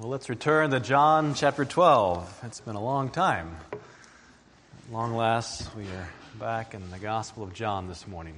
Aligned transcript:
Well, 0.00 0.10
let's 0.10 0.28
return 0.28 0.70
to 0.70 0.78
John 0.78 1.34
chapter 1.34 1.64
12. 1.64 2.42
It's 2.44 2.60
been 2.60 2.76
a 2.76 2.80
long 2.80 3.08
time. 3.08 3.56
At 3.72 4.92
long 4.92 5.16
last, 5.16 5.74
we 5.74 5.82
are 5.88 6.08
back 6.38 6.72
in 6.72 6.88
the 6.92 7.00
Gospel 7.00 7.42
of 7.42 7.52
John 7.52 7.88
this 7.88 8.06
morning. 8.06 8.36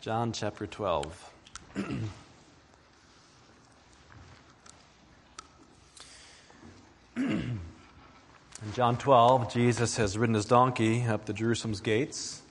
John 0.00 0.32
chapter 0.32 0.66
12. 0.66 1.32
in 7.16 7.60
John 8.72 8.96
12, 8.96 9.52
Jesus 9.52 9.96
has 9.98 10.18
ridden 10.18 10.34
his 10.34 10.46
donkey 10.46 11.04
up 11.04 11.26
to 11.26 11.32
Jerusalem's 11.32 11.80
gates 11.80 12.42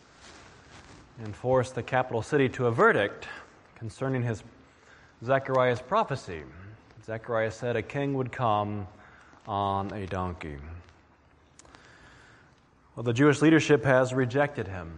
and 1.21 1.35
forced 1.35 1.75
the 1.75 1.83
capital 1.83 2.21
city 2.21 2.47
to 2.47 2.67
a 2.67 2.71
verdict 2.71 3.27
concerning 3.75 4.23
his 4.23 4.41
Zechariah's 5.25 5.81
prophecy. 5.81 6.43
Zechariah 7.05 7.51
said 7.51 7.75
a 7.75 7.81
king 7.81 8.13
would 8.13 8.31
come 8.31 8.87
on 9.45 9.91
a 9.91 10.05
donkey. 10.05 10.55
Well, 12.95 13.03
the 13.03 13.11
Jewish 13.11 13.41
leadership 13.41 13.83
has 13.83 14.13
rejected 14.13 14.69
him. 14.69 14.93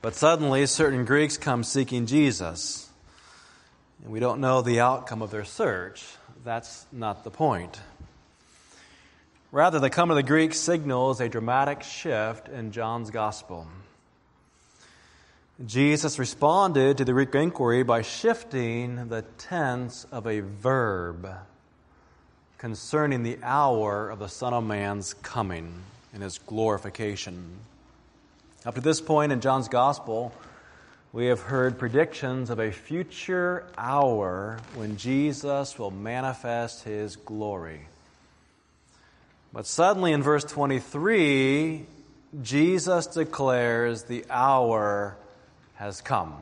But 0.00 0.14
suddenly, 0.14 0.64
certain 0.64 1.04
Greeks 1.04 1.36
come 1.36 1.62
seeking 1.62 2.06
Jesus. 2.06 2.88
And 4.02 4.12
we 4.12 4.20
don't 4.20 4.40
know 4.40 4.62
the 4.62 4.80
outcome 4.80 5.20
of 5.20 5.30
their 5.30 5.44
search. 5.44 6.02
That's 6.42 6.86
not 6.90 7.22
the 7.22 7.30
point. 7.30 7.78
Rather, 9.52 9.78
the 9.78 9.90
coming 9.90 10.16
of 10.16 10.24
the 10.24 10.26
Greeks 10.26 10.58
signals 10.58 11.20
a 11.20 11.28
dramatic 11.28 11.82
shift 11.82 12.48
in 12.48 12.72
John's 12.72 13.10
gospel. 13.10 13.66
Jesus 15.66 16.18
responded 16.18 16.96
to 16.96 17.04
the 17.04 17.12
Greek 17.12 17.34
inquiry 17.34 17.82
by 17.82 18.00
shifting 18.00 19.08
the 19.08 19.20
tense 19.36 20.06
of 20.10 20.26
a 20.26 20.40
verb 20.40 21.28
concerning 22.56 23.22
the 23.22 23.38
hour 23.42 24.08
of 24.08 24.20
the 24.20 24.28
Son 24.28 24.54
of 24.54 24.64
Man's 24.64 25.12
coming 25.12 25.82
and 26.14 26.22
his 26.22 26.38
glorification. 26.38 27.58
Up 28.64 28.74
to 28.76 28.80
this 28.80 29.02
point 29.02 29.32
in 29.32 29.42
John's 29.42 29.68
Gospel, 29.68 30.32
we 31.12 31.26
have 31.26 31.40
heard 31.40 31.78
predictions 31.78 32.48
of 32.48 32.58
a 32.58 32.72
future 32.72 33.66
hour 33.76 34.60
when 34.76 34.96
Jesus 34.96 35.78
will 35.78 35.90
manifest 35.90 36.84
his 36.84 37.16
glory. 37.16 37.82
But 39.52 39.66
suddenly 39.66 40.12
in 40.12 40.22
verse 40.22 40.44
23, 40.44 41.84
Jesus 42.40 43.08
declares 43.08 44.04
the 44.04 44.24
hour 44.30 45.18
has 45.80 46.02
come. 46.02 46.34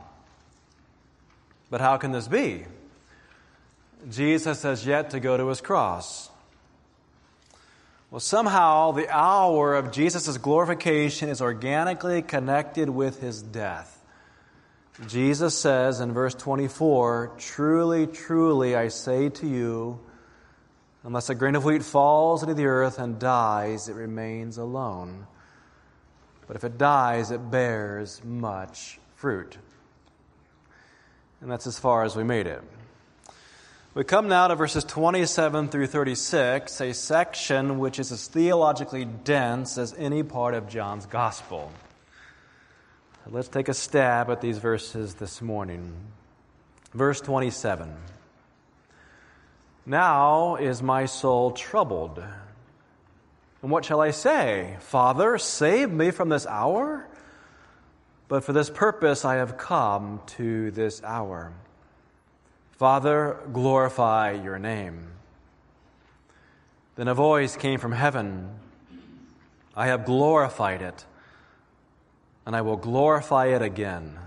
But 1.70 1.80
how 1.80 1.96
can 1.96 2.10
this 2.10 2.26
be? 2.26 2.64
Jesus 4.10 4.64
has 4.64 4.84
yet 4.84 5.10
to 5.10 5.20
go 5.20 5.36
to 5.36 5.46
his 5.46 5.60
cross. 5.60 6.28
Well, 8.10 8.18
somehow 8.18 8.90
the 8.92 9.08
hour 9.08 9.76
of 9.76 9.92
Jesus' 9.92 10.36
glorification 10.38 11.28
is 11.28 11.40
organically 11.40 12.20
connected 12.20 12.90
with 12.90 13.20
his 13.20 13.40
death. 13.40 14.02
Jesus 15.06 15.56
says 15.56 16.00
in 16.00 16.12
verse 16.12 16.34
24, 16.34 17.34
Truly, 17.38 18.08
truly, 18.08 18.74
I 18.74 18.88
say 18.88 19.28
to 19.28 19.46
you, 19.46 20.00
unless 21.04 21.30
a 21.30 21.36
grain 21.36 21.54
of 21.54 21.64
wheat 21.64 21.84
falls 21.84 22.42
into 22.42 22.54
the 22.54 22.66
earth 22.66 22.98
and 22.98 23.20
dies, 23.20 23.88
it 23.88 23.94
remains 23.94 24.58
alone. 24.58 25.28
But 26.48 26.56
if 26.56 26.64
it 26.64 26.76
dies, 26.76 27.30
it 27.30 27.52
bears 27.52 28.20
much 28.24 28.98
fruit. 29.18 29.58
And 31.40 31.50
that's 31.50 31.66
as 31.66 31.76
far 31.76 32.04
as 32.04 32.14
we 32.14 32.22
made 32.22 32.46
it. 32.46 32.62
We 33.94 34.04
come 34.04 34.28
now 34.28 34.46
to 34.46 34.54
verses 34.54 34.84
27 34.84 35.70
through 35.70 35.88
36, 35.88 36.80
a 36.80 36.94
section 36.94 37.80
which 37.80 37.98
is 37.98 38.12
as 38.12 38.28
theologically 38.28 39.04
dense 39.04 39.76
as 39.76 39.92
any 39.98 40.22
part 40.22 40.54
of 40.54 40.68
John's 40.68 41.06
gospel. 41.06 41.72
let's 43.26 43.48
take 43.48 43.68
a 43.68 43.74
stab 43.74 44.30
at 44.30 44.40
these 44.40 44.58
verses 44.58 45.14
this 45.14 45.42
morning. 45.42 45.92
Verse 46.94 47.20
27 47.20 47.92
Now 49.84 50.54
is 50.54 50.80
my 50.80 51.06
soul 51.06 51.50
troubled. 51.50 52.22
And 53.62 53.70
what 53.72 53.84
shall 53.84 54.00
I 54.00 54.12
say? 54.12 54.76
Father, 54.78 55.38
save 55.38 55.90
me 55.90 56.12
from 56.12 56.28
this 56.28 56.46
hour? 56.46 57.07
But 58.28 58.44
for 58.44 58.52
this 58.52 58.70
purpose 58.70 59.24
I 59.24 59.36
have 59.36 59.56
come 59.56 60.20
to 60.36 60.70
this 60.70 61.02
hour. 61.02 61.52
Father, 62.72 63.38
glorify 63.52 64.32
your 64.32 64.58
name. 64.58 65.08
Then 66.94 67.08
a 67.08 67.14
voice 67.14 67.56
came 67.56 67.80
from 67.80 67.92
heaven 67.92 68.50
I 69.78 69.86
have 69.86 70.04
glorified 70.04 70.82
it, 70.82 71.04
and 72.44 72.56
I 72.56 72.62
will 72.62 72.76
glorify 72.76 73.46
it 73.54 73.62
again. 73.62 74.18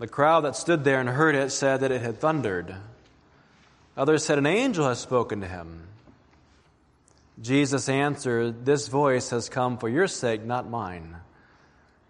The 0.00 0.08
crowd 0.08 0.40
that 0.40 0.56
stood 0.56 0.82
there 0.82 0.98
and 0.98 1.08
heard 1.08 1.36
it 1.36 1.52
said 1.52 1.80
that 1.80 1.92
it 1.92 2.02
had 2.02 2.18
thundered. 2.18 2.74
Others 3.96 4.24
said, 4.24 4.38
An 4.38 4.46
angel 4.46 4.88
has 4.88 4.98
spoken 4.98 5.40
to 5.42 5.46
him. 5.46 5.86
Jesus 7.40 7.88
answered, 7.88 8.66
This 8.66 8.88
voice 8.88 9.30
has 9.30 9.48
come 9.48 9.78
for 9.78 9.88
your 9.88 10.08
sake, 10.08 10.44
not 10.44 10.68
mine. 10.68 11.14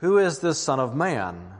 Who 0.00 0.18
is 0.18 0.40
this 0.40 0.58
Son 0.58 0.78
of 0.78 0.94
Man? 0.94 1.52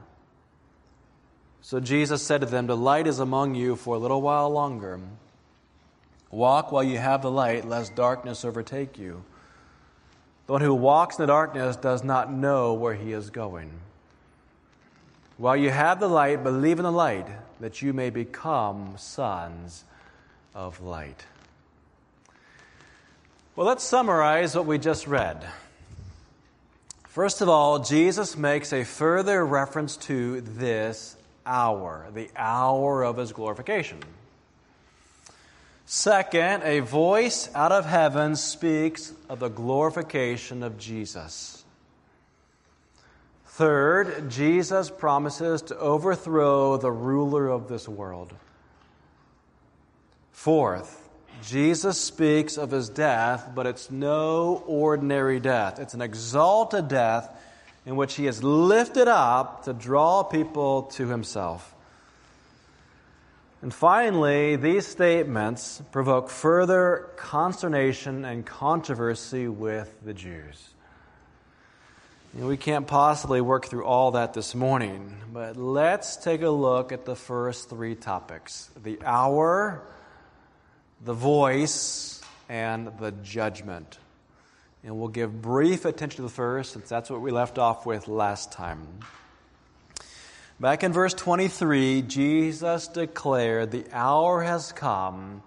So 1.61 1.79
Jesus 1.79 2.21
said 2.21 2.41
to 2.41 2.47
them, 2.47 2.67
The 2.67 2.77
light 2.77 3.07
is 3.07 3.19
among 3.19 3.55
you 3.55 3.75
for 3.75 3.95
a 3.95 3.99
little 3.99 4.21
while 4.21 4.49
longer. 4.49 4.99
Walk 6.29 6.71
while 6.71 6.83
you 6.83 6.97
have 6.97 7.21
the 7.21 7.31
light, 7.31 7.65
lest 7.65 7.95
darkness 7.95 8.45
overtake 8.45 8.97
you. 8.97 9.23
The 10.45 10.53
one 10.53 10.61
who 10.61 10.73
walks 10.73 11.17
in 11.17 11.23
the 11.23 11.27
darkness 11.27 11.75
does 11.75 12.03
not 12.03 12.31
know 12.31 12.73
where 12.73 12.93
he 12.93 13.11
is 13.11 13.29
going. 13.29 13.71
While 15.37 15.57
you 15.57 15.69
have 15.69 15.99
the 15.99 16.07
light, 16.07 16.43
believe 16.43 16.79
in 16.79 16.83
the 16.83 16.91
light, 16.91 17.27
that 17.59 17.81
you 17.81 17.93
may 17.93 18.09
become 18.09 18.95
sons 18.97 19.83
of 20.55 20.81
light. 20.81 21.25
Well, 23.55 23.67
let's 23.67 23.83
summarize 23.83 24.55
what 24.55 24.65
we 24.65 24.77
just 24.77 25.07
read. 25.07 25.45
First 27.17 27.41
of 27.41 27.49
all, 27.49 27.79
Jesus 27.79 28.37
makes 28.37 28.71
a 28.71 28.83
further 28.83 29.43
reference 29.43 29.97
to 30.05 30.41
this 30.41 31.15
hour, 31.47 32.05
the 32.13 32.29
hour 32.35 33.03
of 33.03 33.17
his 33.17 33.31
glorification. 33.31 33.97
Second, 35.87 36.61
a 36.61 36.81
voice 36.81 37.49
out 37.55 37.71
of 37.71 37.87
heaven 37.87 38.35
speaks 38.35 39.13
of 39.29 39.39
the 39.39 39.49
glorification 39.49 40.61
of 40.61 40.77
Jesus. 40.77 41.65
Third, 43.47 44.29
Jesus 44.29 44.91
promises 44.91 45.63
to 45.63 45.77
overthrow 45.79 46.77
the 46.77 46.91
ruler 46.91 47.47
of 47.47 47.67
this 47.67 47.89
world. 47.89 48.31
Fourth, 50.33 51.06
Jesus 51.43 51.99
speaks 51.99 52.57
of 52.57 52.71
his 52.71 52.89
death, 52.89 53.51
but 53.53 53.65
it's 53.65 53.91
no 53.91 54.63
ordinary 54.67 55.39
death. 55.39 55.79
It's 55.79 55.93
an 55.93 56.01
exalted 56.01 56.87
death 56.87 57.29
in 57.85 57.95
which 57.95 58.15
he 58.15 58.27
is 58.27 58.43
lifted 58.43 59.07
up 59.07 59.63
to 59.65 59.73
draw 59.73 60.23
people 60.23 60.83
to 60.83 61.07
himself. 61.07 61.73
And 63.61 63.73
finally, 63.73 64.55
these 64.55 64.85
statements 64.85 65.81
provoke 65.91 66.29
further 66.29 67.09
consternation 67.15 68.23
and 68.23 68.45
controversy 68.45 69.47
with 69.47 69.93
the 70.03 70.13
Jews. 70.13 70.69
You 72.35 72.41
know, 72.41 72.47
we 72.47 72.57
can't 72.57 72.85
possibly 72.85 73.41
work 73.41 73.65
through 73.65 73.85
all 73.85 74.11
that 74.11 74.33
this 74.33 74.53
morning, 74.53 75.15
but 75.33 75.57
let's 75.57 76.17
take 76.17 76.43
a 76.43 76.49
look 76.49 76.91
at 76.91 77.05
the 77.05 77.15
first 77.15 77.69
three 77.69 77.95
topics 77.95 78.69
the 78.83 78.99
hour 79.03 79.81
the 81.03 81.13
voice, 81.13 82.21
and 82.49 82.97
the 82.99 83.11
judgment. 83.11 83.97
And 84.83 84.97
we'll 84.97 85.09
give 85.09 85.41
brief 85.41 85.85
attention 85.85 86.17
to 86.17 86.21
the 86.23 86.29
first, 86.29 86.73
since 86.73 86.87
that's 86.87 87.09
what 87.09 87.21
we 87.21 87.31
left 87.31 87.57
off 87.57 87.85
with 87.85 88.07
last 88.07 88.51
time. 88.51 88.87
Back 90.59 90.83
in 90.83 90.91
verse 90.91 91.13
23, 91.13 92.01
Jesus 92.03 92.87
declared, 92.87 93.71
The 93.71 93.85
hour 93.91 94.41
has 94.41 94.71
come 94.71 95.43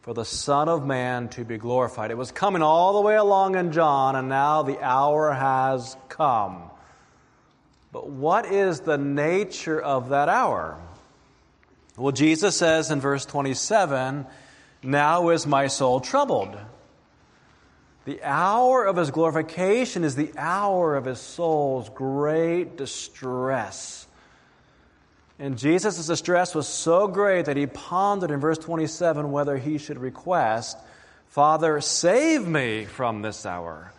for 0.00 0.14
the 0.14 0.24
Son 0.24 0.68
of 0.68 0.86
Man 0.86 1.28
to 1.30 1.44
be 1.44 1.58
glorified. 1.58 2.10
It 2.10 2.16
was 2.16 2.30
coming 2.30 2.62
all 2.62 2.94
the 2.94 3.00
way 3.00 3.16
along 3.16 3.56
in 3.56 3.72
John, 3.72 4.16
and 4.16 4.28
now 4.28 4.62
the 4.62 4.80
hour 4.80 5.32
has 5.32 5.96
come. 6.08 6.62
But 7.92 8.08
what 8.08 8.46
is 8.46 8.80
the 8.80 8.98
nature 8.98 9.80
of 9.80 10.10
that 10.10 10.28
hour? 10.28 10.78
Well, 11.96 12.12
Jesus 12.12 12.56
says 12.56 12.90
in 12.90 13.00
verse 13.00 13.26
27 13.26 14.26
Now 14.86 15.30
is 15.30 15.48
my 15.48 15.66
soul 15.66 15.98
troubled. 15.98 16.56
The 18.04 18.22
hour 18.22 18.84
of 18.84 18.96
his 18.96 19.10
glorification 19.10 20.04
is 20.04 20.14
the 20.14 20.32
hour 20.38 20.94
of 20.94 21.06
his 21.06 21.18
soul's 21.18 21.88
great 21.88 22.76
distress. 22.76 24.06
And 25.40 25.58
Jesus' 25.58 26.06
distress 26.06 26.54
was 26.54 26.68
so 26.68 27.08
great 27.08 27.46
that 27.46 27.56
he 27.56 27.66
pondered 27.66 28.30
in 28.30 28.38
verse 28.38 28.58
27 28.58 29.32
whether 29.32 29.58
he 29.58 29.78
should 29.78 29.98
request, 29.98 30.78
Father, 31.26 31.80
save 31.80 32.46
me 32.46 32.84
from 32.84 33.22
this 33.22 33.44
hour. 33.44 33.92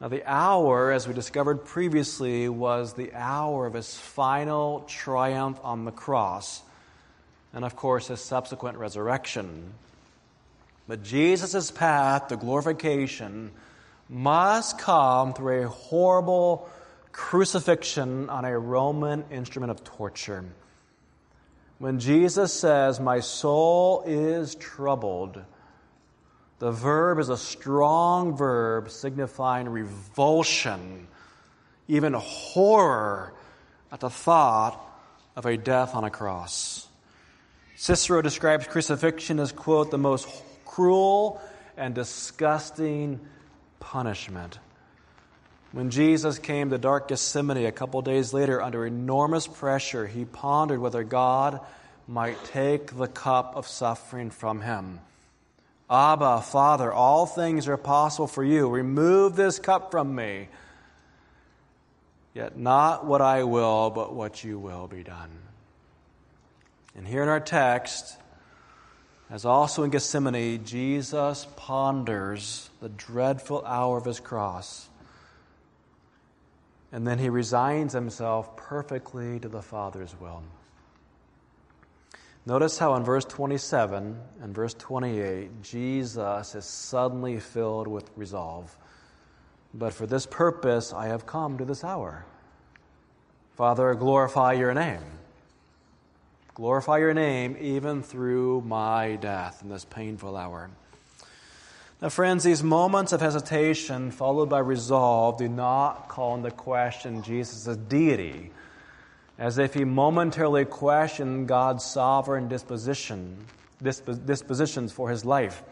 Now, 0.00 0.08
the 0.08 0.24
hour, 0.28 0.90
as 0.90 1.06
we 1.06 1.14
discovered 1.14 1.64
previously, 1.64 2.48
was 2.48 2.94
the 2.94 3.14
hour 3.14 3.64
of 3.64 3.74
his 3.74 3.96
final 3.96 4.80
triumph 4.88 5.60
on 5.62 5.84
the 5.84 5.92
cross, 5.92 6.62
and 7.52 7.64
of 7.64 7.76
course, 7.76 8.08
his 8.08 8.20
subsequent 8.20 8.78
resurrection. 8.78 9.74
But 10.88 11.02
Jesus' 11.02 11.70
path 11.70 12.28
to 12.28 12.36
glorification 12.36 13.50
must 14.08 14.78
come 14.78 15.34
through 15.34 15.64
a 15.64 15.68
horrible 15.68 16.68
crucifixion 17.12 18.28
on 18.30 18.44
a 18.44 18.58
Roman 18.58 19.24
instrument 19.30 19.70
of 19.70 19.84
torture. 19.84 20.44
When 21.78 21.98
Jesus 21.98 22.52
says, 22.52 23.00
My 23.00 23.20
soul 23.20 24.04
is 24.06 24.54
troubled, 24.54 25.42
the 26.58 26.70
verb 26.70 27.18
is 27.18 27.28
a 27.28 27.36
strong 27.36 28.36
verb 28.36 28.90
signifying 28.90 29.68
revulsion, 29.68 31.08
even 31.88 32.12
horror 32.12 33.34
at 33.90 34.00
the 34.00 34.10
thought 34.10 34.80
of 35.34 35.44
a 35.44 35.56
death 35.56 35.94
on 35.94 36.04
a 36.04 36.10
cross. 36.10 36.86
Cicero 37.82 38.22
describes 38.22 38.68
crucifixion 38.68 39.40
as, 39.40 39.50
quote, 39.50 39.90
the 39.90 39.98
most 39.98 40.28
cruel 40.64 41.42
and 41.76 41.96
disgusting 41.96 43.18
punishment. 43.80 44.60
When 45.72 45.90
Jesus 45.90 46.38
came 46.38 46.70
to 46.70 46.78
dark 46.78 47.08
Gethsemane 47.08 47.66
a 47.66 47.72
couple 47.72 48.00
days 48.00 48.32
later 48.32 48.62
under 48.62 48.86
enormous 48.86 49.48
pressure, 49.48 50.06
he 50.06 50.24
pondered 50.24 50.78
whether 50.78 51.02
God 51.02 51.58
might 52.06 52.44
take 52.44 52.96
the 52.96 53.08
cup 53.08 53.56
of 53.56 53.66
suffering 53.66 54.30
from 54.30 54.60
him. 54.60 55.00
Abba, 55.90 56.42
Father, 56.42 56.92
all 56.92 57.26
things 57.26 57.66
are 57.66 57.76
possible 57.76 58.28
for 58.28 58.44
you. 58.44 58.68
Remove 58.68 59.34
this 59.34 59.58
cup 59.58 59.90
from 59.90 60.14
me. 60.14 60.46
Yet 62.32 62.56
not 62.56 63.04
what 63.04 63.20
I 63.20 63.42
will, 63.42 63.90
but 63.90 64.14
what 64.14 64.44
you 64.44 64.60
will 64.60 64.86
be 64.86 65.02
done. 65.02 65.30
And 66.96 67.06
here 67.06 67.22
in 67.22 67.28
our 67.28 67.40
text, 67.40 68.16
as 69.30 69.44
also 69.44 69.82
in 69.82 69.90
Gethsemane, 69.90 70.64
Jesus 70.64 71.46
ponders 71.56 72.68
the 72.80 72.88
dreadful 72.88 73.64
hour 73.64 73.96
of 73.96 74.04
his 74.04 74.20
cross 74.20 74.88
and 76.92 77.06
then 77.06 77.18
he 77.18 77.30
resigns 77.30 77.94
himself 77.94 78.54
perfectly 78.54 79.40
to 79.40 79.48
the 79.48 79.62
Father's 79.62 80.14
will. 80.20 80.42
Notice 82.44 82.76
how 82.76 82.94
in 82.96 83.04
verse 83.04 83.24
27 83.24 84.18
and 84.42 84.54
verse 84.54 84.74
28, 84.74 85.62
Jesus 85.62 86.54
is 86.54 86.66
suddenly 86.66 87.40
filled 87.40 87.88
with 87.88 88.10
resolve. 88.14 88.76
But 89.72 89.94
for 89.94 90.06
this 90.06 90.26
purpose 90.26 90.92
I 90.92 91.06
have 91.06 91.24
come 91.24 91.56
to 91.58 91.64
this 91.64 91.82
hour. 91.82 92.26
Father, 93.56 93.94
glorify 93.94 94.52
your 94.52 94.74
name. 94.74 95.02
Glorify 96.54 96.98
your 96.98 97.14
name 97.14 97.56
even 97.58 98.02
through 98.02 98.60
my 98.60 99.16
death 99.16 99.62
in 99.62 99.70
this 99.70 99.86
painful 99.86 100.36
hour. 100.36 100.70
Now, 102.02 102.10
friends, 102.10 102.44
these 102.44 102.62
moments 102.62 103.12
of 103.12 103.22
hesitation 103.22 104.10
followed 104.10 104.50
by 104.50 104.58
resolve 104.58 105.38
do 105.38 105.48
not 105.48 106.08
call 106.08 106.34
into 106.34 106.50
question 106.50 107.22
Jesus' 107.22 107.76
deity, 107.76 108.50
as 109.38 109.56
if 109.56 109.72
he 109.72 109.84
momentarily 109.84 110.66
questioned 110.66 111.48
God's 111.48 111.84
sovereign 111.84 112.48
disposition, 112.48 113.46
disp- 113.82 114.26
dispositions 114.26 114.92
for 114.92 115.08
his 115.08 115.24
life, 115.24 115.62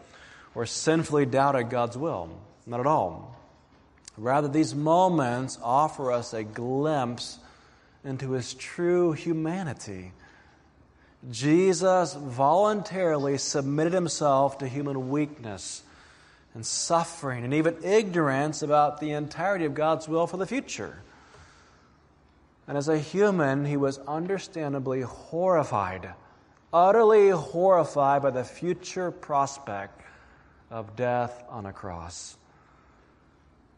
or 0.55 0.65
sinfully 0.65 1.27
doubted 1.27 1.69
God's 1.69 1.97
will. 1.97 2.29
Not 2.65 2.79
at 2.79 2.87
all. 2.87 3.35
Rather, 4.17 4.47
these 4.47 4.73
moments 4.73 5.59
offer 5.61 6.11
us 6.11 6.33
a 6.33 6.43
glimpse 6.43 7.37
into 8.03 8.31
his 8.31 8.55
true 8.55 9.11
humanity. 9.11 10.11
Jesus 11.29 12.15
voluntarily 12.15 13.37
submitted 13.37 13.93
himself 13.93 14.57
to 14.57 14.67
human 14.67 15.09
weakness 15.09 15.83
and 16.55 16.65
suffering 16.65 17.43
and 17.43 17.53
even 17.53 17.77
ignorance 17.83 18.63
about 18.63 18.99
the 18.99 19.11
entirety 19.11 19.65
of 19.65 19.75
God's 19.75 20.07
will 20.07 20.25
for 20.25 20.37
the 20.37 20.47
future. 20.47 20.97
And 22.67 22.77
as 22.77 22.87
a 22.87 22.97
human, 22.97 23.65
he 23.65 23.77
was 23.77 23.99
understandably 23.99 25.01
horrified, 25.01 26.13
utterly 26.73 27.29
horrified 27.29 28.23
by 28.23 28.31
the 28.31 28.43
future 28.43 29.11
prospect 29.11 30.01
of 30.71 30.95
death 30.95 31.43
on 31.49 31.65
a 31.65 31.73
cross. 31.73 32.35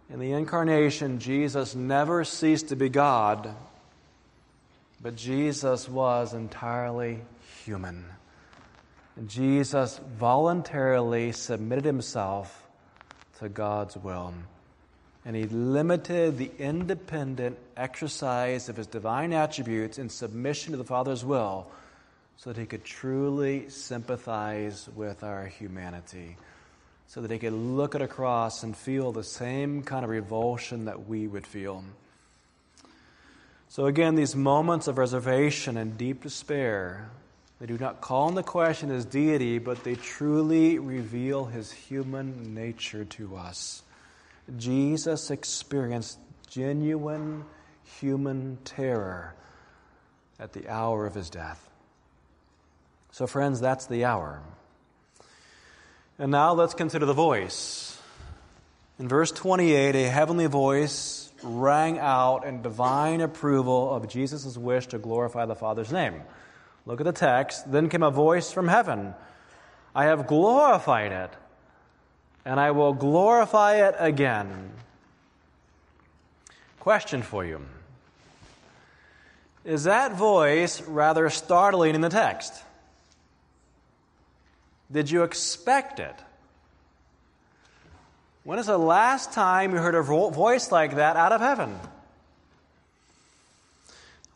In 0.10 0.20
the 0.20 0.32
incarnation, 0.32 1.20
Jesus 1.20 1.76
never 1.76 2.24
ceased 2.24 2.70
to 2.70 2.76
be 2.76 2.90
God, 2.90 3.54
but 5.02 5.16
Jesus 5.16 5.90
was 5.90 6.34
entirely 6.34 7.20
human. 7.64 8.06
Jesus 9.28 10.00
voluntarily 10.18 11.32
submitted 11.32 11.86
himself 11.86 12.68
to 13.40 13.50
God's 13.50 13.96
will. 13.96 14.34
And 15.26 15.36
he 15.36 15.44
limited 15.46 16.38
the 16.38 16.52
independent 16.60 17.58
exercise 17.78 18.68
of 18.70 18.76
his 18.76 18.88
divine 18.88 19.32
attributes 19.32 19.98
in 19.98 20.10
submission 20.10 20.72
to 20.72 20.78
the 20.78 20.84
Father's 20.84 21.24
will 21.24 21.72
so 22.38 22.52
that 22.52 22.60
he 22.60 22.66
could 22.66 22.84
truly 22.84 23.70
sympathize 23.70 24.90
with 24.96 25.24
our 25.24 25.46
humanity, 25.46 26.36
so 27.08 27.22
that 27.22 27.32
he 27.32 27.40
could 27.40 27.54
look 27.54 27.96
at 27.96 28.02
a 28.02 28.08
cross 28.08 28.64
and 28.64 28.76
feel 28.76 29.12
the 29.12 29.24
same 29.24 29.84
kind 29.84 30.04
of 30.04 30.10
revulsion 30.10 30.86
that 30.86 31.08
we 31.08 31.28
would 31.28 31.48
feel. 31.48 31.84
So, 33.70 33.86
again, 33.86 34.16
these 34.16 34.36
moments 34.36 34.88
of 34.88 34.98
reservation 34.98 35.78
and 35.78 35.98
deep 35.98 36.24
despair 36.24 37.10
they 37.64 37.68
do 37.68 37.78
not 37.78 38.02
call 38.02 38.28
into 38.28 38.44
question 38.44 38.90
his 38.90 39.06
deity, 39.06 39.58
but 39.58 39.86
they 39.86 39.96
truly 39.96 40.80
reveal 40.80 41.46
his 41.46 41.72
human 41.72 42.54
nature 42.54 43.06
to 43.06 43.38
us. 43.38 43.84
Jesus 44.58 45.32
experienced 45.32 46.20
genuine 46.50 47.46
human 48.02 48.58
terror 48.66 49.34
at 50.38 50.52
the 50.52 50.68
hour 50.68 51.06
of 51.06 51.16
his 51.16 51.30
death. 51.30 51.70
So, 53.14 53.28
friends, 53.28 53.62
that's 53.62 53.86
the 53.86 54.04
hour. 54.04 54.42
And 56.20 56.34
now 56.34 56.52
let's 56.52 56.74
consider 56.74 57.06
the 57.06 57.14
voice. 57.14 57.98
In 59.00 59.08
verse 59.08 59.32
28, 59.32 59.96
a 59.96 60.10
heavenly 60.10 60.48
voice 60.48 61.32
rang 61.42 61.98
out 61.98 62.44
in 62.46 62.62
divine 62.62 63.22
approval 63.22 63.96
of 63.96 64.10
Jesus' 64.10 64.58
wish 64.58 64.88
to 64.88 64.98
glorify 64.98 65.46
the 65.46 65.56
Father's 65.56 65.94
name. 65.94 66.24
Look 66.86 67.00
at 67.00 67.06
the 67.06 67.14
text. 67.14 67.72
Then 67.72 67.90
came 67.90 68.04
a 68.04 68.12
voice 68.12 68.52
from 68.52 68.68
heaven 68.68 69.14
I 69.96 70.06
have 70.06 70.28
glorified 70.28 71.12
it, 71.12 71.30
and 72.46 72.60
I 72.60 72.72
will 72.72 72.94
glorify 72.94 73.88
it 73.88 73.96
again. 74.00 74.72
Question 76.80 77.22
for 77.22 77.46
you 77.46 77.62
Is 79.64 79.84
that 79.86 80.14
voice 80.14 80.82
rather 80.82 81.30
startling 81.30 81.96
in 81.96 82.02
the 82.02 82.10
text? 82.10 82.54
Did 84.92 85.10
you 85.10 85.24
expect 85.24 86.00
it? 86.00 86.16
When 88.44 88.60
is 88.60 88.66
the 88.66 88.78
last 88.78 89.32
time 89.32 89.72
you 89.72 89.78
heard 89.78 89.96
a 89.96 90.02
voice 90.02 90.72
like 90.72 90.96
that 90.96 91.16
out 91.16 91.32
of 91.32 91.40
heaven? 91.40 91.80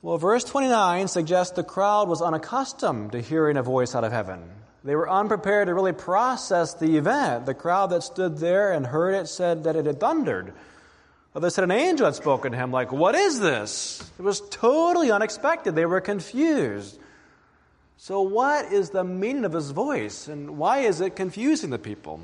Well, 0.01 0.18
verse 0.18 0.44
29 0.44 1.08
suggests 1.08 1.56
the 1.56 1.63
crowd 1.63 2.08
was 2.08 2.22
unaccustomed 2.22 3.13
to 3.13 3.22
hearing 3.22 3.58
a 3.58 3.63
voice 3.63 3.96
out 3.96 4.04
of 4.04 4.12
heaven. 4.12 4.50
They 4.84 4.96
were 4.96 5.10
unprepared 5.10 5.68
to 5.68 5.74
really 5.74 5.94
process 5.94 6.75
the 6.75 6.98
event. 6.98 7.46
The 7.46 7.54
crowd 7.54 7.88
that 7.88 8.04
stood 8.04 8.38
there 8.38 8.72
and 8.72 8.86
heard 8.86 9.16
it 9.16 9.27
said 9.27 9.63
that 9.63 9.75
it 9.75 9.86
had 9.86 10.00
thundered. 10.00 10.54
They 11.39 11.50
said 11.50 11.63
an 11.63 11.72
angel 11.72 12.06
had 12.06 12.16
spoken 12.16 12.51
to 12.51 12.58
him, 12.58 12.72
like, 12.72 12.92
What 12.92 13.13
is 13.13 13.39
this? 13.39 14.01
It 14.18 14.24
was 14.24 14.42
totally 14.50 15.12
unexpected. 15.12 15.75
They 15.75 15.86
were 15.86 16.01
confused. 16.01 16.98
So, 17.98 18.22
what 18.22 18.72
is 18.72 18.92
the 18.92 19.04
meaning 19.04 19.46
of 19.46 19.54
his 19.54 19.72
voice, 19.72 20.27
and 20.27 20.58
why 20.58 20.80
is 20.80 21.01
it 21.01 21.16
confusing 21.16 21.70
the 21.70 21.80
people? 21.80 22.20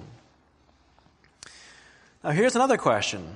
Now, 2.23 2.31
here's 2.31 2.55
another 2.55 2.77
question 2.77 3.27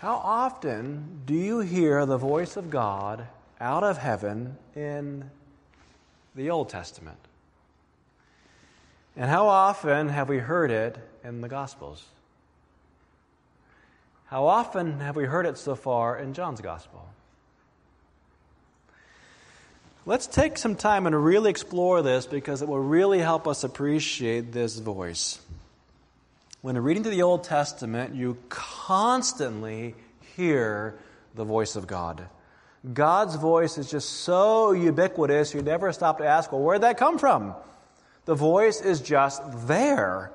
How 0.00 0.14
often 0.14 1.20
do 1.26 1.34
you 1.34 1.60
hear 1.60 2.06
the 2.06 2.16
voice 2.16 2.56
of 2.56 2.70
God 2.70 3.26
out 3.60 3.84
of 3.84 3.98
heaven 3.98 4.56
in 4.74 5.30
the 6.34 6.48
Old 6.48 6.70
Testament? 6.70 7.18
And 9.14 9.28
how 9.28 9.46
often 9.48 10.08
have 10.08 10.30
we 10.30 10.38
heard 10.38 10.70
it 10.70 10.96
in 11.22 11.42
the 11.42 11.48
Gospels? 11.48 12.02
How 14.28 14.46
often 14.46 15.00
have 15.00 15.16
we 15.16 15.24
heard 15.24 15.44
it 15.44 15.58
so 15.58 15.74
far 15.74 16.18
in 16.18 16.32
John's 16.32 16.62
Gospel? 16.62 17.06
Let's 20.06 20.26
take 20.26 20.56
some 20.56 20.76
time 20.76 21.06
and 21.06 21.24
really 21.24 21.50
explore 21.50 22.00
this 22.00 22.24
because 22.24 22.62
it 22.62 22.68
will 22.68 22.78
really 22.78 23.18
help 23.18 23.46
us 23.46 23.64
appreciate 23.64 24.50
this 24.50 24.78
voice. 24.78 25.38
When 26.62 26.76
reading 26.76 27.02
through 27.02 27.12
the 27.12 27.22
Old 27.22 27.44
Testament, 27.44 28.14
you 28.14 28.36
constantly 28.50 29.94
hear 30.36 30.98
the 31.34 31.44
voice 31.44 31.74
of 31.74 31.86
God. 31.86 32.28
God's 32.92 33.36
voice 33.36 33.78
is 33.78 33.90
just 33.90 34.08
so 34.10 34.72
ubiquitous, 34.72 35.54
you 35.54 35.62
never 35.62 35.90
stop 35.92 36.18
to 36.18 36.26
ask, 36.26 36.52
well, 36.52 36.60
where'd 36.60 36.82
that 36.82 36.98
come 36.98 37.18
from? 37.18 37.54
The 38.26 38.34
voice 38.34 38.82
is 38.82 39.00
just 39.00 39.42
there. 39.66 40.32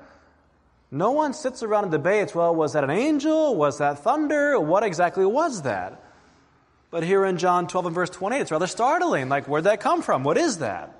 No 0.90 1.12
one 1.12 1.32
sits 1.32 1.62
around 1.62 1.84
and 1.84 1.92
debates, 1.92 2.34
well, 2.34 2.54
was 2.54 2.72
that 2.72 2.84
an 2.84 2.90
angel? 2.90 3.54
Was 3.54 3.78
that 3.78 4.00
thunder? 4.00 4.58
What 4.58 4.82
exactly 4.82 5.26
was 5.26 5.62
that? 5.62 6.02
But 6.90 7.04
here 7.04 7.24
in 7.24 7.38
John 7.38 7.66
12 7.66 7.86
and 7.86 7.94
verse 7.94 8.10
28, 8.10 8.40
it's 8.40 8.50
rather 8.50 8.66
startling. 8.66 9.28
Like, 9.28 9.46
where'd 9.46 9.64
that 9.64 9.80
come 9.80 10.02
from? 10.02 10.24
What 10.24 10.38
is 10.38 10.58
that? 10.58 10.92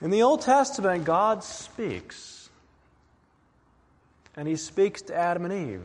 In 0.00 0.10
the 0.10 0.22
Old 0.22 0.40
Testament, 0.40 1.04
God 1.04 1.44
speaks. 1.44 2.39
And 4.36 4.46
he 4.46 4.56
speaks 4.56 5.02
to 5.02 5.14
Adam 5.14 5.44
and 5.44 5.70
Eve, 5.70 5.84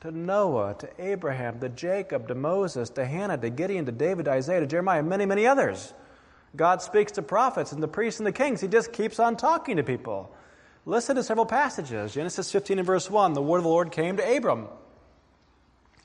to 0.00 0.10
Noah, 0.10 0.74
to 0.78 0.88
Abraham, 0.98 1.60
to 1.60 1.68
Jacob, 1.68 2.28
to 2.28 2.34
Moses, 2.34 2.90
to 2.90 3.04
Hannah, 3.04 3.38
to 3.38 3.50
Gideon, 3.50 3.86
to 3.86 3.92
David, 3.92 4.24
to 4.24 4.32
Isaiah, 4.32 4.60
to 4.60 4.66
Jeremiah, 4.66 5.00
and 5.00 5.08
many, 5.08 5.26
many 5.26 5.46
others. 5.46 5.92
God 6.56 6.82
speaks 6.82 7.12
to 7.12 7.22
prophets 7.22 7.72
and 7.72 7.82
the 7.82 7.88
priests 7.88 8.20
and 8.20 8.26
the 8.26 8.32
kings. 8.32 8.60
He 8.60 8.68
just 8.68 8.92
keeps 8.92 9.18
on 9.20 9.36
talking 9.36 9.76
to 9.76 9.82
people. 9.82 10.34
Listen 10.86 11.16
to 11.16 11.22
several 11.22 11.46
passages. 11.46 12.14
Genesis 12.14 12.50
15 12.50 12.78
and 12.78 12.86
verse 12.86 13.10
1, 13.10 13.34
the 13.34 13.42
word 13.42 13.58
of 13.58 13.64
the 13.64 13.68
Lord 13.68 13.92
came 13.92 14.16
to 14.16 14.36
Abram. 14.36 14.66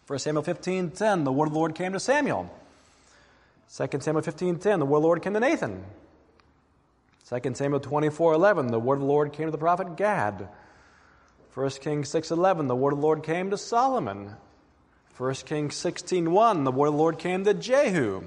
1 0.07 0.19
Samuel 0.19 0.43
15, 0.43 0.91
10, 0.91 1.23
the 1.23 1.31
word 1.31 1.47
of 1.47 1.53
the 1.53 1.59
Lord 1.59 1.75
came 1.75 1.93
to 1.93 1.99
Samuel. 1.99 2.53
2 3.75 3.87
Samuel 4.01 4.21
15, 4.21 4.59
10, 4.59 4.79
the 4.79 4.85
word 4.85 4.97
of 4.97 5.03
the 5.03 5.07
Lord 5.07 5.21
came 5.21 5.33
to 5.33 5.39
Nathan. 5.39 5.83
2 7.29 7.53
Samuel 7.55 7.79
24, 7.79 8.33
11, 8.33 8.67
the 8.67 8.79
word 8.79 8.95
of 8.95 8.99
the 9.01 9.07
Lord 9.07 9.31
came 9.31 9.47
to 9.47 9.51
the 9.51 9.57
prophet 9.57 9.95
Gad. 9.95 10.49
1 11.53 11.69
Kings 11.81 12.09
6.11, 12.09 12.67
the 12.67 12.75
word 12.75 12.93
of 12.93 12.99
the 12.99 13.05
Lord 13.05 13.21
came 13.21 13.51
to 13.51 13.57
Solomon. 13.59 14.35
1 15.17 15.33
Kings 15.45 15.75
16, 15.75 16.31
1, 16.31 16.63
the 16.63 16.71
word 16.71 16.87
of 16.87 16.93
the 16.93 16.99
Lord 16.99 17.19
came 17.19 17.43
to 17.43 17.53
Jehu. 17.53 18.23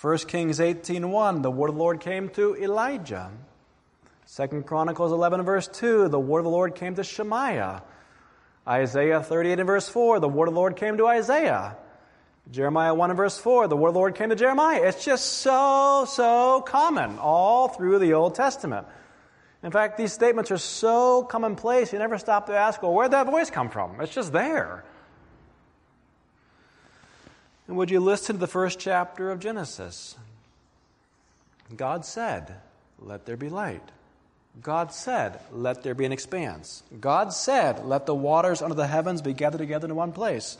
1 0.00 0.18
Kings 0.18 0.58
18, 0.58 1.10
1, 1.10 1.42
the 1.42 1.50
word 1.50 1.68
of 1.68 1.74
the 1.74 1.82
Lord 1.82 2.00
came 2.00 2.30
to 2.30 2.56
Elijah. 2.56 3.30
2 4.34 4.62
Chronicles 4.62 5.12
11, 5.12 5.42
verse 5.42 5.68
2, 5.68 6.08
the 6.08 6.18
word 6.18 6.38
of 6.38 6.44
the 6.44 6.50
Lord 6.50 6.74
came 6.74 6.94
to 6.94 7.04
Shemaiah. 7.04 7.82
Isaiah 8.66 9.22
38 9.22 9.58
and 9.58 9.66
verse 9.66 9.88
4, 9.90 10.20
the 10.20 10.28
word 10.30 10.48
of 10.48 10.54
the 10.54 10.60
Lord 10.60 10.76
came 10.76 10.96
to 10.96 11.06
Isaiah. 11.06 11.76
Jeremiah 12.50 12.94
1 12.94 13.10
and 13.10 13.16
verse 13.18 13.36
4, 13.36 13.68
the 13.68 13.76
word 13.76 13.88
of 13.88 13.94
the 13.94 14.00
Lord 14.00 14.14
came 14.14 14.30
to 14.30 14.36
Jeremiah. 14.36 14.80
It's 14.82 15.04
just 15.04 15.26
so, 15.26 16.06
so 16.08 16.62
common 16.62 17.18
all 17.18 17.68
through 17.68 17.98
the 17.98 18.14
Old 18.14 18.34
Testament. 18.34 18.86
In 19.62 19.72
fact, 19.72 19.98
these 19.98 20.12
statements 20.12 20.50
are 20.50 20.58
so 20.58 21.22
commonplace, 21.24 21.92
you 21.92 21.98
never 21.98 22.18
stop 22.18 22.46
to 22.46 22.56
ask, 22.56 22.82
well, 22.82 22.94
where'd 22.94 23.10
that 23.10 23.26
voice 23.26 23.50
come 23.50 23.70
from? 23.70 24.00
It's 24.00 24.14
just 24.14 24.32
there. 24.32 24.84
And 27.66 27.76
would 27.76 27.90
you 27.90 28.00
listen 28.00 28.36
to 28.36 28.40
the 28.40 28.46
first 28.46 28.78
chapter 28.78 29.30
of 29.30 29.40
Genesis? 29.40 30.16
God 31.76 32.04
said, 32.04 32.54
Let 32.98 33.26
there 33.26 33.36
be 33.36 33.50
light. 33.50 33.82
God 34.62 34.92
said, 34.92 35.40
Let 35.52 35.82
there 35.82 35.94
be 35.94 36.06
an 36.06 36.12
expanse. 36.12 36.82
God 36.98 37.32
said, 37.32 37.84
Let 37.84 38.06
the 38.06 38.14
waters 38.14 38.62
under 38.62 38.74
the 38.74 38.86
heavens 38.86 39.20
be 39.20 39.34
gathered 39.34 39.58
together 39.58 39.86
in 39.86 39.94
one 39.94 40.12
place. 40.12 40.56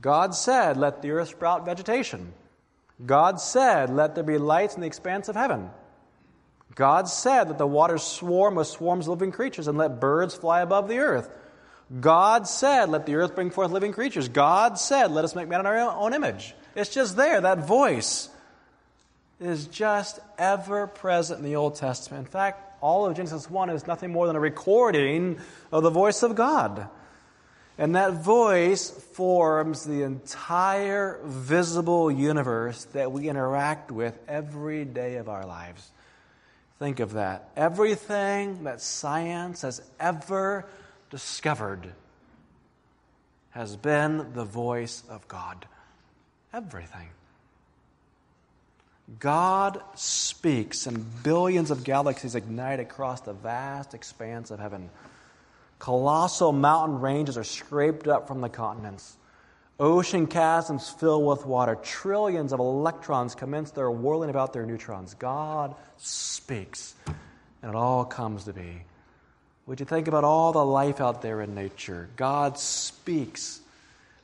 God 0.00 0.34
said, 0.34 0.76
Let 0.76 1.00
the 1.00 1.12
earth 1.12 1.28
sprout 1.28 1.64
vegetation. 1.64 2.34
God 3.04 3.40
said, 3.40 3.88
Let 3.88 4.14
there 4.14 4.24
be 4.24 4.36
lights 4.36 4.74
in 4.74 4.82
the 4.82 4.86
expanse 4.86 5.28
of 5.28 5.36
heaven. 5.36 5.70
God 6.74 7.08
said 7.08 7.48
that 7.48 7.58
the 7.58 7.66
waters 7.66 8.02
swarm 8.02 8.54
with 8.54 8.66
swarms 8.66 9.06
of 9.06 9.10
living 9.10 9.32
creatures 9.32 9.68
and 9.68 9.76
let 9.76 10.00
birds 10.00 10.34
fly 10.34 10.60
above 10.60 10.88
the 10.88 10.98
earth. 10.98 11.28
God 12.00 12.46
said, 12.46 12.88
Let 12.88 13.06
the 13.06 13.16
earth 13.16 13.34
bring 13.34 13.50
forth 13.50 13.70
living 13.70 13.92
creatures. 13.92 14.28
God 14.28 14.78
said, 14.78 15.10
Let 15.10 15.24
us 15.24 15.34
make 15.34 15.48
man 15.48 15.60
in 15.60 15.66
our 15.66 15.78
own 15.78 16.14
image. 16.14 16.54
It's 16.74 16.90
just 16.90 17.16
there, 17.16 17.40
that 17.40 17.66
voice 17.66 18.30
is 19.40 19.66
just 19.66 20.20
ever 20.38 20.86
present 20.86 21.40
in 21.40 21.44
the 21.44 21.56
Old 21.56 21.74
Testament. 21.74 22.26
In 22.26 22.30
fact, 22.30 22.80
all 22.80 23.06
of 23.06 23.16
Genesis 23.16 23.50
1 23.50 23.70
is 23.70 23.86
nothing 23.86 24.10
more 24.10 24.26
than 24.26 24.36
a 24.36 24.40
recording 24.40 25.38
of 25.70 25.82
the 25.82 25.90
voice 25.90 26.22
of 26.22 26.34
God. 26.34 26.88
And 27.78 27.96
that 27.96 28.12
voice 28.14 28.90
forms 28.90 29.84
the 29.84 30.02
entire 30.02 31.18
visible 31.24 32.10
universe 32.10 32.84
that 32.92 33.10
we 33.12 33.28
interact 33.28 33.90
with 33.90 34.16
every 34.28 34.84
day 34.84 35.16
of 35.16 35.28
our 35.28 35.44
lives. 35.46 35.90
Think 36.82 36.98
of 36.98 37.12
that. 37.12 37.48
Everything 37.56 38.64
that 38.64 38.80
science 38.80 39.62
has 39.62 39.80
ever 40.00 40.66
discovered 41.10 41.92
has 43.50 43.76
been 43.76 44.32
the 44.32 44.44
voice 44.44 45.04
of 45.08 45.28
God. 45.28 45.64
Everything. 46.52 47.10
God 49.20 49.80
speaks, 49.94 50.88
and 50.88 51.22
billions 51.22 51.70
of 51.70 51.84
galaxies 51.84 52.34
ignite 52.34 52.80
across 52.80 53.20
the 53.20 53.32
vast 53.32 53.94
expanse 53.94 54.50
of 54.50 54.58
heaven. 54.58 54.90
Colossal 55.78 56.50
mountain 56.50 56.98
ranges 56.98 57.38
are 57.38 57.44
scraped 57.44 58.08
up 58.08 58.26
from 58.26 58.40
the 58.40 58.48
continents. 58.48 59.16
Ocean 59.80 60.28
chasms 60.28 60.88
fill 60.90 61.22
with 61.22 61.46
water. 61.46 61.76
Trillions 61.82 62.52
of 62.52 62.60
electrons 62.60 63.34
commence 63.34 63.70
their 63.70 63.90
whirling 63.90 64.30
about 64.30 64.52
their 64.52 64.66
neutrons. 64.66 65.14
God 65.14 65.74
speaks, 65.96 66.94
and 67.06 67.70
it 67.70 67.74
all 67.74 68.04
comes 68.04 68.44
to 68.44 68.52
be. 68.52 68.82
Would 69.66 69.80
you 69.80 69.86
think 69.86 70.08
about 70.08 70.24
all 70.24 70.52
the 70.52 70.64
life 70.64 71.00
out 71.00 71.22
there 71.22 71.40
in 71.40 71.54
nature? 71.54 72.08
God 72.16 72.58
speaks 72.58 73.62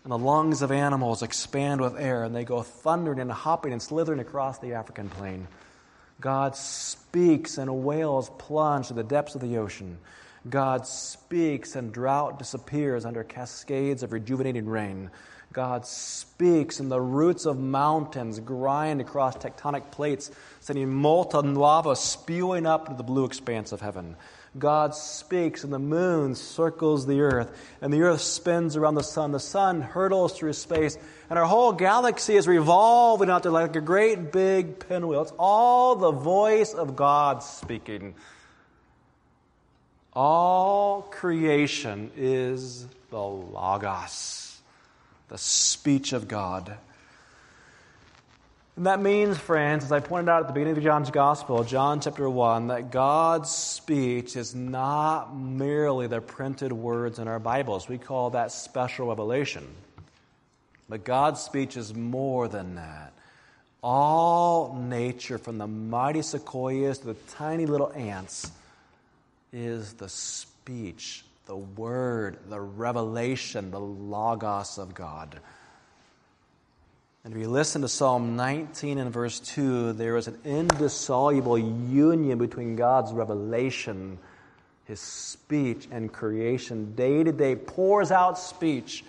and 0.09 0.13
the 0.13 0.27
lungs 0.27 0.63
of 0.63 0.73
animals 0.73 1.23
expand 1.23 1.83
with 1.83 2.01
air, 2.01 2.25
and 2.25 2.35
they 2.35 2.43
go 2.43 2.63
thundering 2.63 3.21
and 3.21 3.31
hopping 3.31 3.73
and 3.73 3.83
slithering 3.83 4.21
across 4.21 4.59
the 4.59 4.73
African 4.73 5.11
plain. 5.11 5.47
God 6.19 6.57
speaks, 6.57 7.59
and 7.59 7.85
whales 7.85 8.31
plunge 8.39 8.89
to 8.89 8.95
the 8.95 9.03
depths 9.03 9.35
of 9.35 9.43
the 9.43 9.59
ocean. 9.59 9.99
God 10.49 10.87
speaks, 10.87 11.77
and 11.77 11.93
drought 11.93 12.39
disappears 12.39 13.05
under 13.05 13.23
cascades 13.23 14.03
of 14.03 14.13
rejuvenating 14.13 14.67
rain. 14.67 15.11
God 15.53 15.87
speaks, 15.87 16.79
and 16.79 16.91
the 16.91 17.01
roots 17.01 17.47
of 17.47 17.59
mountains 17.59 18.39
grind 18.41 19.01
across 19.01 19.37
tectonic 19.37 19.91
plates, 19.91 20.31
sending 20.61 20.93
molten 20.93 21.55
lava 21.55 21.97
spewing 21.97 22.67
up 22.67 22.87
into 22.87 22.99
the 22.99 23.03
blue 23.03 23.25
expanse 23.25 23.73
of 23.73 23.81
heaven. 23.81 24.17
God 24.59 24.95
speaks, 24.95 25.65
and 25.65 25.73
the 25.73 25.79
moon 25.79 26.35
circles 26.35 27.07
the 27.07 27.21
earth, 27.21 27.51
and 27.81 27.93
the 27.93 28.03
earth 28.03 28.21
spins 28.21 28.77
around 28.77 28.95
the 28.95 29.03
sun. 29.03 29.33
The 29.33 29.41
sun 29.41 29.83
hurtles 29.83 30.33
through 30.33 30.55
space, 30.55 30.97
and 31.29 31.39
our 31.39 31.45
whole 31.45 31.73
galaxy 31.73 32.37
is 32.37 32.49
revolving 32.49 33.31
out 33.31 33.43
there 33.43 33.53
like 33.53 33.77
a 33.77 33.81
great 33.81 34.33
big 34.33 34.87
pinwheel. 34.89 35.23
It's 35.23 35.33
all 35.39 35.97
the 35.97 36.13
voice 36.13 36.73
of 36.73 36.97
God 36.97 37.43
speaking. 37.43 38.15
All 40.15 41.03
creation 41.03 42.11
is 42.17 42.87
the 43.11 43.23
Logos, 43.23 44.48
the 45.29 45.39
speech 45.39 46.13
of 46.13 46.29
God. 46.29 46.77
And 48.77 48.87
that 48.87 49.03
means, 49.03 49.37
friends, 49.37 49.85
as 49.85 49.91
I 49.91 49.99
pointed 49.99 50.31
out 50.31 50.43
at 50.43 50.47
the 50.47 50.53
beginning 50.53 50.77
of 50.77 50.83
John's 50.85 51.11
Gospel, 51.11 51.65
John 51.65 52.01
chapter 52.01 52.31
1, 52.31 52.69
that 52.69 52.93
God's 52.93 53.51
speech 53.51 54.37
is 54.37 54.55
not 54.55 55.37
merely 55.37 56.07
the 56.07 56.21
printed 56.21 56.73
words 56.73 57.19
in 57.19 57.27
our 57.27 57.41
Bibles. 57.41 57.89
We 57.89 57.99
call 57.99 58.31
that 58.31 58.53
special 58.53 59.09
revelation. 59.09 59.67
But 60.89 61.03
God's 61.05 61.41
speech 61.41 61.77
is 61.77 61.93
more 61.93 62.47
than 62.47 62.77
that. 62.77 63.13
All 63.83 64.75
nature, 64.75 65.39
from 65.39 65.59
the 65.59 65.67
mighty 65.67 66.23
sequoias 66.23 66.99
to 66.99 67.07
the 67.09 67.17
tiny 67.37 67.67
little 67.67 67.93
ants, 67.93 68.51
is 69.53 69.95
the 69.95 70.09
speech, 70.09 71.25
the 71.49 71.57
word, 71.57 72.37
the 72.51 72.61
revelation, 72.61 73.71
the 73.71 73.81
logos 73.81 74.77
of 74.77 74.95
God. 74.95 75.41
And 77.25 77.33
if 77.33 77.41
you 77.41 77.49
listen 77.49 77.81
to 77.83 77.89
Psalm 77.89 78.37
19 78.37 78.99
and 78.99 79.11
verse 79.11 79.41
2, 79.41 79.95
there 79.95 80.19
is 80.19 80.29
an 80.29 80.39
indissoluble 80.45 81.59
union 81.59 82.37
between 82.37 82.77
God's 82.77 83.13
revelation, 83.13 84.19
his 84.85 85.01
speech, 85.01 85.89
and 85.91 86.13
creation. 86.13 86.95
Day 86.95 87.25
to 87.25 87.33
day 87.33 87.57
pours 87.57 88.11
out 88.11 88.39
speech, 88.39 89.03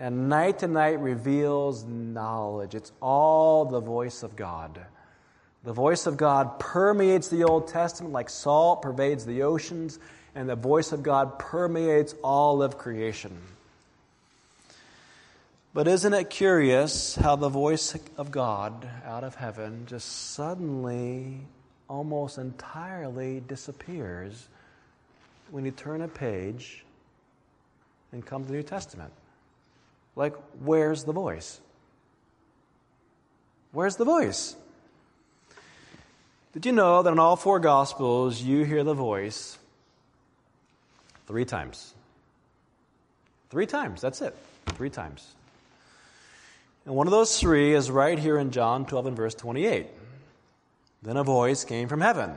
and 0.00 0.28
night 0.28 0.58
to 0.58 0.68
night 0.68 0.98
reveals 0.98 1.84
knowledge. 1.84 2.74
It's 2.74 2.90
all 3.00 3.66
the 3.66 3.80
voice 3.80 4.24
of 4.24 4.34
God. 4.34 4.84
The 5.62 5.72
voice 5.72 6.06
of 6.06 6.16
God 6.16 6.58
permeates 6.58 7.28
the 7.28 7.44
Old 7.44 7.68
Testament 7.68 8.12
like 8.12 8.30
salt 8.30 8.82
pervades 8.82 9.24
the 9.24 9.44
oceans, 9.44 10.00
and 10.34 10.48
the 10.48 10.56
voice 10.56 10.92
of 10.92 11.02
God 11.02 11.38
permeates 11.38 12.14
all 12.22 12.62
of 12.62 12.78
creation. 12.78 13.38
But 15.74 15.88
isn't 15.88 16.12
it 16.12 16.28
curious 16.28 17.14
how 17.14 17.36
the 17.36 17.48
voice 17.48 17.96
of 18.18 18.30
God 18.30 18.86
out 19.06 19.24
of 19.24 19.34
heaven 19.34 19.86
just 19.86 20.32
suddenly, 20.32 21.40
almost 21.88 22.38
entirely 22.38 23.40
disappears 23.40 24.48
when 25.50 25.64
you 25.64 25.70
turn 25.70 26.02
a 26.02 26.08
page 26.08 26.84
and 28.12 28.24
come 28.24 28.42
to 28.42 28.48
the 28.48 28.54
New 28.54 28.62
Testament? 28.62 29.12
Like, 30.14 30.34
where's 30.60 31.04
the 31.04 31.12
voice? 31.12 31.58
Where's 33.72 33.96
the 33.96 34.04
voice? 34.04 34.54
Did 36.52 36.66
you 36.66 36.72
know 36.72 37.02
that 37.02 37.10
in 37.10 37.18
all 37.18 37.36
four 37.36 37.58
Gospels 37.58 38.42
you 38.42 38.64
hear 38.64 38.84
the 38.84 38.92
voice 38.92 39.56
three 41.26 41.44
times? 41.44 41.94
Three 43.50 43.66
times, 43.66 44.00
that's 44.00 44.20
it. 44.22 44.34
Three 44.66 44.90
times. 44.90 45.26
And 46.86 46.94
one 46.94 47.06
of 47.06 47.10
those 47.10 47.38
three 47.38 47.74
is 47.74 47.90
right 47.90 48.18
here 48.18 48.38
in 48.38 48.50
John 48.50 48.86
12 48.86 49.06
and 49.06 49.16
verse 49.16 49.34
28. 49.34 49.86
Then 51.02 51.16
a 51.16 51.24
voice 51.24 51.64
came 51.64 51.88
from 51.88 52.00
heaven. 52.00 52.32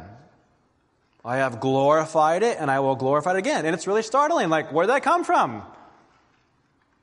I 1.24 1.38
have 1.38 1.60
glorified 1.60 2.44
it 2.44 2.58
and 2.60 2.70
I 2.70 2.80
will 2.82 2.96
glorify 2.96 3.32
it 3.32 3.38
again. 3.38 3.66
And 3.66 3.74
it's 3.74 3.88
really 3.88 4.04
startling. 4.04 4.50
Like, 4.50 4.72
where'd 4.72 4.90
that 4.90 5.04
come 5.04 5.24
from? 5.24 5.64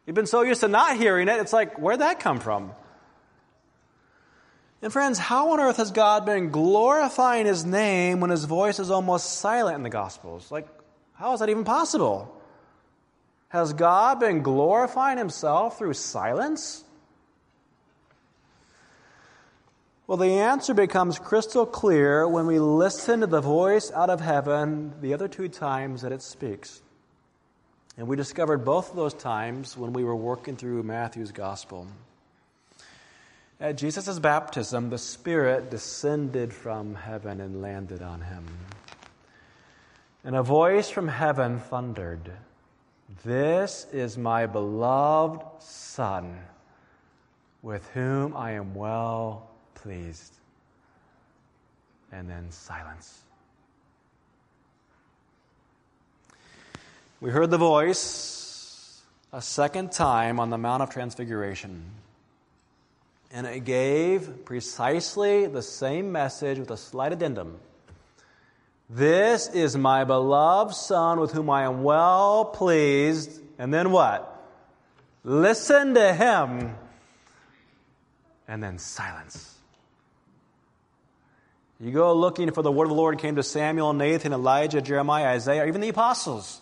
You've 0.06 0.14
been 0.16 0.26
so 0.26 0.42
used 0.42 0.60
to 0.60 0.68
not 0.68 0.96
hearing 0.96 1.28
it, 1.28 1.40
it's 1.40 1.52
like, 1.52 1.78
where'd 1.78 2.00
that 2.00 2.20
come 2.20 2.40
from? 2.40 2.72
And 4.82 4.92
friends, 4.92 5.18
how 5.18 5.52
on 5.52 5.60
earth 5.60 5.76
has 5.76 5.92
God 5.92 6.26
been 6.26 6.50
glorifying 6.50 7.46
His 7.46 7.64
name 7.64 8.18
when 8.18 8.30
His 8.30 8.44
voice 8.44 8.80
is 8.80 8.90
almost 8.90 9.38
silent 9.38 9.76
in 9.76 9.84
the 9.84 9.90
Gospels? 9.90 10.50
Like, 10.50 10.66
how 11.22 11.34
is 11.34 11.38
that 11.38 11.48
even 11.48 11.62
possible? 11.62 12.36
Has 13.50 13.72
God 13.74 14.18
been 14.18 14.42
glorifying 14.42 15.18
Himself 15.18 15.78
through 15.78 15.94
silence? 15.94 16.82
Well, 20.08 20.18
the 20.18 20.32
answer 20.40 20.74
becomes 20.74 21.20
crystal 21.20 21.64
clear 21.64 22.26
when 22.26 22.48
we 22.48 22.58
listen 22.58 23.20
to 23.20 23.28
the 23.28 23.40
voice 23.40 23.92
out 23.92 24.10
of 24.10 24.20
heaven 24.20 24.94
the 25.00 25.14
other 25.14 25.28
two 25.28 25.48
times 25.48 26.02
that 26.02 26.10
it 26.10 26.22
speaks. 26.22 26.82
And 27.96 28.08
we 28.08 28.16
discovered 28.16 28.64
both 28.64 28.90
of 28.90 28.96
those 28.96 29.14
times 29.14 29.76
when 29.76 29.92
we 29.92 30.02
were 30.02 30.16
working 30.16 30.56
through 30.56 30.82
Matthew's 30.82 31.30
gospel. 31.30 31.86
At 33.60 33.76
Jesus' 33.76 34.18
baptism, 34.18 34.90
the 34.90 34.98
Spirit 34.98 35.70
descended 35.70 36.52
from 36.52 36.96
heaven 36.96 37.40
and 37.40 37.62
landed 37.62 38.02
on 38.02 38.22
him. 38.22 38.44
And 40.24 40.36
a 40.36 40.42
voice 40.42 40.88
from 40.88 41.08
heaven 41.08 41.58
thundered, 41.58 42.30
This 43.24 43.86
is 43.92 44.16
my 44.16 44.46
beloved 44.46 45.42
Son, 45.60 46.38
with 47.60 47.88
whom 47.90 48.36
I 48.36 48.52
am 48.52 48.74
well 48.74 49.50
pleased. 49.74 50.32
And 52.12 52.28
then 52.30 52.50
silence. 52.50 53.22
We 57.20 57.30
heard 57.30 57.50
the 57.50 57.58
voice 57.58 59.00
a 59.32 59.40
second 59.40 59.92
time 59.92 60.38
on 60.38 60.50
the 60.50 60.58
Mount 60.58 60.82
of 60.82 60.90
Transfiguration. 60.90 61.82
And 63.32 63.46
it 63.46 63.60
gave 63.60 64.44
precisely 64.44 65.46
the 65.46 65.62
same 65.62 66.12
message 66.12 66.58
with 66.58 66.70
a 66.70 66.76
slight 66.76 67.12
addendum. 67.12 67.58
This 68.94 69.48
is 69.48 69.74
my 69.74 70.04
beloved 70.04 70.74
Son 70.74 71.18
with 71.18 71.32
whom 71.32 71.48
I 71.48 71.62
am 71.62 71.82
well 71.82 72.44
pleased. 72.44 73.40
And 73.58 73.72
then 73.72 73.90
what? 73.90 74.28
Listen 75.24 75.94
to 75.94 76.12
him. 76.12 76.76
And 78.46 78.62
then 78.62 78.78
silence. 78.78 79.56
You 81.80 81.90
go 81.90 82.14
looking 82.14 82.50
for 82.50 82.60
the 82.60 82.70
word 82.70 82.84
of 82.84 82.90
the 82.90 82.94
Lord 82.94 83.18
came 83.18 83.36
to 83.36 83.42
Samuel, 83.42 83.94
Nathan, 83.94 84.34
Elijah, 84.34 84.82
Jeremiah, 84.82 85.28
Isaiah, 85.28 85.62
or 85.62 85.68
even 85.68 85.80
the 85.80 85.88
apostles 85.88 86.60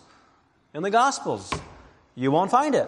in 0.73 0.83
the 0.83 0.89
Gospels. 0.89 1.51
You 2.15 2.31
won't 2.31 2.49
find 2.49 2.75
it. 2.75 2.87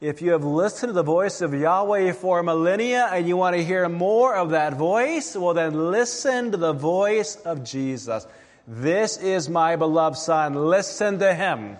If 0.00 0.20
you 0.20 0.32
have 0.32 0.44
listened 0.44 0.90
to 0.90 0.92
the 0.92 1.02
voice 1.02 1.40
of 1.40 1.54
Yahweh 1.54 2.12
for 2.12 2.42
millennia 2.42 3.08
and 3.10 3.26
you 3.26 3.36
want 3.36 3.56
to 3.56 3.64
hear 3.64 3.88
more 3.88 4.34
of 4.34 4.50
that 4.50 4.74
voice, 4.74 5.34
well, 5.34 5.54
then 5.54 5.90
listen 5.90 6.50
to 6.50 6.58
the 6.58 6.74
voice 6.74 7.36
of 7.36 7.64
Jesus. 7.64 8.26
This 8.68 9.16
is 9.16 9.48
my 9.48 9.76
beloved 9.76 10.18
Son. 10.18 10.54
Listen 10.54 11.18
to 11.20 11.32
him. 11.32 11.78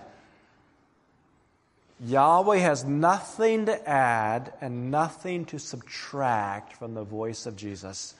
Yahweh 2.00 2.59
has 2.59 2.85
nothing 2.85 3.66
to 3.66 3.88
add 3.88 4.52
and 4.62 4.90
nothing 4.90 5.44
to 5.46 5.59
subtract 5.59 6.74
from 6.74 6.94
the 6.94 7.05
voice 7.05 7.44
of 7.44 7.55
Jesus. 7.57 8.14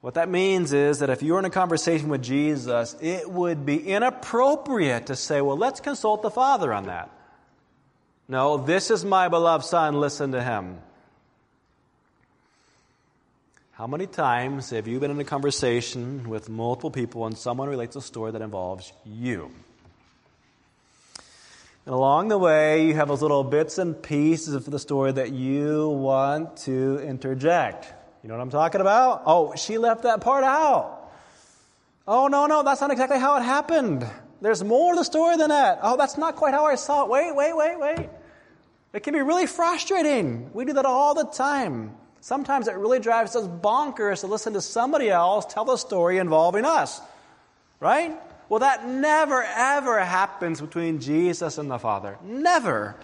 What 0.00 0.14
that 0.14 0.28
means 0.28 0.72
is 0.72 0.98
that 0.98 1.10
if 1.10 1.22
you're 1.22 1.38
in 1.38 1.44
a 1.44 1.50
conversation 1.50 2.08
with 2.08 2.22
Jesus, 2.22 2.96
it 3.00 3.30
would 3.30 3.64
be 3.64 3.88
inappropriate 3.88 5.06
to 5.06 5.16
say, 5.16 5.40
well, 5.40 5.56
let's 5.56 5.80
consult 5.80 6.22
the 6.22 6.30
Father 6.30 6.72
on 6.72 6.86
that. 6.86 7.10
No, 8.30 8.58
this 8.58 8.90
is 8.90 9.06
my 9.06 9.28
beloved 9.28 9.64
Son, 9.64 9.98
listen 9.98 10.32
to 10.32 10.42
him. 10.42 10.78
How 13.72 13.86
many 13.86 14.06
times 14.06 14.68
have 14.68 14.86
you 14.86 15.00
been 15.00 15.10
in 15.10 15.18
a 15.18 15.24
conversation 15.24 16.28
with 16.28 16.50
multiple 16.50 16.90
people 16.90 17.24
and 17.24 17.38
someone 17.38 17.70
relates 17.70 17.96
a 17.96 18.02
story 18.02 18.32
that 18.32 18.42
involves 18.42 18.92
you? 19.06 19.50
And 21.86 21.94
along 21.94 22.28
the 22.28 22.36
way, 22.36 22.86
you 22.86 22.94
have 22.96 23.08
those 23.08 23.22
little 23.22 23.44
bits 23.44 23.78
and 23.78 24.02
pieces 24.02 24.52
of 24.52 24.66
the 24.66 24.78
story 24.78 25.12
that 25.12 25.32
you 25.32 25.88
want 25.88 26.58
to 26.66 26.98
interject. 26.98 27.90
You 28.22 28.28
know 28.28 28.34
what 28.34 28.42
I'm 28.42 28.50
talking 28.50 28.82
about? 28.82 29.22
Oh, 29.24 29.54
she 29.54 29.78
left 29.78 30.02
that 30.02 30.20
part 30.20 30.44
out. 30.44 31.10
Oh, 32.06 32.26
no, 32.26 32.44
no, 32.44 32.62
that's 32.62 32.82
not 32.82 32.90
exactly 32.90 33.18
how 33.18 33.38
it 33.38 33.42
happened. 33.42 34.06
There's 34.42 34.62
more 34.62 34.92
to 34.92 34.98
the 34.98 35.04
story 35.04 35.38
than 35.38 35.48
that. 35.48 35.78
Oh, 35.82 35.96
that's 35.96 36.18
not 36.18 36.36
quite 36.36 36.52
how 36.52 36.66
I 36.66 36.74
saw 36.74 37.04
it. 37.04 37.10
Wait, 37.10 37.34
wait, 37.34 37.56
wait, 37.56 37.80
wait. 37.80 38.08
It 38.92 39.02
can 39.02 39.14
be 39.14 39.20
really 39.20 39.46
frustrating. 39.46 40.50
We 40.52 40.64
do 40.64 40.72
that 40.74 40.86
all 40.86 41.14
the 41.14 41.24
time. 41.24 41.94
Sometimes 42.20 42.68
it 42.68 42.76
really 42.76 42.98
drives 42.98 43.36
us 43.36 43.46
bonkers 43.46 44.20
to 44.20 44.26
listen 44.26 44.54
to 44.54 44.60
somebody 44.60 45.10
else 45.10 45.46
tell 45.46 45.64
the 45.64 45.76
story 45.76 46.18
involving 46.18 46.64
us. 46.64 47.00
Right? 47.80 48.18
Well, 48.48 48.60
that 48.60 48.88
never, 48.88 49.42
ever 49.42 50.00
happens 50.00 50.60
between 50.60 51.00
Jesus 51.00 51.58
and 51.58 51.70
the 51.70 51.78
Father. 51.78 52.18
Never. 52.22 52.96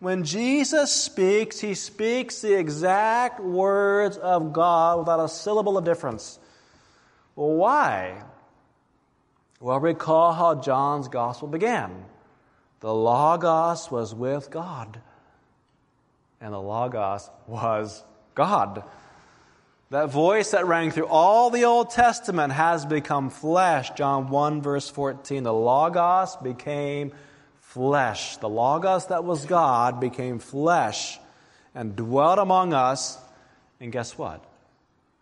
When 0.00 0.22
Jesus 0.22 0.92
speaks, 0.92 1.58
he 1.58 1.74
speaks 1.74 2.40
the 2.40 2.56
exact 2.56 3.40
words 3.40 4.16
of 4.16 4.52
God 4.52 5.00
without 5.00 5.24
a 5.24 5.28
syllable 5.28 5.76
of 5.76 5.84
difference. 5.84 6.38
Well, 7.34 7.54
why? 7.54 8.22
Well, 9.60 9.80
recall 9.80 10.32
how 10.32 10.54
John's 10.54 11.08
gospel 11.08 11.48
began. 11.48 12.04
The 12.80 12.94
Logos 12.94 13.90
was 13.90 14.14
with 14.14 14.52
God, 14.52 15.00
and 16.40 16.52
the 16.52 16.60
Logos 16.60 17.28
was 17.46 18.02
God. 18.34 18.84
That 19.90 20.10
voice 20.10 20.50
that 20.50 20.66
rang 20.66 20.90
through 20.90 21.06
all 21.06 21.50
the 21.50 21.64
Old 21.64 21.90
Testament 21.90 22.52
has 22.52 22.84
become 22.84 23.30
flesh. 23.30 23.90
John 23.92 24.28
1, 24.28 24.60
verse 24.60 24.88
14. 24.88 25.42
The 25.42 25.52
Logos 25.52 26.36
became 26.36 27.12
flesh. 27.60 28.36
The 28.36 28.48
Logos 28.48 29.06
that 29.06 29.24
was 29.24 29.46
God 29.46 29.98
became 29.98 30.40
flesh 30.40 31.18
and 31.74 31.96
dwelt 31.96 32.38
among 32.38 32.74
us. 32.74 33.18
And 33.80 33.90
guess 33.90 34.18
what? 34.18 34.44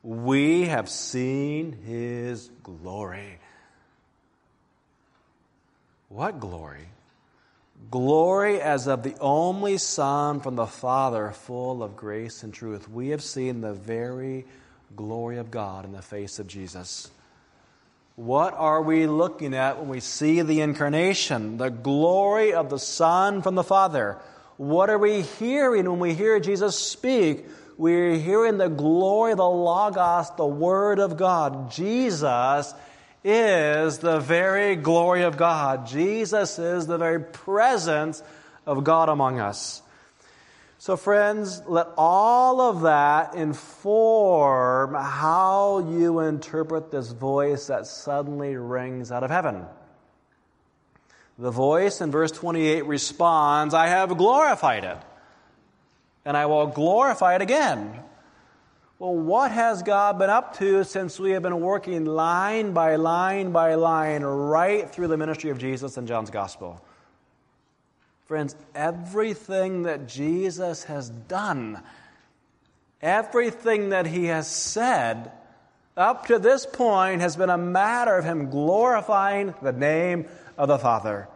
We 0.02 0.64
have 0.64 0.88
seen 0.88 1.72
his 1.86 2.50
glory. 2.62 3.38
What 6.08 6.40
glory? 6.40 6.88
Glory 7.90 8.60
as 8.60 8.88
of 8.88 9.02
the 9.02 9.16
only 9.20 9.78
Son 9.78 10.40
from 10.40 10.56
the 10.56 10.66
Father, 10.66 11.30
full 11.30 11.82
of 11.82 11.96
grace 11.96 12.42
and 12.42 12.52
truth. 12.52 12.88
We 12.88 13.10
have 13.10 13.22
seen 13.22 13.60
the 13.60 13.72
very 13.74 14.44
glory 14.96 15.38
of 15.38 15.50
God 15.50 15.84
in 15.84 15.92
the 15.92 16.02
face 16.02 16.38
of 16.38 16.46
Jesus. 16.46 17.10
What 18.16 18.54
are 18.54 18.82
we 18.82 19.06
looking 19.06 19.54
at 19.54 19.78
when 19.78 19.88
we 19.88 20.00
see 20.00 20.40
the 20.40 20.62
incarnation? 20.62 21.58
The 21.58 21.68
glory 21.68 22.54
of 22.54 22.70
the 22.70 22.78
Son 22.78 23.42
from 23.42 23.54
the 23.54 23.62
Father. 23.62 24.18
What 24.56 24.88
are 24.88 24.98
we 24.98 25.20
hearing 25.20 25.88
when 25.88 25.98
we 25.98 26.14
hear 26.14 26.40
Jesus 26.40 26.78
speak? 26.78 27.46
We're 27.76 28.16
hearing 28.16 28.56
the 28.56 28.70
glory 28.70 29.34
the 29.34 29.44
Logos, 29.44 30.30
the 30.36 30.46
Word 30.46 30.98
of 30.98 31.18
God. 31.18 31.70
Jesus 31.70 32.72
is 33.26 33.98
the 33.98 34.20
very 34.20 34.76
glory 34.76 35.22
of 35.22 35.36
God. 35.36 35.88
Jesus 35.88 36.60
is 36.60 36.86
the 36.86 36.96
very 36.96 37.20
presence 37.20 38.22
of 38.64 38.84
God 38.84 39.08
among 39.08 39.40
us. 39.40 39.82
So, 40.78 40.96
friends, 40.96 41.60
let 41.66 41.88
all 41.96 42.60
of 42.60 42.82
that 42.82 43.34
inform 43.34 44.94
how 44.94 45.80
you 45.80 46.20
interpret 46.20 46.92
this 46.92 47.10
voice 47.10 47.66
that 47.66 47.88
suddenly 47.88 48.54
rings 48.54 49.10
out 49.10 49.24
of 49.24 49.30
heaven. 49.30 49.64
The 51.36 51.50
voice 51.50 52.00
in 52.00 52.12
verse 52.12 52.30
28 52.30 52.86
responds, 52.86 53.74
I 53.74 53.88
have 53.88 54.16
glorified 54.16 54.84
it, 54.84 54.98
and 56.24 56.36
I 56.36 56.46
will 56.46 56.68
glorify 56.68 57.34
it 57.34 57.42
again. 57.42 58.04
Well, 58.98 59.14
what 59.14 59.50
has 59.50 59.82
God 59.82 60.18
been 60.18 60.30
up 60.30 60.56
to 60.58 60.82
since 60.82 61.20
we 61.20 61.32
have 61.32 61.42
been 61.42 61.60
working 61.60 62.06
line 62.06 62.72
by 62.72 62.96
line 62.96 63.52
by 63.52 63.74
line 63.74 64.22
right 64.22 64.88
through 64.88 65.08
the 65.08 65.18
ministry 65.18 65.50
of 65.50 65.58
Jesus 65.58 65.98
in 65.98 66.06
John's 66.06 66.30
Gospel? 66.30 66.82
Friends, 68.24 68.56
everything 68.74 69.82
that 69.82 70.08
Jesus 70.08 70.84
has 70.84 71.10
done, 71.10 71.82
everything 73.02 73.90
that 73.90 74.06
he 74.06 74.26
has 74.26 74.50
said 74.50 75.30
up 75.94 76.26
to 76.28 76.38
this 76.38 76.64
point 76.64 77.20
has 77.20 77.36
been 77.36 77.50
a 77.50 77.58
matter 77.58 78.16
of 78.16 78.24
him 78.24 78.48
glorifying 78.48 79.54
the 79.60 79.72
name 79.72 80.24
of 80.56 80.68
the 80.68 80.78
Father. 80.78 81.28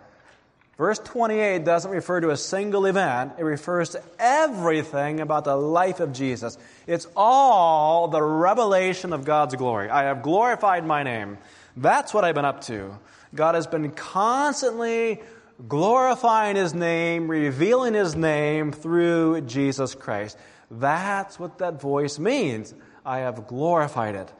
Verse 0.81 0.99
28 0.99 1.63
doesn't 1.63 1.91
refer 1.91 2.23
to 2.23 2.31
a 2.31 2.39
single 2.39 2.87
event, 2.87 3.35
it 3.37 3.45
refers 3.45 3.91
to 3.91 4.03
everything 4.19 5.21
about 5.21 5.45
the 5.45 5.55
life 5.55 6.01
of 6.01 6.15
Jesus. 6.15 6.57
It's 6.87 7.07
all 7.15 8.09
the 8.09 8.23
revelation 8.23 9.13
of 9.13 9.27
God's 9.27 9.55
glory. 9.57 9.91
I 9.91 10.05
have 10.05 10.23
glorified 10.23 10.87
my 10.87 11.03
name. 11.03 11.37
That's 11.77 12.15
what 12.15 12.25
I've 12.25 12.35
been 12.35 12.47
up 12.47 12.63
to. 12.63 12.99
God 13.35 13.57
has 13.57 13.67
been 13.67 13.91
constantly 13.91 15.21
glorifying 15.69 16.57
His 16.57 16.73
name, 16.73 17.29
revealing 17.31 17.93
His 17.93 18.17
name 18.17 18.73
through 18.73 19.43
Jesus 19.43 19.95
Christ. 19.95 20.39
That's 20.71 21.39
what 21.39 21.59
that 21.59 21.79
voice 21.79 22.19
means. 22.19 22.73
I 23.05 23.19
have 23.19 23.47
glorified 23.47 24.15
it. 24.15 24.33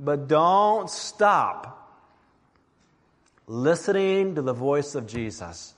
But 0.00 0.26
don't 0.26 0.90
stop 0.90 2.02
listening 3.46 4.34
to 4.34 4.42
the 4.42 4.54
voice 4.54 4.96
of 4.96 5.06
Jesus. 5.06 5.72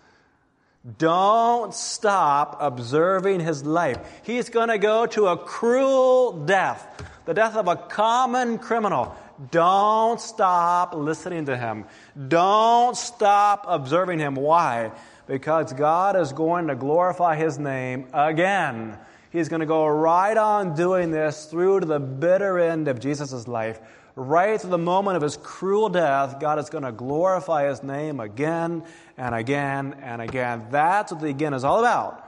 Don't 0.99 1.75
stop 1.75 2.59
observing 2.61 3.41
his 3.41 3.65
life. 3.65 3.99
He's 4.23 4.51
going 4.51 4.69
to 4.69 4.79
go 4.79 5.07
to 5.07 5.27
a 5.27 5.37
cruel 5.37 6.45
death, 6.45 7.03
the 7.25 7.35
death 7.35 7.57
of 7.57 7.67
a 7.67 7.75
common 7.75 8.59
criminal. 8.59 9.17
Don't 9.51 10.21
stop 10.21 10.95
listening 10.95 11.47
to 11.47 11.57
him. 11.57 11.87
Don't 12.29 12.97
stop 12.97 13.65
observing 13.67 14.21
him. 14.21 14.37
Why? 14.37 14.93
Because 15.27 15.73
God 15.73 16.17
is 16.17 16.33
going 16.33 16.69
to 16.69 16.77
glorify 16.77 17.35
his 17.35 17.59
name 17.59 18.07
again. 18.13 18.97
He's 19.31 19.49
going 19.49 19.61
to 19.61 19.67
go 19.67 19.87
right 19.89 20.37
on 20.37 20.77
doing 20.77 21.11
this 21.11 21.47
through 21.47 21.81
to 21.81 21.87
the 21.87 21.99
bitter 21.99 22.61
end 22.61 22.87
of 22.87 23.01
Jesus' 23.01 23.49
life 23.49 23.81
right 24.17 24.59
to 24.59 24.67
the 24.67 24.79
moment 24.79 25.17
of 25.17 25.23
his 25.23 25.37
cruel 25.37 25.91
death, 25.91 26.41
God 26.41 26.59
is 26.59 26.71
going 26.71 26.85
to 26.85 26.93
glorify 26.93 27.69
his 27.69 27.83
name 27.83 28.19
again 28.19 28.83
and 29.17 29.35
again 29.35 29.97
and 30.03 30.21
again. 30.23 30.67
That's 30.71 31.13
what 31.13 31.21
the 31.21 31.29
again 31.29 31.55
is 31.55 31.65
all 31.65 31.81
about. 31.81 32.23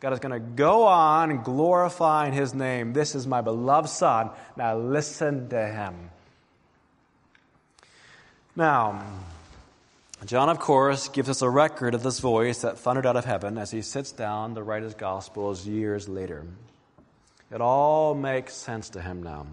God 0.00 0.12
is 0.12 0.20
going 0.20 0.32
to 0.32 0.38
go 0.38 0.84
on 0.86 1.42
glorifying 1.42 2.32
his 2.32 2.54
name. 2.54 2.92
This 2.92 3.14
is 3.14 3.26
my 3.26 3.40
beloved 3.40 3.88
Son. 3.88 4.30
Now 4.56 4.78
listen 4.78 5.48
to 5.48 5.66
him. 5.66 6.10
Now, 8.54 9.02
John, 10.24 10.48
of 10.48 10.58
course, 10.58 11.08
gives 11.08 11.28
us 11.28 11.42
a 11.42 11.50
record 11.50 11.94
of 11.94 12.02
this 12.02 12.18
voice 12.20 12.62
that 12.62 12.78
thundered 12.78 13.06
out 13.06 13.16
of 13.16 13.24
heaven 13.24 13.56
as 13.56 13.70
he 13.70 13.82
sits 13.82 14.12
down 14.12 14.54
to 14.54 14.62
write 14.62 14.82
his 14.82 14.94
Gospels 14.94 15.66
years 15.66 16.08
later. 16.08 16.44
It 17.52 17.60
all 17.60 18.14
makes 18.14 18.54
sense 18.54 18.90
to 18.90 19.00
him 19.00 19.22
now. 19.22 19.46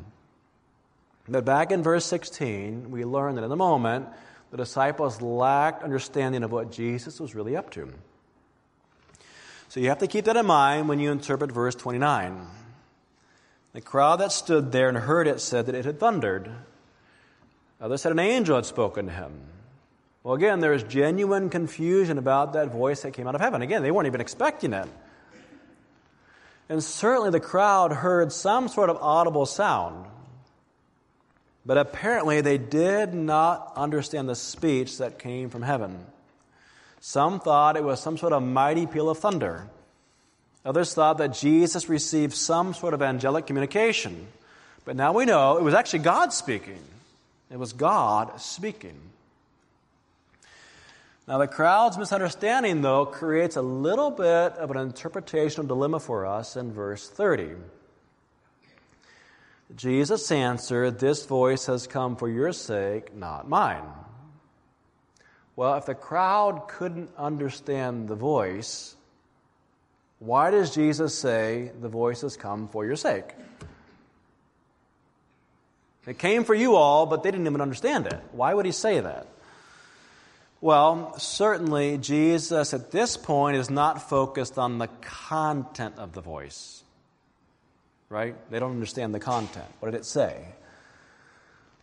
But 1.27 1.45
back 1.45 1.71
in 1.71 1.81
verse 1.81 2.05
16, 2.05 2.91
we 2.91 3.05
learn 3.05 3.35
that 3.35 3.43
in 3.43 3.49
the 3.49 3.55
moment, 3.55 4.07
the 4.55 4.63
disciples 4.63 5.21
lacked 5.21 5.83
understanding 5.83 6.41
of 6.41 6.49
what 6.49 6.71
Jesus 6.71 7.19
was 7.19 7.35
really 7.35 7.57
up 7.57 7.71
to. 7.71 7.91
So 9.67 9.81
you 9.81 9.89
have 9.89 9.97
to 9.97 10.07
keep 10.07 10.23
that 10.25 10.37
in 10.37 10.45
mind 10.45 10.87
when 10.87 11.01
you 11.01 11.11
interpret 11.11 11.51
verse 11.51 11.75
29. 11.75 12.47
The 13.73 13.81
crowd 13.81 14.21
that 14.21 14.31
stood 14.31 14.71
there 14.71 14.87
and 14.87 14.97
heard 14.97 15.27
it 15.27 15.41
said 15.41 15.65
that 15.65 15.75
it 15.75 15.83
had 15.83 15.99
thundered. 15.99 16.49
Others 17.81 18.01
said 18.01 18.13
an 18.13 18.19
angel 18.19 18.55
had 18.55 18.65
spoken 18.65 19.07
to 19.07 19.11
him. 19.11 19.41
Well, 20.23 20.35
again, 20.35 20.61
there 20.61 20.71
is 20.71 20.83
genuine 20.83 21.49
confusion 21.49 22.17
about 22.17 22.53
that 22.53 22.71
voice 22.71 23.01
that 23.01 23.11
came 23.11 23.27
out 23.27 23.35
of 23.35 23.41
heaven. 23.41 23.61
Again, 23.61 23.83
they 23.83 23.91
weren't 23.91 24.07
even 24.07 24.21
expecting 24.21 24.71
it. 24.71 24.87
And 26.69 26.81
certainly 26.81 27.31
the 27.31 27.41
crowd 27.41 27.91
heard 27.91 28.31
some 28.31 28.69
sort 28.69 28.89
of 28.89 28.99
audible 29.01 29.47
sound. 29.47 30.05
But 31.65 31.77
apparently, 31.77 32.41
they 32.41 32.57
did 32.57 33.13
not 33.13 33.73
understand 33.75 34.29
the 34.29 34.35
speech 34.35 34.99
that 34.99 35.17
came 35.17 35.49
from 35.49 35.63
heaven. 35.63 36.05
Some 36.99 37.39
thought 37.39 37.77
it 37.77 37.83
was 37.83 37.99
some 37.99 38.17
sort 38.17 38.33
of 38.33 38.43
mighty 38.43 38.85
peal 38.85 39.09
of 39.09 39.17
thunder. 39.17 39.67
Others 40.63 40.93
thought 40.93 41.17
that 41.19 41.33
Jesus 41.33 41.89
received 41.89 42.33
some 42.33 42.73
sort 42.73 42.93
of 42.93 43.01
angelic 43.01 43.47
communication. 43.47 44.27
But 44.83 44.95
now 44.95 45.13
we 45.13 45.25
know 45.25 45.57
it 45.57 45.63
was 45.63 45.73
actually 45.73 45.99
God 45.99 46.33
speaking. 46.33 46.79
It 47.51 47.57
was 47.57 47.73
God 47.73 48.39
speaking. 48.41 48.99
Now, 51.27 51.39
the 51.39 51.47
crowd's 51.47 51.97
misunderstanding, 51.97 52.81
though, 52.81 53.05
creates 53.05 53.55
a 53.55 53.61
little 53.61 54.11
bit 54.11 54.53
of 54.53 54.69
an 54.69 54.91
interpretational 54.91 55.67
dilemma 55.67 55.99
for 55.99 56.27
us 56.27 56.55
in 56.55 56.71
verse 56.71 57.09
30. 57.09 57.55
Jesus 59.75 60.31
answered, 60.31 60.99
This 60.99 61.25
voice 61.25 61.65
has 61.65 61.85
come 61.85 62.15
for 62.15 62.29
your 62.29 62.53
sake, 62.53 63.13
not 63.13 63.49
mine. 63.49 63.83
Well, 65.57 65.75
if 65.75 65.85
the 65.85 65.95
crowd 65.95 66.67
couldn't 66.67 67.11
understand 67.17 68.07
the 68.07 68.15
voice, 68.15 68.95
why 70.19 70.51
does 70.51 70.73
Jesus 70.73 71.13
say, 71.13 71.71
The 71.79 71.89
voice 71.89 72.21
has 72.21 72.37
come 72.37 72.69
for 72.69 72.85
your 72.85 72.95
sake? 72.95 73.33
It 76.07 76.19
came 76.19 76.43
for 76.43 76.53
you 76.53 76.75
all, 76.75 77.05
but 77.05 77.23
they 77.23 77.31
didn't 77.31 77.47
even 77.47 77.61
understand 77.61 78.07
it. 78.07 78.21
Why 78.31 78.53
would 78.53 78.65
he 78.65 78.71
say 78.71 78.99
that? 78.99 79.27
Well, 80.61 81.17
certainly 81.17 81.97
Jesus 81.97 82.73
at 82.73 82.91
this 82.91 83.17
point 83.17 83.57
is 83.57 83.69
not 83.69 84.09
focused 84.09 84.57
on 84.57 84.77
the 84.77 84.87
content 85.01 85.95
of 85.97 86.13
the 86.13 86.21
voice 86.21 86.84
right? 88.09 88.35
They 88.51 88.59
don't 88.59 88.71
understand 88.71 89.13
the 89.13 89.19
content. 89.19 89.65
What 89.79 89.91
did 89.91 89.97
it 89.97 90.05
say? 90.05 90.45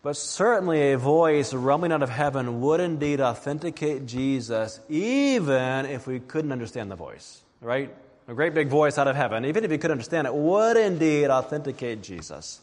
But 0.02 0.16
certainly 0.16 0.92
a 0.92 0.98
voice 0.98 1.54
rumbling 1.54 1.92
out 1.92 2.02
of 2.02 2.10
heaven 2.10 2.60
would 2.60 2.80
indeed 2.80 3.20
authenticate 3.20 4.06
Jesus, 4.06 4.80
even 4.88 5.86
if 5.86 6.06
we 6.08 6.18
couldn't 6.18 6.50
understand 6.50 6.90
the 6.90 6.96
voice, 6.96 7.40
right? 7.60 7.94
A 8.26 8.34
great 8.34 8.52
big 8.52 8.68
voice 8.68 8.98
out 8.98 9.06
of 9.06 9.14
heaven, 9.14 9.44
even 9.44 9.64
if 9.64 9.70
you 9.70 9.78
could 9.78 9.92
understand 9.92 10.26
it, 10.26 10.34
would 10.34 10.76
indeed 10.76 11.28
authenticate 11.28 12.02
Jesus. 12.02 12.60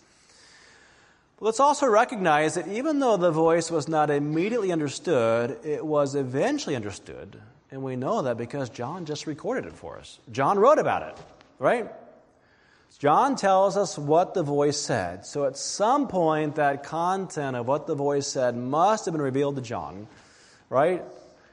But 1.38 1.46
let's 1.46 1.62
also 1.62 1.88
recognize 1.88 2.56
that 2.56 2.68
even 2.68 3.00
though 3.00 3.16
the 3.16 3.32
voice 3.32 3.72
was 3.72 3.88
not 3.88 4.10
immediately 4.10 4.74
understood, 4.74 5.60
it 5.64 5.86
was 5.86 6.16
eventually 6.16 6.76
understood. 6.76 7.42
And 7.72 7.84
we 7.84 7.96
know 7.96 8.24
that 8.24 8.38
because 8.38 8.70
John 8.70 9.06
just 9.06 9.28
recorded 9.28 9.66
it 9.66 9.74
for 9.74 9.98
us. 9.98 10.20
John 10.32 10.60
wrote 10.60 10.80
about 10.80 11.04
it, 11.04 11.18
right? 11.58 11.90
John 12.98 13.36
tells 13.36 13.78
us 13.78 13.98
what 13.98 14.34
the 14.34 14.44
voice 14.44 14.78
said. 14.78 15.26
So 15.26 15.46
at 15.46 15.56
some 15.56 16.08
point, 16.08 16.56
that 16.56 16.84
content 16.84 17.56
of 17.56 17.68
what 17.68 17.88
the 17.88 17.96
voice 17.96 18.28
said 18.28 18.58
must 18.58 19.06
have 19.06 19.14
been 19.14 19.22
revealed 19.22 19.56
to 19.56 19.62
John, 19.62 20.08
right? 20.70 21.04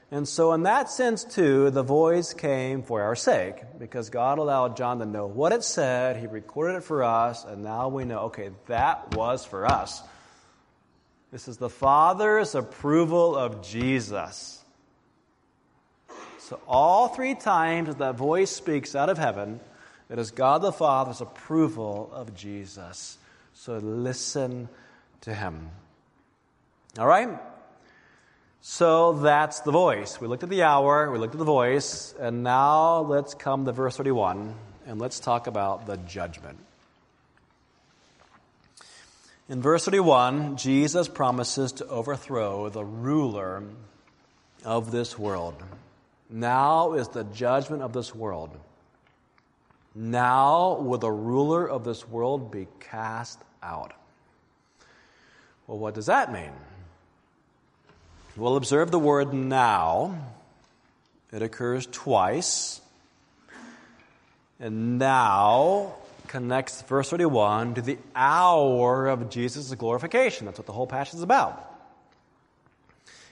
And 0.09 0.25
so, 0.25 0.53
in 0.53 0.63
that 0.63 0.89
sense, 0.89 1.25
too, 1.25 1.69
the 1.69 1.83
voice 1.83 2.33
came 2.33 2.81
for 2.81 3.01
our 3.01 3.15
sake 3.15 3.55
because 3.77 4.09
God 4.09 4.37
allowed 4.37 4.77
John 4.77 4.99
to 4.99 5.05
know 5.05 5.27
what 5.27 5.51
it 5.51 5.65
said. 5.65 6.15
He 6.15 6.27
recorded 6.27 6.77
it 6.77 6.83
for 6.83 7.03
us, 7.03 7.43
and 7.43 7.61
now 7.61 7.89
we 7.89 8.05
know, 8.05 8.19
okay, 8.19 8.51
that 8.67 9.13
was 9.13 9.43
for 9.43 9.65
us. 9.65 10.01
This 11.29 11.49
is 11.49 11.57
the 11.57 11.69
Father's 11.69 12.55
approval 12.55 13.35
of 13.35 13.61
Jesus. 13.61 14.63
So, 16.39 16.61
all 16.65 17.09
three 17.09 17.35
times 17.35 17.93
that 17.97 18.15
voice 18.15 18.49
speaks 18.49 18.95
out 18.95 19.09
of 19.09 19.17
heaven, 19.17 19.59
it 20.09 20.19
is 20.19 20.31
God 20.31 20.61
the 20.61 20.71
Father's 20.71 21.21
approval 21.21 22.09
of 22.13 22.35
Jesus. 22.35 23.17
So 23.53 23.77
listen 23.77 24.69
to 25.21 25.33
him. 25.33 25.69
All 26.97 27.07
right? 27.07 27.39
So 28.61 29.13
that's 29.13 29.61
the 29.61 29.71
voice. 29.71 30.19
We 30.19 30.27
looked 30.27 30.43
at 30.43 30.49
the 30.49 30.63
hour, 30.63 31.11
we 31.11 31.19
looked 31.19 31.35
at 31.35 31.39
the 31.39 31.45
voice, 31.45 32.13
and 32.19 32.43
now 32.43 32.99
let's 32.99 33.33
come 33.33 33.65
to 33.65 33.71
verse 33.71 33.97
31 33.97 34.55
and 34.85 34.99
let's 34.99 35.19
talk 35.19 35.47
about 35.47 35.85
the 35.85 35.97
judgment. 35.97 36.57
In 39.49 39.61
verse 39.61 39.85
31, 39.85 40.57
Jesus 40.57 41.07
promises 41.07 41.73
to 41.73 41.87
overthrow 41.87 42.69
the 42.69 42.83
ruler 42.83 43.63
of 44.65 44.91
this 44.91 45.17
world. 45.17 45.55
Now 46.29 46.93
is 46.93 47.07
the 47.09 47.23
judgment 47.23 47.81
of 47.81 47.93
this 47.93 48.13
world. 48.13 48.57
Now 49.99 50.75
will 50.75 50.99
the 50.99 51.11
ruler 51.11 51.67
of 51.67 51.83
this 51.83 52.07
world 52.07 52.51
be 52.51 52.67
cast 52.79 53.41
out. 53.63 53.93
Well, 55.65 55.79
what 55.79 55.95
does 55.95 56.05
that 56.05 56.31
mean? 56.31 56.51
We'll 58.35 58.57
observe 58.57 58.91
the 58.91 58.99
word 58.99 59.33
now. 59.33 60.15
It 61.33 61.41
occurs 61.41 61.87
twice. 61.91 62.79
And 64.59 64.99
now 64.99 65.95
connects 66.27 66.83
verse 66.83 67.09
31 67.09 67.73
to 67.75 67.81
the 67.81 67.97
hour 68.15 69.07
of 69.07 69.31
Jesus' 69.31 69.73
glorification. 69.73 70.45
That's 70.45 70.59
what 70.59 70.67
the 70.67 70.73
whole 70.73 70.85
passage 70.85 71.15
is 71.15 71.23
about. 71.23 71.63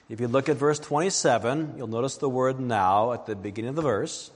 If 0.08 0.20
you 0.20 0.26
look 0.26 0.48
at 0.48 0.56
verse 0.56 0.80
27, 0.80 1.74
you'll 1.76 1.86
notice 1.86 2.16
the 2.16 2.28
word 2.28 2.58
now 2.58 3.12
at 3.12 3.26
the 3.26 3.36
beginning 3.36 3.68
of 3.68 3.76
the 3.76 3.82
verse. 3.82 4.32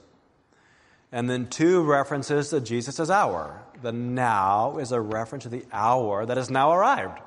And 1.11 1.29
then 1.29 1.47
two 1.47 1.83
references 1.83 2.49
to 2.49 2.61
Jesus' 2.61 3.09
hour. 3.09 3.61
The 3.81 3.91
now 3.91 4.77
is 4.77 4.91
a 4.91 5.01
reference 5.01 5.43
to 5.43 5.49
the 5.49 5.65
hour 5.71 6.25
that 6.25 6.37
has 6.37 6.49
now 6.49 6.71
arrived. 6.71 7.19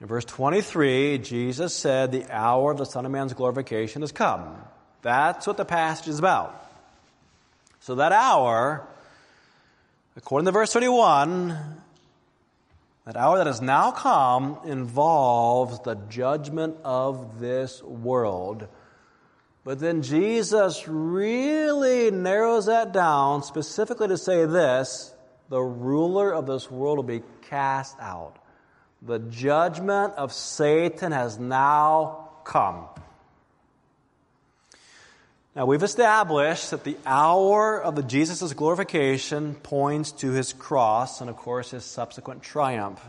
In 0.00 0.06
verse 0.06 0.24
23, 0.24 1.18
Jesus 1.18 1.74
said, 1.74 2.12
The 2.12 2.26
hour 2.30 2.70
of 2.70 2.78
the 2.78 2.84
Son 2.84 3.06
of 3.06 3.12
Man's 3.12 3.32
glorification 3.32 4.02
has 4.02 4.12
come. 4.12 4.56
That's 5.02 5.46
what 5.46 5.56
the 5.56 5.64
passage 5.64 6.08
is 6.08 6.18
about. 6.18 6.62
So 7.80 7.94
that 7.96 8.12
hour, 8.12 8.86
according 10.16 10.46
to 10.46 10.52
verse 10.52 10.72
31, 10.72 11.56
that 13.06 13.16
hour 13.16 13.38
that 13.38 13.46
has 13.46 13.62
now 13.62 13.92
come 13.92 14.58
involves 14.64 15.80
the 15.80 15.94
judgment 16.08 16.76
of 16.82 17.38
this 17.38 17.82
world. 17.82 18.66
But 19.66 19.80
then 19.80 20.02
Jesus 20.02 20.86
really 20.86 22.12
narrows 22.12 22.66
that 22.66 22.92
down 22.92 23.42
specifically 23.42 24.06
to 24.06 24.16
say 24.16 24.46
this 24.46 25.12
the 25.48 25.60
ruler 25.60 26.32
of 26.32 26.46
this 26.46 26.70
world 26.70 26.98
will 26.98 27.02
be 27.02 27.24
cast 27.48 27.96
out. 27.98 28.36
The 29.02 29.18
judgment 29.18 30.14
of 30.14 30.32
Satan 30.32 31.10
has 31.10 31.40
now 31.40 32.28
come. 32.44 32.84
Now, 35.56 35.66
we've 35.66 35.82
established 35.82 36.70
that 36.70 36.84
the 36.84 36.96
hour 37.04 37.82
of 37.82 38.06
Jesus' 38.06 38.52
glorification 38.52 39.56
points 39.56 40.12
to 40.12 40.30
his 40.30 40.52
cross 40.52 41.20
and, 41.20 41.28
of 41.28 41.36
course, 41.36 41.72
his 41.72 41.84
subsequent 41.84 42.44
triumph. 42.44 43.04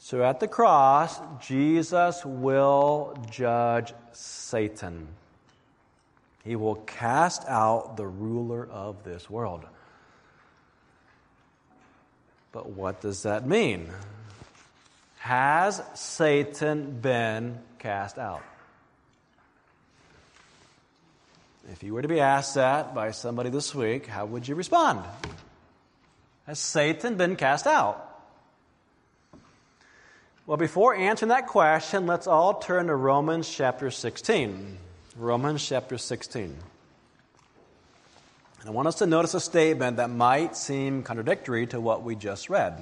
So 0.00 0.22
at 0.22 0.38
the 0.38 0.48
cross, 0.48 1.18
Jesus 1.40 2.26
will 2.26 3.16
judge 3.30 3.94
Satan. 4.12 5.08
He 6.46 6.54
will 6.54 6.76
cast 6.76 7.44
out 7.48 7.96
the 7.96 8.06
ruler 8.06 8.68
of 8.70 9.02
this 9.02 9.28
world. 9.28 9.64
But 12.52 12.70
what 12.70 13.00
does 13.00 13.24
that 13.24 13.44
mean? 13.44 13.88
Has 15.18 15.82
Satan 15.94 17.00
been 17.00 17.58
cast 17.80 18.16
out? 18.16 18.44
If 21.72 21.82
you 21.82 21.92
were 21.92 22.02
to 22.02 22.08
be 22.08 22.20
asked 22.20 22.54
that 22.54 22.94
by 22.94 23.10
somebody 23.10 23.50
this 23.50 23.74
week, 23.74 24.06
how 24.06 24.24
would 24.24 24.46
you 24.46 24.54
respond? 24.54 25.02
Has 26.46 26.60
Satan 26.60 27.16
been 27.16 27.34
cast 27.34 27.66
out? 27.66 28.22
Well, 30.46 30.58
before 30.58 30.94
answering 30.94 31.30
that 31.30 31.48
question, 31.48 32.06
let's 32.06 32.28
all 32.28 32.60
turn 32.60 32.86
to 32.86 32.94
Romans 32.94 33.50
chapter 33.50 33.90
16. 33.90 34.78
Romans 35.18 35.66
chapter 35.66 35.96
16. 35.96 36.42
And 38.60 38.68
I 38.68 38.70
want 38.70 38.86
us 38.86 38.96
to 38.96 39.06
notice 39.06 39.32
a 39.32 39.40
statement 39.40 39.96
that 39.96 40.10
might 40.10 40.56
seem 40.56 41.02
contradictory 41.02 41.66
to 41.68 41.80
what 41.80 42.02
we 42.02 42.16
just 42.16 42.50
read. 42.50 42.78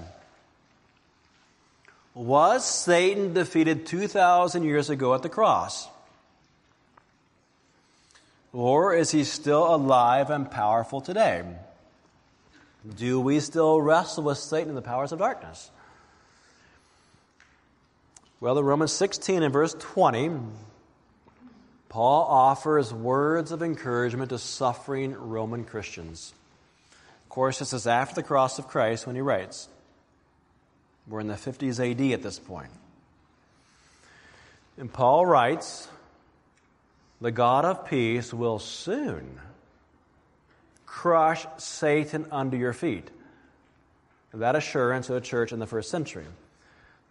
Was 2.12 2.64
Satan 2.64 3.35
defeated 3.35 3.87
2,000 3.87 4.64
years 4.64 4.90
ago 4.90 5.14
at 5.14 5.23
the 5.23 5.29
cross? 5.29 5.87
Or 8.53 8.94
is 8.94 9.12
he 9.12 9.23
still 9.23 9.73
alive 9.73 10.31
and 10.31 10.51
powerful 10.51 11.01
today? 11.01 11.44
Do 12.97 13.20
we 13.20 13.38
still 13.38 13.81
wrestle 13.81 14.25
with 14.25 14.38
Satan 14.38 14.70
and 14.70 14.77
the 14.77 14.83
powers 14.83 15.12
of 15.12 15.20
darkness? 15.20 15.70
Well, 18.40 18.59
in 18.59 18.64
Romans 18.64 18.92
16 18.92 19.42
and 19.42 19.53
verse 19.53 19.77
20, 19.79 20.31
Paul 21.95 22.25
offers 22.25 22.93
words 22.93 23.53
of 23.53 23.63
encouragement 23.63 24.31
to 24.31 24.39
suffering 24.41 25.15
Roman 25.15 25.63
Christians. 25.63 26.35
Of 27.23 27.29
course, 27.29 27.61
this 27.61 27.73
is 27.73 27.87
after 27.87 28.17
the 28.17 28.25
cross 28.25 28.59
of 28.59 28.67
Christ 28.67 29.07
when 29.07 29.15
he 29.15 29.23
writes. 29.23 29.69
We're 31.07 31.21
in 31.21 31.29
the 31.29 31.35
50s 31.35 31.79
AD 31.79 32.13
at 32.13 32.21
this 32.21 32.41
point. 32.41 32.73
And 34.77 34.93
Paul 34.93 35.25
writes, 35.25 35.87
The 37.21 37.31
God 37.31 37.65
of 37.65 37.87
peace 37.87 38.35
will 38.35 38.59
soon 38.59 39.39
crush 40.87 41.47
Satan 41.59 42.27
under 42.33 42.57
your 42.57 42.73
feet. 42.73 43.09
That 44.33 44.57
assurance 44.57 45.09
of 45.09 45.15
the 45.15 45.21
church 45.21 45.53
in 45.53 45.61
the 45.61 45.67
first 45.69 45.93
century. 45.93 46.27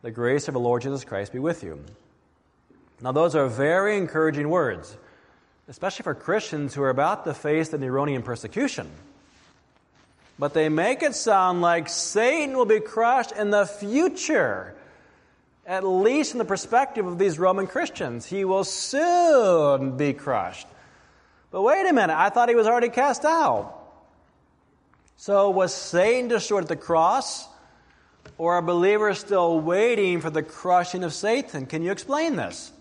The 0.01 0.11
grace 0.11 0.49
of 0.49 0.55
the 0.55 0.59
Lord 0.59 0.81
Jesus 0.81 1.05
Christ 1.05 1.31
be 1.31 1.39
with 1.39 1.63
you. 1.63 1.85
Now, 3.01 3.11
those 3.11 3.35
are 3.35 3.47
very 3.47 3.97
encouraging 3.97 4.49
words, 4.49 4.95
especially 5.67 6.03
for 6.03 6.15
Christians 6.15 6.73
who 6.73 6.81
are 6.83 6.89
about 6.89 7.25
to 7.25 7.33
face 7.33 7.69
the 7.69 7.77
Neronian 7.77 8.23
persecution. 8.23 8.89
But 10.39 10.53
they 10.53 10.69
make 10.69 11.03
it 11.03 11.15
sound 11.15 11.61
like 11.61 11.89
Satan 11.89 12.55
will 12.57 12.65
be 12.65 12.79
crushed 12.79 13.33
in 13.33 13.49
the 13.49 13.65
future, 13.65 14.73
at 15.65 15.83
least 15.83 16.31
in 16.31 16.37
the 16.37 16.45
perspective 16.45 17.05
of 17.05 17.17
these 17.17 17.37
Roman 17.37 17.67
Christians. 17.67 18.25
He 18.25 18.45
will 18.45 18.63
soon 18.63 19.95
be 19.97 20.13
crushed. 20.13 20.67
But 21.51 21.61
wait 21.61 21.87
a 21.87 21.93
minute, 21.93 22.17
I 22.17 22.29
thought 22.29 22.49
he 22.49 22.55
was 22.55 22.67
already 22.67 22.89
cast 22.89 23.25
out. 23.25 23.79
So 25.17 25.51
was 25.51 25.73
Satan 25.73 26.27
destroyed 26.27 26.63
at 26.63 26.69
the 26.69 26.75
cross? 26.75 27.47
Or 28.37 28.55
are 28.55 28.61
believers 28.61 29.19
still 29.19 29.59
waiting 29.59 30.19
for 30.19 30.29
the 30.29 30.41
crushing 30.41 31.03
of 31.03 31.13
Satan? 31.13 31.67
Can 31.67 31.83
you 31.83 31.91
explain 31.91 32.35
this? 32.35 32.71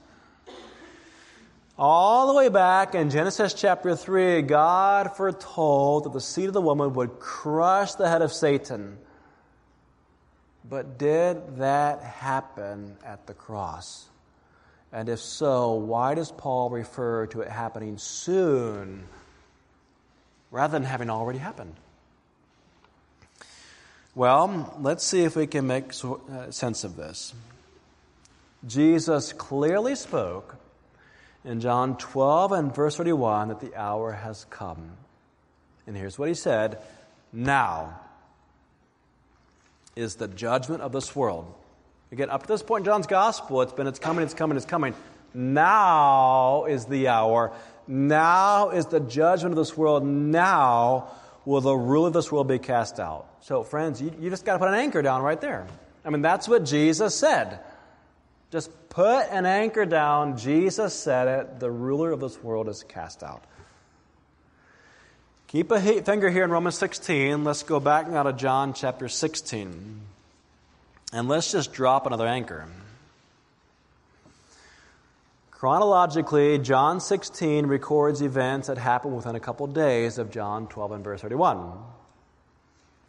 All 1.84 2.28
the 2.28 2.34
way 2.34 2.48
back 2.48 2.94
in 2.94 3.10
Genesis 3.10 3.54
chapter 3.54 3.96
3, 3.96 4.42
God 4.42 5.16
foretold 5.16 6.04
that 6.04 6.12
the 6.12 6.20
seed 6.20 6.46
of 6.46 6.52
the 6.52 6.60
woman 6.60 6.92
would 6.92 7.18
crush 7.18 7.94
the 7.94 8.08
head 8.08 8.22
of 8.22 8.32
Satan. 8.32 8.98
But 10.64 10.96
did 10.96 11.56
that 11.56 12.00
happen 12.04 12.96
at 13.04 13.26
the 13.26 13.34
cross? 13.34 14.06
And 14.92 15.08
if 15.08 15.18
so, 15.18 15.72
why 15.72 16.14
does 16.14 16.30
Paul 16.30 16.70
refer 16.70 17.26
to 17.26 17.40
it 17.40 17.48
happening 17.48 17.98
soon 17.98 19.02
rather 20.52 20.74
than 20.74 20.84
having 20.84 21.10
already 21.10 21.40
happened? 21.40 21.74
Well, 24.14 24.72
let's 24.78 25.02
see 25.02 25.24
if 25.24 25.34
we 25.34 25.48
can 25.48 25.66
make 25.66 25.92
uh, 26.04 26.52
sense 26.52 26.84
of 26.84 26.94
this. 26.94 27.34
Jesus 28.68 29.32
clearly 29.32 29.96
spoke 29.96 30.61
in 31.44 31.60
John 31.60 31.96
12 31.96 32.52
and 32.52 32.74
verse 32.74 32.96
31 32.96 33.48
that 33.48 33.60
the 33.60 33.74
hour 33.74 34.12
has 34.12 34.46
come. 34.50 34.92
And 35.86 35.96
here's 35.96 36.18
what 36.18 36.28
he 36.28 36.34
said 36.34 36.78
Now 37.32 38.00
is 39.96 40.16
the 40.16 40.28
judgment 40.28 40.82
of 40.82 40.92
this 40.92 41.14
world. 41.14 41.52
Again, 42.10 42.30
up 42.30 42.42
to 42.42 42.48
this 42.48 42.62
point 42.62 42.82
in 42.82 42.84
John's 42.86 43.06
gospel, 43.06 43.62
it's 43.62 43.72
been 43.72 43.86
it's 43.86 43.98
coming, 43.98 44.24
it's 44.24 44.34
coming, 44.34 44.56
it's 44.56 44.66
coming. 44.66 44.94
Now 45.34 46.66
is 46.66 46.84
the 46.84 47.08
hour. 47.08 47.52
Now 47.86 48.70
is 48.70 48.86
the 48.86 49.00
judgment 49.00 49.52
of 49.52 49.56
this 49.56 49.76
world. 49.76 50.04
Now 50.04 51.08
will 51.44 51.60
the 51.60 51.74
rule 51.74 52.06
of 52.06 52.12
this 52.12 52.30
world 52.30 52.48
be 52.48 52.58
cast 52.58 53.00
out. 53.00 53.26
So, 53.40 53.62
friends, 53.62 54.00
you, 54.00 54.12
you 54.20 54.30
just 54.30 54.44
got 54.44 54.54
to 54.54 54.58
put 54.58 54.68
an 54.68 54.74
anchor 54.74 55.02
down 55.02 55.22
right 55.22 55.40
there. 55.40 55.66
I 56.04 56.10
mean, 56.10 56.22
that's 56.22 56.48
what 56.48 56.64
Jesus 56.64 57.14
said. 57.14 57.60
Just 58.50 58.70
put 58.92 59.26
an 59.30 59.46
anchor 59.46 59.86
down. 59.86 60.36
Jesus 60.36 60.94
said 60.94 61.26
it. 61.26 61.60
The 61.60 61.70
ruler 61.70 62.12
of 62.12 62.20
this 62.20 62.42
world 62.42 62.68
is 62.68 62.84
cast 62.84 63.22
out. 63.22 63.42
Keep 65.48 65.70
a 65.70 65.80
finger 66.02 66.30
here 66.30 66.44
in 66.44 66.50
Romans 66.50 66.76
16. 66.76 67.42
Let's 67.42 67.62
go 67.62 67.80
back 67.80 68.08
now 68.08 68.22
to 68.22 68.34
John 68.34 68.74
chapter 68.74 69.08
16. 69.08 70.00
And 71.14 71.28
let's 71.28 71.50
just 71.50 71.72
drop 71.72 72.06
another 72.06 72.26
anchor. 72.26 72.66
Chronologically, 75.50 76.58
John 76.58 77.00
16 77.00 77.66
records 77.66 78.20
events 78.20 78.66
that 78.66 78.78
happened 78.78 79.16
within 79.16 79.36
a 79.36 79.40
couple 79.40 79.66
days 79.68 80.18
of 80.18 80.30
John 80.30 80.66
12 80.66 80.92
and 80.92 81.04
verse 81.04 81.20
31. 81.22 81.72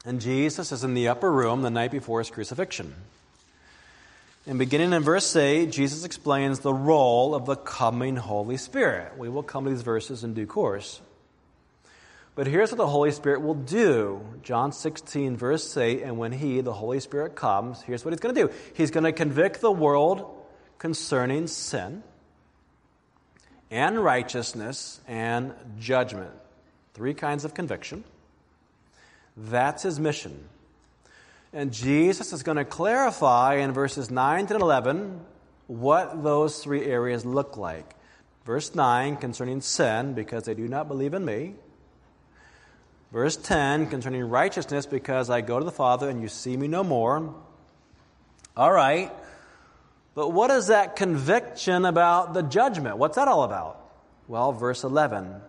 And 0.05 0.21
Jesus 0.21 0.71
is 0.71 0.83
in 0.83 0.93
the 0.93 1.09
upper 1.09 1.31
room 1.31 1.61
the 1.61 1.69
night 1.69 1.91
before 1.91 2.19
his 2.19 2.29
crucifixion. 2.29 2.93
And 4.45 4.59
beginning 4.59 4.91
in 4.91 5.03
verse 5.03 5.33
8, 5.35 5.71
Jesus 5.71 6.03
explains 6.03 6.59
the 6.59 6.73
role 6.73 7.33
of 7.33 7.45
the 7.45 7.55
coming 7.55 8.17
Holy 8.17 8.57
Spirit. 8.57 9.17
We 9.17 9.29
will 9.29 9.43
come 9.43 9.63
to 9.63 9.69
these 9.69 9.83
verses 9.83 10.25
in 10.25 10.33
due 10.33 10.45
course. 10.45 11.01
But 12.35 12.47
here's 12.47 12.71
what 12.71 12.77
the 12.77 12.87
Holy 12.87 13.11
Spirit 13.11 13.41
will 13.41 13.53
do. 13.53 14.21
John 14.41 14.73
16, 14.73 15.37
verse 15.37 15.77
8, 15.77 16.01
and 16.01 16.17
when 16.17 16.33
He, 16.33 16.59
the 16.59 16.73
Holy 16.73 16.99
Spirit, 16.99 17.35
comes, 17.35 17.81
here's 17.83 18.03
what 18.03 18.11
He's 18.11 18.19
going 18.19 18.35
to 18.35 18.47
do 18.47 18.53
He's 18.73 18.91
going 18.91 19.05
to 19.05 19.13
convict 19.13 19.61
the 19.61 19.71
world 19.71 20.25
concerning 20.77 21.47
sin 21.47 22.03
and 23.71 24.03
righteousness 24.03 24.99
and 25.07 25.53
judgment. 25.79 26.31
Three 26.95 27.13
kinds 27.13 27.45
of 27.45 27.53
conviction. 27.53 28.03
That's 29.37 29.83
His 29.83 30.01
mission. 30.01 30.49
And 31.53 31.71
Jesus 31.71 32.33
is 32.33 32.41
going 32.41 32.57
to 32.57 32.65
clarify 32.65 33.55
in 33.55 33.73
verses 33.73 34.09
9 34.09 34.47
to 34.47 34.55
11 34.55 35.21
what 35.67 36.23
those 36.23 36.63
three 36.63 36.83
areas 36.83 37.25
look 37.25 37.57
like. 37.57 37.95
Verse 38.43 38.73
9 38.73 39.17
concerning 39.17 39.61
sin, 39.61 40.15
because 40.15 40.43
they 40.43 40.55
do 40.55 40.67
not 40.67 40.87
believe 40.87 41.13
in 41.13 41.23
me. 41.23 41.53
Verse 43.11 43.37
10 43.37 43.87
concerning 43.87 44.23
righteousness, 44.23 44.87
because 44.87 45.29
I 45.29 45.41
go 45.41 45.59
to 45.59 45.65
the 45.65 45.71
Father 45.71 46.09
and 46.09 46.21
you 46.23 46.27
see 46.27 46.57
me 46.57 46.67
no 46.67 46.83
more. 46.83 47.35
All 48.57 48.71
right. 48.71 49.11
But 50.15 50.29
what 50.29 50.49
is 50.49 50.67
that 50.67 50.95
conviction 50.95 51.85
about 51.85 52.33
the 52.33 52.41
judgment? 52.41 52.97
What's 52.97 53.15
that 53.15 53.27
all 53.27 53.43
about? 53.43 53.79
Well, 54.27 54.53
verse 54.53 54.83
11 54.83 55.41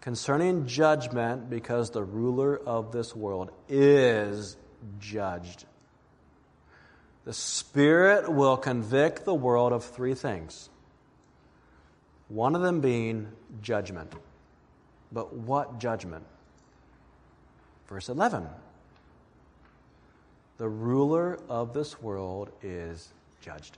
concerning 0.00 0.68
judgment, 0.68 1.50
because 1.50 1.90
the 1.90 2.02
ruler 2.02 2.56
of 2.56 2.92
this 2.92 3.14
world 3.16 3.50
is 3.68 4.56
judged. 4.98 5.64
The 7.24 7.32
Spirit 7.32 8.32
will 8.32 8.56
convict 8.56 9.24
the 9.24 9.34
world 9.34 9.72
of 9.72 9.84
three 9.84 10.14
things. 10.14 10.68
One 12.28 12.54
of 12.54 12.62
them 12.62 12.80
being 12.80 13.28
judgment. 13.62 14.12
But 15.12 15.32
what 15.32 15.78
judgment? 15.78 16.24
Verse 17.88 18.08
11 18.08 18.46
The 20.58 20.68
ruler 20.68 21.38
of 21.48 21.72
this 21.72 22.00
world 22.00 22.50
is 22.62 23.08
judged. 23.40 23.76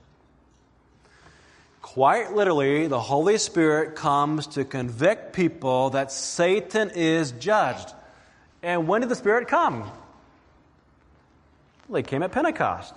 Quite 1.81 2.33
literally, 2.33 2.87
the 2.87 2.99
Holy 2.99 3.37
Spirit 3.37 3.95
comes 3.95 4.47
to 4.47 4.65
convict 4.65 5.33
people 5.33 5.91
that 5.91 6.11
Satan 6.11 6.91
is 6.91 7.31
judged. 7.31 7.93
And 8.61 8.87
when 8.87 9.01
did 9.01 9.09
the 9.09 9.15
Spirit 9.15 9.47
come? 9.47 9.89
Well, 11.89 11.97
he 11.97 12.03
came 12.03 12.21
at 12.21 12.31
Pentecost. 12.31 12.93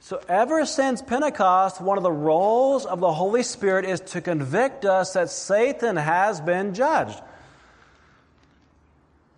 So, 0.00 0.20
ever 0.28 0.66
since 0.66 1.00
Pentecost, 1.00 1.80
one 1.80 1.96
of 1.96 2.02
the 2.02 2.10
roles 2.10 2.84
of 2.84 2.98
the 2.98 3.12
Holy 3.12 3.44
Spirit 3.44 3.84
is 3.84 4.00
to 4.00 4.20
convict 4.20 4.84
us 4.84 5.12
that 5.12 5.30
Satan 5.30 5.94
has 5.94 6.40
been 6.40 6.74
judged. 6.74 7.20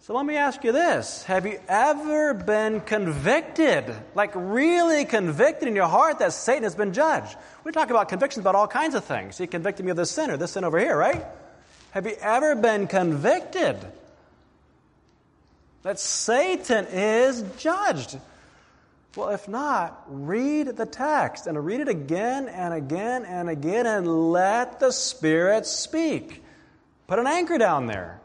So, 0.00 0.14
let 0.14 0.24
me 0.24 0.36
ask 0.36 0.64
you 0.64 0.72
this 0.72 1.22
Have 1.24 1.44
you 1.44 1.60
ever 1.68 2.32
been 2.32 2.80
convicted, 2.80 3.94
like 4.14 4.32
really 4.34 5.04
convicted 5.04 5.68
in 5.68 5.76
your 5.76 5.88
heart 5.88 6.20
that 6.20 6.32
Satan 6.32 6.62
has 6.62 6.74
been 6.74 6.94
judged? 6.94 7.36
We 7.62 7.72
talk 7.72 7.90
about 7.90 8.08
convictions 8.08 8.42
about 8.42 8.54
all 8.54 8.66
kinds 8.66 8.94
of 8.94 9.04
things. 9.04 9.36
He 9.36 9.46
convicted 9.46 9.84
me 9.84 9.90
of 9.90 9.98
this 9.98 10.10
sin 10.10 10.30
or 10.30 10.38
this 10.38 10.52
sin 10.52 10.64
over 10.64 10.78
here, 10.78 10.96
right? 10.96 11.26
Have 11.90 12.06
you 12.06 12.16
ever 12.22 12.56
been 12.56 12.86
convicted? 12.86 13.76
That 15.84 16.00
Satan 16.00 16.86
is 16.86 17.44
judged. 17.58 18.18
Well, 19.16 19.28
if 19.28 19.46
not, 19.46 20.02
read 20.08 20.76
the 20.76 20.86
text 20.86 21.46
and 21.46 21.64
read 21.64 21.80
it 21.80 21.88
again 21.88 22.48
and 22.48 22.74
again 22.74 23.24
and 23.24 23.48
again 23.48 23.86
and 23.86 24.32
let 24.32 24.80
the 24.80 24.90
Spirit 24.90 25.66
speak. 25.66 26.42
Put 27.06 27.20
an 27.20 27.28
anchor 27.28 27.58
down 27.58 27.86
there. 27.86 28.18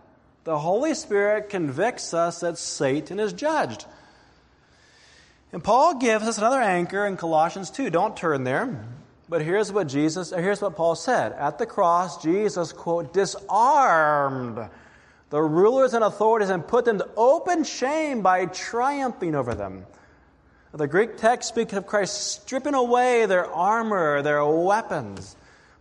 The 0.46 0.58
Holy 0.58 0.96
Spirit 0.96 1.50
convicts 1.50 2.14
us 2.14 2.40
that 2.40 2.58
Satan 2.58 3.20
is 3.20 3.34
judged. 3.34 3.86
And 5.52 5.64
Paul 5.64 6.00
gives 6.00 6.28
us 6.28 6.38
another 6.38 6.62
anchor 6.62 7.06
in 7.06 7.18
Colossians 7.18 7.70
2. 7.70 7.90
Don't 7.90 8.16
turn 8.16 8.46
there. 8.46 8.86
But 9.28 9.44
here's 9.44 9.72
what 9.72 9.88
Jesus, 9.88 10.32
here's 10.32 10.62
what 10.62 10.76
Paul 10.76 10.96
said. 10.96 11.34
At 11.34 11.60
the 11.60 11.66
cross, 11.68 12.24
Jesus, 12.24 12.72
quote, 12.72 13.14
disarmed 13.14 14.70
the 15.30 15.42
rulers 15.42 15.94
and 15.94 16.04
authorities 16.04 16.50
and 16.50 16.68
put 16.68 16.86
them 16.86 16.98
to 16.98 17.10
open 17.16 17.64
shame 17.64 18.22
by 18.22 18.46
triumphing 18.46 19.36
over 19.36 19.54
them. 19.54 19.86
The 20.74 20.88
Greek 20.88 21.18
text 21.18 21.50
speaks 21.50 21.74
of 21.74 21.88
Christ 21.88 22.42
stripping 22.42 22.76
away 22.76 23.26
their 23.26 23.46
armor, 23.46 24.22
their 24.22 24.46
weapons. 24.46 25.36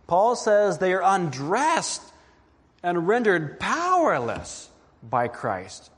Paul 0.07 0.35
says 0.35 0.77
they 0.77 0.93
are 0.93 1.03
undressed 1.03 2.01
and 2.81 3.07
rendered 3.07 3.59
powerless 3.59 4.69
by 5.03 5.27
Christ. 5.27 5.91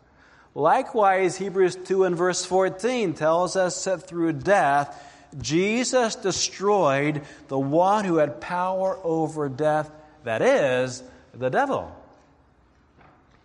Likewise, 0.53 1.37
Hebrews 1.37 1.77
2 1.77 2.03
and 2.03 2.17
verse 2.17 2.43
14 2.43 3.13
tells 3.13 3.55
us 3.55 3.81
that 3.85 4.07
through 4.07 4.33
death, 4.33 5.01
Jesus 5.39 6.15
destroyed 6.15 7.21
the 7.47 7.59
one 7.59 8.03
who 8.03 8.17
had 8.17 8.41
power 8.41 8.99
over 9.03 9.47
death, 9.47 9.89
that 10.25 10.41
is, 10.41 11.01
the 11.33 11.49
devil. 11.49 11.95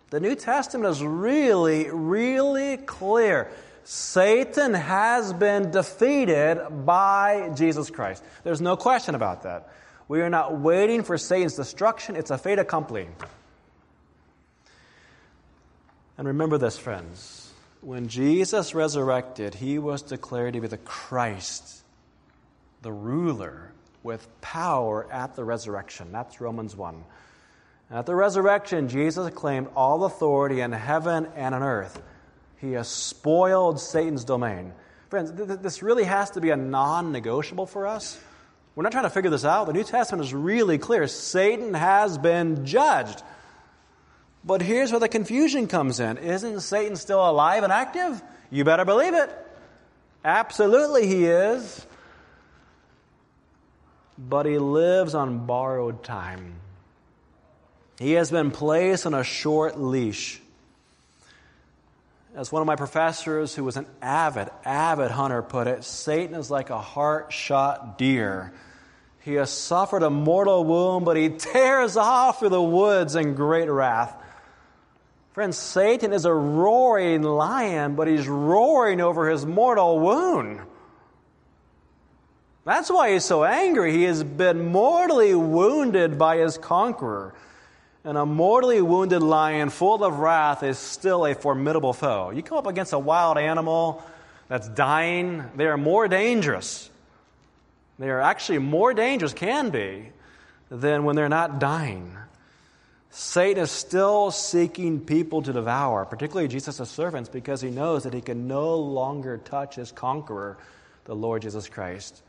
The 0.09 0.19
New 0.19 0.35
Testament 0.35 0.89
is 0.89 1.03
really, 1.03 1.89
really 1.89 2.77
clear. 2.77 3.51
Satan 3.83 4.73
has 4.73 5.33
been 5.33 5.71
defeated 5.71 6.85
by 6.85 7.51
Jesus 7.55 7.89
Christ. 7.89 8.23
There's 8.43 8.61
no 8.61 8.77
question 8.77 9.15
about 9.15 9.43
that. 9.43 9.69
We 10.07 10.21
are 10.21 10.29
not 10.29 10.57
waiting 10.57 11.03
for 11.03 11.17
Satan's 11.17 11.55
destruction, 11.55 12.15
it's 12.15 12.31
a 12.31 12.37
fait 12.37 12.59
accompli. 12.59 13.07
And 16.17 16.27
remember 16.27 16.57
this, 16.57 16.77
friends. 16.77 17.51
When 17.81 18.07
Jesus 18.07 18.73
resurrected, 18.73 19.55
he 19.55 19.77
was 19.77 20.01
declared 20.01 20.53
to 20.53 20.61
be 20.61 20.67
the 20.67 20.77
Christ, 20.77 21.83
the 22.81 22.91
ruler, 22.91 23.71
with 24.03 24.27
power 24.41 25.07
at 25.11 25.35
the 25.35 25.43
resurrection. 25.43 26.11
That's 26.11 26.41
Romans 26.41 26.75
1. 26.75 27.03
At 27.89 28.05
the 28.05 28.15
resurrection, 28.15 28.89
Jesus 28.89 29.29
claimed 29.33 29.67
all 29.75 30.03
authority 30.03 30.59
in 30.59 30.73
heaven 30.73 31.27
and 31.35 31.55
on 31.55 31.63
earth. 31.63 32.01
He 32.59 32.73
has 32.73 32.87
spoiled 32.87 33.79
Satan's 33.79 34.25
domain. 34.25 34.73
Friends, 35.09 35.31
th- 35.31 35.59
this 35.59 35.81
really 35.81 36.03
has 36.03 36.31
to 36.31 36.41
be 36.41 36.49
a 36.49 36.57
non 36.57 37.11
negotiable 37.11 37.65
for 37.65 37.87
us. 37.87 38.19
We're 38.75 38.83
not 38.83 38.91
trying 38.91 39.05
to 39.05 39.09
figure 39.09 39.29
this 39.29 39.45
out. 39.45 39.67
The 39.67 39.73
New 39.73 39.83
Testament 39.83 40.25
is 40.25 40.33
really 40.33 40.77
clear. 40.77 41.07
Satan 41.07 41.73
has 41.73 42.17
been 42.17 42.65
judged. 42.65 43.23
But 44.43 44.61
here's 44.61 44.91
where 44.91 44.99
the 44.99 45.09
confusion 45.09 45.67
comes 45.67 45.99
in. 45.99 46.17
Isn't 46.17 46.59
Satan 46.59 46.95
still 46.95 47.27
alive 47.27 47.63
and 47.63 47.71
active? 47.71 48.21
You 48.51 48.63
better 48.63 48.85
believe 48.85 49.13
it. 49.13 49.29
Absolutely, 50.23 51.07
he 51.07 51.25
is. 51.25 51.85
But 54.17 54.45
he 54.45 54.57
lives 54.57 55.15
on 55.15 55.45
borrowed 55.45 56.03
time. 56.03 56.55
He 57.99 58.13
has 58.13 58.29
been 58.29 58.51
placed 58.51 59.05
on 59.05 59.13
a 59.13 59.23
short 59.23 59.79
leash. 59.79 60.39
As 62.35 62.51
one 62.51 62.61
of 62.61 62.67
my 62.67 62.75
professors, 62.75 63.55
who 63.55 63.63
was 63.63 63.77
an 63.77 63.87
avid, 64.01 64.49
avid 64.63 65.09
hunter, 65.09 65.41
put 65.41 65.65
it, 65.65 65.83
Satan 65.83 66.35
is 66.35 66.51
like 66.51 66.69
a 66.69 66.79
heart 66.79 67.33
shot 67.33 67.97
deer. 67.97 68.53
He 69.21 69.33
has 69.33 69.49
suffered 69.49 70.03
a 70.03 70.11
mortal 70.11 70.63
wound, 70.63 71.03
but 71.03 71.17
he 71.17 71.29
tears 71.29 71.97
off 71.97 72.39
through 72.39 72.49
the 72.49 72.61
woods 72.61 73.15
in 73.15 73.33
great 73.33 73.69
wrath. 73.69 74.15
Friends, 75.33 75.57
Satan 75.57 76.13
is 76.13 76.25
a 76.25 76.33
roaring 76.33 77.23
lion, 77.23 77.95
but 77.95 78.07
he's 78.07 78.27
roaring 78.27 79.01
over 79.01 79.29
his 79.29 79.45
mortal 79.45 79.99
wound. 79.99 80.61
That's 82.65 82.89
why 82.89 83.13
he's 83.13 83.25
so 83.25 83.43
angry. 83.43 83.93
He 83.93 84.03
has 84.03 84.23
been 84.23 84.71
mortally 84.71 85.33
wounded 85.33 86.17
by 86.17 86.37
his 86.37 86.57
conqueror. 86.57 87.33
And 88.03 88.17
a 88.17 88.25
mortally 88.25 88.81
wounded 88.81 89.21
lion 89.21 89.69
full 89.69 90.03
of 90.03 90.19
wrath 90.19 90.63
is 90.63 90.77
still 90.77 91.25
a 91.25 91.35
formidable 91.35 91.93
foe. 91.93 92.29
You 92.29 92.41
come 92.41 92.57
up 92.57 92.67
against 92.67 92.93
a 92.93 92.99
wild 92.99 93.37
animal 93.37 94.03
that's 94.47 94.69
dying, 94.69 95.43
they 95.55 95.65
are 95.65 95.77
more 95.77 96.07
dangerous. 96.07 96.89
They 97.99 98.09
are 98.09 98.21
actually 98.21 98.59
more 98.59 98.93
dangerous, 98.93 99.33
can 99.33 99.71
be, 99.71 100.09
than 100.69 101.03
when 101.03 101.15
they're 101.15 101.29
not 101.29 101.59
dying. 101.59 102.15
Satan 103.09 103.63
is 103.63 103.71
still 103.71 104.31
seeking 104.31 104.99
people 104.99 105.41
to 105.41 105.51
devour, 105.51 106.05
particularly 106.05 106.47
Jesus' 106.47 106.89
servants, 106.89 107.29
because 107.29 107.61
he 107.61 107.69
knows 107.69 108.03
that 108.03 108.13
he 108.13 108.21
can 108.21 108.47
no 108.47 108.75
longer 108.75 109.37
touch 109.37 109.75
his 109.75 109.91
conqueror, 109.91 110.57
the 111.05 111.15
Lord 111.15 111.41
Jesus 111.41 111.67
Christ. 111.67 112.21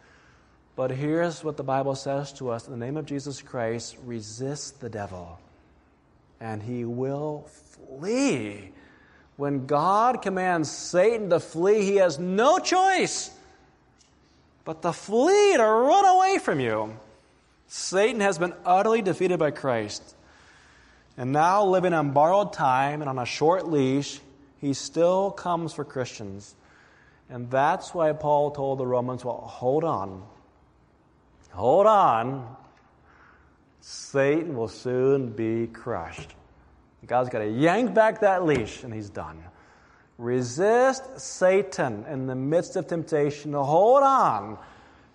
But 0.77 0.91
here's 0.91 1.43
what 1.43 1.57
the 1.57 1.65
Bible 1.65 1.95
says 1.95 2.33
to 2.35 2.51
us 2.51 2.67
in 2.67 2.73
the 2.73 2.85
name 2.85 2.97
of 2.97 3.05
Jesus 3.05 3.43
Christ 3.43 3.97
resist 4.05 4.81
the 4.81 4.89
devil, 4.89 5.39
and 6.41 6.63
he 6.63 6.85
will 6.85 7.49
flee. 7.49 8.71
When 9.37 9.67
God 9.67 10.23
commands 10.23 10.71
Satan 10.71 11.31
to 11.31 11.41
flee, 11.41 11.83
he 11.83 11.97
has 11.97 12.19
no 12.19 12.59
choice 12.59 13.31
but 14.65 14.83
to 14.83 14.93
flee, 14.93 15.57
to 15.57 15.63
run 15.63 16.05
away 16.05 16.39
from 16.39 16.61
you. 16.61 16.95
Satan 17.69 18.21
has 18.21 18.39
been 18.39 18.53
utterly 18.65 19.01
defeated 19.01 19.39
by 19.39 19.51
Christ. 19.51 20.15
And 21.17 21.33
now, 21.33 21.65
living 21.65 21.95
on 21.95 22.11
borrowed 22.11 22.53
time 22.53 23.01
and 23.01 23.09
on 23.09 23.19
a 23.19 23.25
short 23.25 23.67
leash, 23.67 24.21
he 24.61 24.75
still 24.75 25.31
comes 25.31 25.73
for 25.73 25.85
Christians. 25.85 26.55
And 27.31 27.51
that's 27.51 27.95
why 27.95 28.13
Paul 28.13 28.51
told 28.51 28.79
the 28.79 28.87
Romans, 28.87 29.25
well, 29.25 29.39
hold 29.39 29.85
on. 29.85 30.23
Hold 31.51 31.87
on. 31.87 32.57
Satan 33.81 34.57
will 34.57 34.69
soon 34.69 35.31
be 35.31 35.67
crushed. 35.67 36.35
God's 37.07 37.31
got 37.31 37.39
to 37.39 37.49
yank 37.49 37.95
back 37.95 38.21
that 38.21 38.45
leash, 38.45 38.83
and 38.83 38.93
he's 38.93 39.09
done. 39.11 39.43
Resist 40.19 41.21
Satan 41.21 42.05
in 42.09 42.27
the 42.27 42.35
midst 42.35 42.77
of 42.77 42.89
temptation. 42.89 43.53
Hold 43.53 44.03
on. 44.03 44.59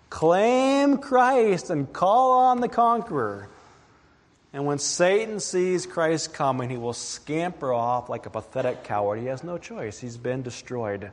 Claim 0.08 0.98
Christ 0.98 1.70
and 1.70 1.92
call 1.92 2.32
on 2.32 2.60
the 2.60 2.68
conqueror. 2.68 3.48
And 4.52 4.64
when 4.64 4.78
Satan 4.78 5.40
sees 5.40 5.84
Christ 5.84 6.32
coming, 6.32 6.70
he 6.70 6.76
will 6.76 6.92
scamper 6.92 7.72
off 7.72 8.08
like 8.08 8.24
a 8.26 8.30
pathetic 8.30 8.84
coward. 8.84 9.18
He 9.18 9.26
has 9.26 9.42
no 9.44 9.58
choice, 9.58 9.98
he's 9.98 10.16
been 10.16 10.42
destroyed. 10.42 11.10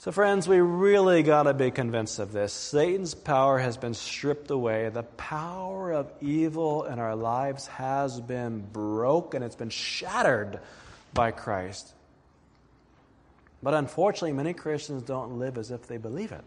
So, 0.00 0.12
friends, 0.12 0.46
we 0.46 0.60
really 0.60 1.24
got 1.24 1.44
to 1.44 1.54
be 1.54 1.72
convinced 1.72 2.20
of 2.20 2.30
this. 2.30 2.52
Satan's 2.52 3.16
power 3.16 3.58
has 3.58 3.76
been 3.76 3.94
stripped 3.94 4.48
away. 4.48 4.88
The 4.90 5.02
power 5.02 5.90
of 5.90 6.08
evil 6.20 6.84
in 6.84 7.00
our 7.00 7.16
lives 7.16 7.66
has 7.66 8.20
been 8.20 8.60
broken, 8.60 9.42
it's 9.42 9.56
been 9.56 9.70
shattered 9.70 10.60
by 11.12 11.32
Christ. 11.32 11.92
But 13.60 13.74
unfortunately, 13.74 14.34
many 14.34 14.52
Christians 14.52 15.02
don't 15.02 15.40
live 15.40 15.58
as 15.58 15.72
if 15.72 15.88
they 15.88 15.96
believe 15.96 16.30
it. 16.30 16.46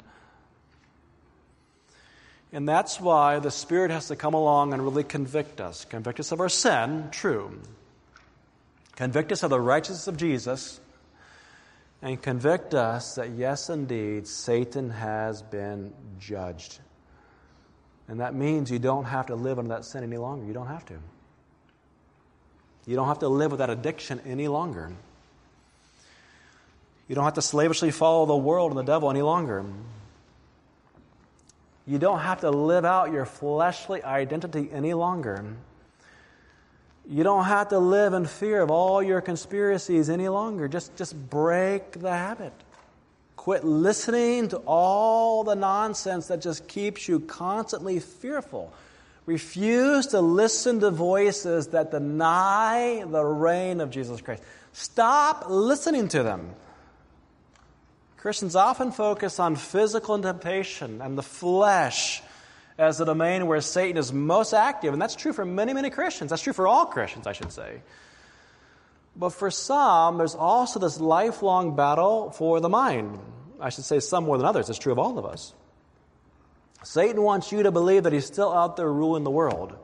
And 2.54 2.68
that's 2.68 3.02
why 3.02 3.40
the 3.40 3.52
Spirit 3.52 3.92
has 3.92 4.08
to 4.08 4.16
come 4.16 4.34
along 4.34 4.72
and 4.72 4.82
really 4.82 5.04
convict 5.04 5.60
us. 5.60 5.84
Convict 5.84 6.22
us 6.22 6.32
of 6.32 6.40
our 6.40 6.48
sin, 6.48 7.10
true. 7.12 7.60
Convict 8.96 9.34
us 9.34 9.44
of 9.44 9.50
the 9.50 9.60
righteousness 9.60 10.08
of 10.08 10.16
Jesus. 10.16 10.80
And 12.02 12.22
convict 12.22 12.74
us 12.74 13.16
that, 13.16 13.32
yes, 13.32 13.70
indeed, 13.70 14.28
Satan 14.28 14.90
has 14.90 15.44
been 15.44 15.94
judged. 16.20 16.80
And 18.08 18.20
that 18.20 18.34
means 18.34 18.72
you 18.72 18.80
don't 18.80 19.06
have 19.06 19.28
to 19.28 19.36
live 19.36 19.60
under 19.60 19.76
that 19.76 19.86
sin 19.86 20.04
any 20.04 20.18
longer. 20.18 20.46
You 20.46 20.54
don't 20.54 20.68
have 20.68 20.86
to. 20.88 20.96
You 22.88 22.96
don't 22.96 23.08
have 23.08 23.20
to 23.20 23.30
live 23.30 23.52
with 23.52 23.60
that 23.60 23.70
addiction 23.70 24.20
any 24.26 24.48
longer. 24.48 24.92
You 27.08 27.16
don't 27.16 27.26
have 27.26 27.36
to 27.36 27.42
slavishly 27.42 27.92
follow 27.92 28.26
the 28.26 28.36
world 28.36 28.72
and 28.72 28.80
the 28.80 28.84
devil 28.84 29.10
any 29.10 29.22
longer. 29.22 29.64
You 31.86 32.00
don't 32.00 32.20
have 32.20 32.42
to 32.42 32.50
live 32.50 32.86
out 32.86 33.12
your 33.12 33.26
fleshly 33.26 34.02
identity 34.04 34.70
any 34.72 34.94
longer. 34.94 35.44
You 37.10 37.24
don't 37.24 37.46
have 37.46 37.70
to 37.70 37.80
live 37.80 38.14
in 38.14 38.26
fear 38.26 38.62
of 38.62 38.72
all 38.72 39.02
your 39.02 39.22
conspiracies 39.22 40.10
any 40.10 40.30
longer. 40.30 40.68
Just, 40.68 40.96
just 40.96 41.16
break 41.30 41.94
the 41.94 42.12
habit. 42.12 42.54
Quit 43.36 43.64
listening 43.64 44.50
to 44.50 44.58
all 44.68 45.44
the 45.44 45.56
nonsense 45.56 46.28
that 46.28 46.42
just 46.42 46.68
keeps 46.68 47.08
you 47.08 47.20
constantly 47.20 48.00
fearful. 48.00 48.72
Refuse 49.26 50.08
to 50.08 50.22
listen 50.22 50.80
to 50.82 50.92
voices 50.92 51.68
that 51.68 51.92
deny 51.92 53.04
the 53.06 53.24
reign 53.24 53.82
of 53.82 53.90
Jesus 53.90 54.22
Christ. 54.22 54.44
Stop 54.74 55.46
listening 55.50 56.08
to 56.10 56.24
them. 56.24 56.52
Christians 58.18 58.56
often 58.56 58.92
focus 58.92 59.40
on 59.40 59.56
physical 59.56 60.20
temptation 60.20 61.02
and 61.02 61.18
the 61.18 61.24
flesh 61.24 62.22
as 62.82 62.98
the 62.98 63.06
domain 63.06 63.46
where 63.46 63.62
Satan 63.62 63.98
is 63.98 64.12
most 64.12 64.54
active, 64.54 64.92
and 64.92 65.00
that's 65.00 65.16
true 65.16 65.34
for 65.34 65.46
many, 65.46 65.72
many 65.72 65.92
Christians. 65.92 66.32
That's 66.32 66.42
true 66.42 66.52
for 66.52 66.68
all 66.68 66.88
Christians, 66.88 67.28
I 67.28 67.34
should 67.34 67.52
say. 67.52 67.82
But 69.16 69.30
for 69.30 69.52
some, 69.52 70.18
there's 70.18 70.34
also 70.34 70.80
this 70.80 71.00
lifelong 71.00 71.76
battle 71.76 72.32
for 72.32 72.60
the 72.60 72.70
mind. 72.70 73.20
I 73.60 73.70
should 73.70 73.84
say 73.84 74.00
some 74.00 74.24
more 74.24 74.38
than 74.38 74.48
others. 74.48 74.68
It's 74.68 74.80
true 74.80 74.92
of 74.92 74.98
all 74.98 75.20
of 75.20 75.26
us. 75.26 75.54
Satan 76.82 77.22
wants 77.22 77.52
you 77.52 77.62
to 77.62 77.72
believe 77.72 78.04
that 78.04 78.14
he's 78.14 78.26
still 78.26 78.52
out 78.52 78.78
there 78.78 78.92
ruling 78.92 79.24
the 79.24 79.30
world, 79.30 79.76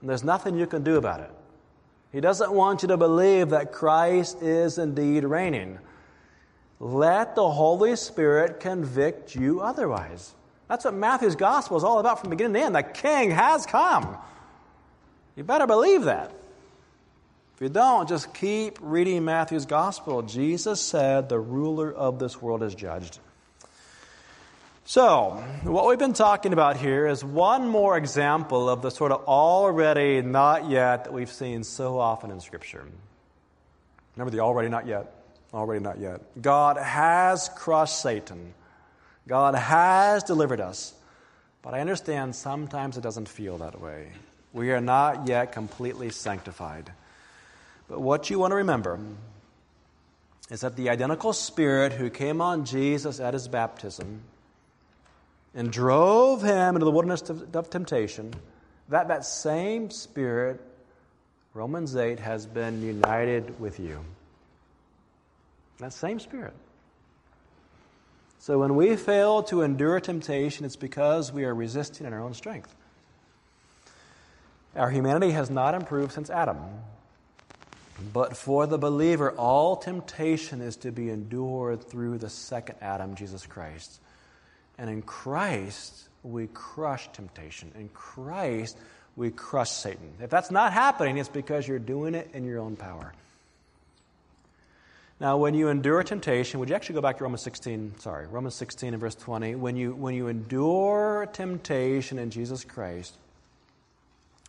and 0.00 0.08
there's 0.08 0.22
nothing 0.22 0.56
you 0.56 0.68
can 0.68 0.84
do 0.84 0.94
about 0.94 1.20
it. 1.20 1.32
He 2.12 2.20
doesn't 2.20 2.52
want 2.52 2.82
you 2.82 2.88
to 2.88 2.96
believe 2.96 3.50
that 3.50 3.72
Christ 3.72 4.40
is 4.42 4.78
indeed 4.78 5.24
reigning. 5.24 5.80
Let 6.78 7.34
the 7.34 7.50
Holy 7.50 7.96
Spirit 7.96 8.60
convict 8.60 9.34
you 9.34 9.60
otherwise. 9.60 10.36
That's 10.68 10.84
what 10.84 10.94
Matthew's 10.94 11.36
gospel 11.36 11.76
is 11.76 11.84
all 11.84 11.98
about 11.98 12.20
from 12.20 12.30
beginning 12.30 12.54
to 12.54 12.60
end. 12.60 12.74
The 12.74 12.82
king 12.82 13.30
has 13.30 13.66
come. 13.66 14.16
You 15.36 15.44
better 15.44 15.66
believe 15.66 16.04
that. 16.04 16.32
If 17.54 17.60
you 17.60 17.68
don't, 17.68 18.08
just 18.08 18.34
keep 18.34 18.78
reading 18.80 19.24
Matthew's 19.24 19.66
gospel. 19.66 20.22
Jesus 20.22 20.80
said, 20.80 21.28
The 21.28 21.38
ruler 21.38 21.92
of 21.92 22.18
this 22.18 22.40
world 22.40 22.62
is 22.62 22.74
judged. 22.74 23.18
So, 24.86 25.42
what 25.62 25.86
we've 25.86 25.98
been 25.98 26.12
talking 26.12 26.52
about 26.52 26.76
here 26.76 27.06
is 27.06 27.24
one 27.24 27.68
more 27.68 27.96
example 27.96 28.68
of 28.68 28.82
the 28.82 28.90
sort 28.90 29.12
of 29.12 29.24
already 29.24 30.20
not 30.20 30.68
yet 30.68 31.04
that 31.04 31.12
we've 31.12 31.30
seen 31.30 31.64
so 31.64 31.98
often 31.98 32.30
in 32.30 32.40
Scripture. 32.40 32.84
Remember 34.16 34.30
the 34.30 34.40
already 34.40 34.68
not 34.68 34.86
yet? 34.86 35.14
Already 35.54 35.82
not 35.82 35.98
yet. 35.98 36.20
God 36.40 36.76
has 36.76 37.48
crushed 37.56 38.00
Satan. 38.00 38.52
God 39.26 39.54
has 39.54 40.22
delivered 40.22 40.60
us. 40.60 40.94
But 41.62 41.72
I 41.74 41.80
understand 41.80 42.36
sometimes 42.36 42.98
it 42.98 43.00
doesn't 43.00 43.28
feel 43.28 43.58
that 43.58 43.80
way. 43.80 44.08
We 44.52 44.70
are 44.72 44.80
not 44.80 45.26
yet 45.26 45.52
completely 45.52 46.10
sanctified. 46.10 46.92
But 47.88 48.00
what 48.00 48.28
you 48.28 48.38
want 48.38 48.50
to 48.52 48.56
remember 48.56 49.00
is 50.50 50.60
that 50.60 50.76
the 50.76 50.90
identical 50.90 51.32
Spirit 51.32 51.92
who 51.92 52.10
came 52.10 52.40
on 52.42 52.66
Jesus 52.66 53.18
at 53.18 53.32
his 53.32 53.48
baptism 53.48 54.20
and 55.54 55.72
drove 55.72 56.42
him 56.42 56.76
into 56.76 56.84
the 56.84 56.90
wilderness 56.90 57.22
of 57.30 57.70
temptation, 57.70 58.34
that 58.90 59.08
that 59.08 59.24
same 59.24 59.90
Spirit, 59.90 60.60
Romans 61.54 61.96
8, 61.96 62.18
has 62.20 62.44
been 62.44 62.82
united 62.82 63.58
with 63.58 63.80
you. 63.80 64.00
That 65.78 65.94
same 65.94 66.20
Spirit. 66.20 66.54
So 68.44 68.58
when 68.58 68.76
we 68.76 68.94
fail 68.96 69.42
to 69.44 69.62
endure 69.62 70.00
temptation, 70.00 70.66
it's 70.66 70.76
because 70.76 71.32
we 71.32 71.44
are 71.44 71.54
resisting 71.54 72.06
in 72.06 72.12
our 72.12 72.22
own 72.22 72.34
strength. 72.34 72.74
Our 74.76 74.90
humanity 74.90 75.32
has 75.32 75.48
not 75.48 75.74
improved 75.74 76.12
since 76.12 76.28
Adam. 76.28 76.58
But 78.12 78.36
for 78.36 78.66
the 78.66 78.76
believer, 78.76 79.30
all 79.30 79.76
temptation 79.76 80.60
is 80.60 80.76
to 80.84 80.92
be 80.92 81.08
endured 81.08 81.88
through 81.88 82.18
the 82.18 82.28
second 82.28 82.76
Adam, 82.82 83.14
Jesus 83.14 83.46
Christ. 83.46 83.98
And 84.76 84.90
in 84.90 85.00
Christ, 85.00 86.10
we 86.22 86.48
crush 86.48 87.10
temptation. 87.14 87.72
In 87.74 87.88
Christ, 87.88 88.76
we 89.16 89.30
crush 89.30 89.70
Satan. 89.70 90.12
If 90.20 90.28
that's 90.28 90.50
not 90.50 90.74
happening, 90.74 91.16
it's 91.16 91.30
because 91.30 91.66
you're 91.66 91.78
doing 91.78 92.14
it 92.14 92.28
in 92.34 92.44
your 92.44 92.58
own 92.58 92.76
power. 92.76 93.14
Now, 95.20 95.36
when 95.36 95.54
you 95.54 95.68
endure 95.68 96.02
temptation, 96.02 96.58
would 96.58 96.68
you 96.68 96.74
actually 96.74 96.96
go 96.96 97.00
back 97.00 97.18
to 97.18 97.24
Romans 97.24 97.42
16? 97.42 97.98
Sorry, 98.00 98.26
Romans 98.26 98.54
16 98.56 98.94
and 98.94 99.00
verse 99.00 99.14
20. 99.14 99.54
When 99.54 99.76
you, 99.76 99.94
when 99.94 100.14
you 100.14 100.26
endure 100.26 101.28
temptation 101.32 102.18
in 102.18 102.30
Jesus 102.30 102.64
Christ, 102.64 103.14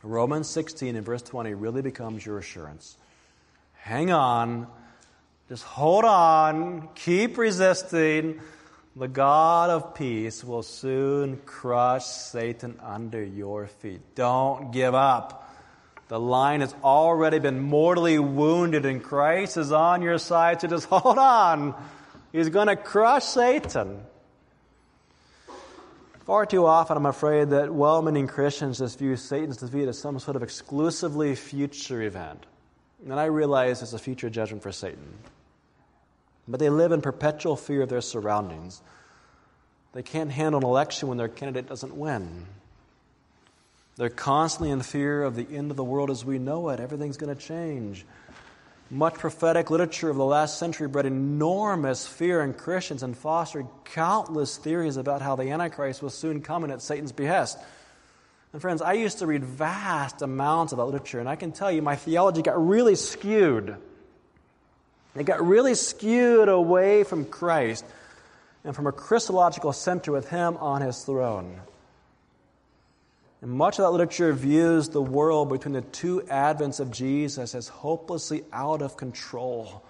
Romans 0.01 0.49
16 0.49 0.95
and 0.95 1.05
verse 1.05 1.21
20 1.21 1.53
really 1.53 1.81
becomes 1.81 2.25
your 2.25 2.39
assurance. 2.39 2.97
Hang 3.73 4.11
on. 4.11 4.67
Just 5.49 5.63
hold 5.63 6.03
on. 6.03 6.89
Keep 6.95 7.37
resisting. 7.37 8.41
The 8.95 9.07
God 9.07 9.69
of 9.69 9.93
peace 9.93 10.43
will 10.43 10.63
soon 10.63 11.37
crush 11.45 12.05
Satan 12.05 12.79
under 12.81 13.23
your 13.23 13.67
feet. 13.67 14.01
Don't 14.15 14.71
give 14.71 14.95
up. 14.95 15.44
The 16.07 16.19
lion 16.19 16.61
has 16.61 16.75
already 16.83 17.39
been 17.39 17.61
mortally 17.61 18.19
wounded, 18.19 18.85
and 18.85 19.03
Christ 19.03 19.57
is 19.57 19.71
on 19.71 20.01
your 20.01 20.17
side, 20.19 20.61
so 20.61 20.67
just 20.67 20.85
hold 20.89 21.17
on. 21.17 21.73
He's 22.31 22.49
going 22.49 22.67
to 22.67 22.75
crush 22.75 23.23
Satan. 23.23 24.01
Far 26.25 26.45
too 26.45 26.65
often, 26.65 26.97
I'm 26.97 27.05
afraid 27.05 27.51
that 27.51 27.73
well 27.73 28.01
meaning 28.01 28.27
Christians 28.27 28.79
just 28.79 28.97
view 28.97 29.15
Satan's 29.15 29.57
defeat 29.57 29.87
as 29.87 29.97
some 29.97 30.17
sort 30.19 30.35
of 30.35 30.43
exclusively 30.43 31.35
future 31.35 32.01
event. 32.01 32.45
And 33.03 33.19
I 33.19 33.25
realize 33.25 33.83
it's 33.83 33.93
a 33.93 33.99
future 33.99 34.29
judgment 34.29 34.63
for 34.63 34.71
Satan. 34.71 35.13
But 36.47 36.59
they 36.59 36.69
live 36.69 36.91
in 36.91 37.01
perpetual 37.01 37.55
fear 37.55 37.83
of 37.83 37.89
their 37.89 38.01
surroundings. 38.01 38.81
They 39.93 40.01
can't 40.01 40.31
handle 40.31 40.59
an 40.59 40.65
election 40.65 41.09
when 41.09 41.17
their 41.17 41.27
candidate 41.27 41.69
doesn't 41.69 41.95
win. 41.95 42.47
They're 43.97 44.09
constantly 44.09 44.71
in 44.71 44.81
fear 44.81 45.23
of 45.23 45.35
the 45.35 45.47
end 45.49 45.71
of 45.71 45.77
the 45.77 45.83
world 45.83 46.09
as 46.09 46.25
we 46.25 46.37
know 46.37 46.69
it. 46.69 46.79
Everything's 46.79 47.17
going 47.17 47.33
to 47.33 47.41
change. 47.41 48.05
Much 48.91 49.15
prophetic 49.15 49.71
literature 49.71 50.09
of 50.09 50.17
the 50.17 50.25
last 50.25 50.59
century 50.59 50.87
bred 50.87 51.05
enormous 51.05 52.05
fear 52.05 52.41
in 52.43 52.53
Christians 52.53 53.03
and 53.03 53.17
fostered 53.17 53.65
countless 53.85 54.57
theories 54.57 54.97
about 54.97 55.21
how 55.21 55.35
the 55.35 55.49
Antichrist 55.49 56.03
was 56.03 56.13
soon 56.13 56.41
coming 56.41 56.71
at 56.71 56.81
Satan's 56.81 57.13
behest. 57.13 57.57
And 58.51 58.61
friends, 58.61 58.81
I 58.81 58.93
used 58.93 59.19
to 59.19 59.27
read 59.27 59.43
vast 59.43 60.21
amounts 60.21 60.71
of 60.71 60.77
that 60.77 60.85
literature, 60.85 61.19
and 61.19 61.27
I 61.27 61.35
can 61.35 61.51
tell 61.51 61.71
you 61.71 61.81
my 61.81 61.95
theology 61.95 62.41
got 62.41 62.63
really 62.67 62.95
skewed. 62.95 63.75
It 65.15 65.23
got 65.25 65.45
really 65.45 65.75
skewed 65.75 66.49
away 66.49 67.03
from 67.05 67.25
Christ 67.25 67.85
and 68.65 68.75
from 68.75 68.87
a 68.87 68.91
Christological 68.91 69.71
center 69.73 70.11
with 70.11 70.29
Him 70.29 70.57
on 70.57 70.81
His 70.81 71.03
throne. 71.03 71.59
And 73.45 73.53
much 73.53 73.77
of 73.77 73.85
that 73.85 73.91
literature 73.91 74.33
views 74.33 74.89
the 74.89 75.03
world 75.03 75.51
between 75.51 75.73
the 75.73 75.81
two 75.81 76.21
advents 76.31 76.79
of 76.79 76.89
Jesus 76.89 77.53
as 77.53 77.67
hopelessly 77.67 78.43
out 78.51 78.81
of 78.81 78.97
control 78.97 79.83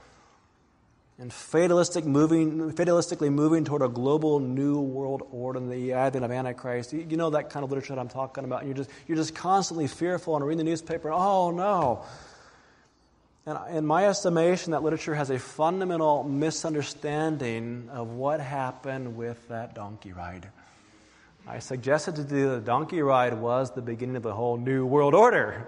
and 1.17 1.31
fatalistic 1.31 2.03
moving, 2.03 2.73
fatalistically 2.73 3.31
moving 3.31 3.63
toward 3.63 3.81
a 3.81 3.87
global 3.87 4.41
new 4.41 4.81
world 4.81 5.25
order 5.31 5.57
in 5.57 5.69
the 5.69 5.93
advent 5.93 6.25
of 6.25 6.31
Antichrist. 6.31 6.91
You, 6.91 7.07
you 7.09 7.15
know 7.15 7.29
that 7.29 7.49
kind 7.49 7.63
of 7.63 7.69
literature 7.69 7.95
that 7.95 8.01
I'm 8.01 8.09
talking 8.09 8.43
about. 8.43 8.63
And 8.63 8.67
you're 8.67 8.75
just, 8.75 8.89
you're 9.07 9.15
just 9.15 9.33
constantly 9.33 9.87
fearful 9.87 10.35
and 10.35 10.45
reading 10.45 10.57
the 10.57 10.69
newspaper, 10.69 11.09
oh 11.13 11.51
no. 11.51 12.03
And 13.45 13.77
in 13.77 13.85
my 13.85 14.05
estimation, 14.09 14.73
that 14.73 14.83
literature 14.83 15.15
has 15.15 15.29
a 15.29 15.39
fundamental 15.39 16.25
misunderstanding 16.25 17.87
of 17.89 18.09
what 18.09 18.41
happened 18.41 19.15
with 19.15 19.47
that 19.47 19.75
donkey 19.75 20.11
ride. 20.11 20.49
I 21.47 21.59
suggested 21.59 22.15
to 22.15 22.35
you 22.35 22.49
the 22.49 22.59
donkey 22.59 23.01
ride 23.03 23.39
was 23.39 23.71
the 23.71 23.81
beginning 23.81 24.15
of 24.15 24.23
the 24.23 24.33
whole 24.33 24.57
new 24.57 24.83
world 24.83 25.13
order. 25.13 25.67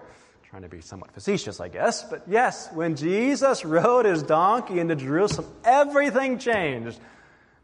Trying 0.50 0.64
to 0.64 0.70
be 0.70 0.82
somewhat 0.82 1.12
facetious, 1.12 1.60
I 1.60 1.68
guess. 1.68 2.04
But 2.04 2.24
yes, 2.28 2.68
when 2.74 2.96
Jesus 2.96 3.64
rode 3.64 4.06
his 4.06 4.24
donkey 4.24 4.80
into 4.80 4.96
Jerusalem, 4.96 5.52
everything 5.64 6.40
changed. 6.40 7.00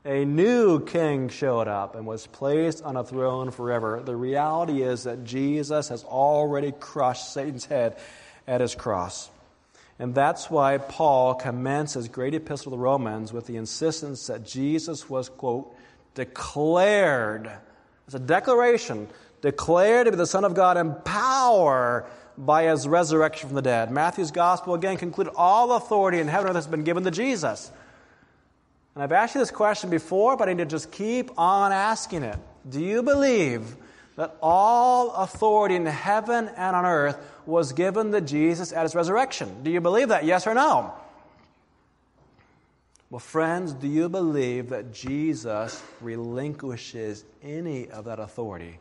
A 0.06 0.26
new 0.26 0.86
king 0.86 1.30
showed 1.30 1.68
up 1.68 1.96
and 1.96 2.06
was 2.06 2.28
placed 2.28 2.84
on 2.84 2.98
a 2.98 3.04
throne 3.04 3.50
forever. 3.50 4.02
The 4.04 4.16
reality 4.16 4.84
is 4.84 5.06
that 5.06 5.24
Jesus 5.24 5.88
has 5.88 6.04
already 6.04 6.72
crushed 6.72 7.34
Satan's 7.34 7.66
head 7.66 7.98
at 8.46 8.62
his 8.62 8.76
cross. 8.76 9.32
And 9.98 10.14
that's 10.14 10.52
why 10.52 10.78
Paul 10.78 11.34
commences 11.34 12.06
his 12.06 12.10
great 12.10 12.36
epistle 12.36 12.66
to 12.66 12.70
the 12.72 12.82
Romans 12.82 13.34
with 13.34 13.48
the 13.48 13.56
insistence 13.56 14.28
that 14.28 14.46
Jesus 14.46 15.10
was, 15.10 15.30
quote, 15.30 15.74
declared 16.14 17.50
it's 18.06 18.16
a 18.16 18.20
declaration 18.20 19.08
declared 19.42 20.06
to 20.06 20.12
be 20.12 20.18
the 20.18 20.28
Son 20.28 20.46
of 20.46 20.54
God 20.54 20.78
in 20.78 20.94
power 21.04 22.06
by 22.38 22.64
his 22.64 22.88
resurrection 22.88 23.50
from 23.50 23.56
the 23.56 23.62
dead. 23.62 23.92
Matthew's 23.92 24.32
gospel 24.32 24.74
again 24.74 24.98
concluded 24.98 25.34
all 25.36 25.74
authority 25.74 26.20
in 26.20 26.28
heaven 26.28 26.48
and 26.48 26.56
earth 26.56 26.64
has 26.64 26.68
been 26.68 26.84
given 26.84 27.04
to 27.04 27.12
Jesus. 27.12 27.72
And 28.96 29.04
I've 29.04 29.12
asked 29.12 29.36
you 29.36 29.42
this 29.42 29.52
question 29.52 29.90
before, 29.90 30.38
but 30.38 30.50
I 30.50 30.54
need 30.54 30.64
to 30.64 30.66
just 30.66 30.92
keep 30.92 31.38
on 31.38 31.72
asking 31.72 32.24
it. 32.24 32.38
Do 32.70 32.82
you 32.82 33.04
believe 33.04 33.76
that 34.16 34.36
all 34.42 35.12
authority 35.12 35.76
in 35.76 35.86
heaven 35.86 36.50
and 36.56 36.76
on 36.76 36.86
earth 36.86 37.18
was 37.46 37.74
given 37.74 38.12
to 38.12 38.22
Jesus 38.22 38.72
at 38.72 38.84
his 38.84 38.96
resurrection? 38.96 39.64
Do 39.64 39.72
you 39.72 39.82
believe 39.82 40.10
that? 40.10 40.26
Yes 40.26 40.48
or 40.48 40.54
no? 40.54 40.94
Well, 43.14 43.20
friends, 43.20 43.74
do 43.74 43.88
you 43.88 44.10
believe 44.10 44.70
that 44.70 44.92
Jesus 44.92 45.84
relinquishes 46.02 47.24
any 47.44 47.88
of 47.88 48.06
that 48.06 48.18
authority? 48.18 48.80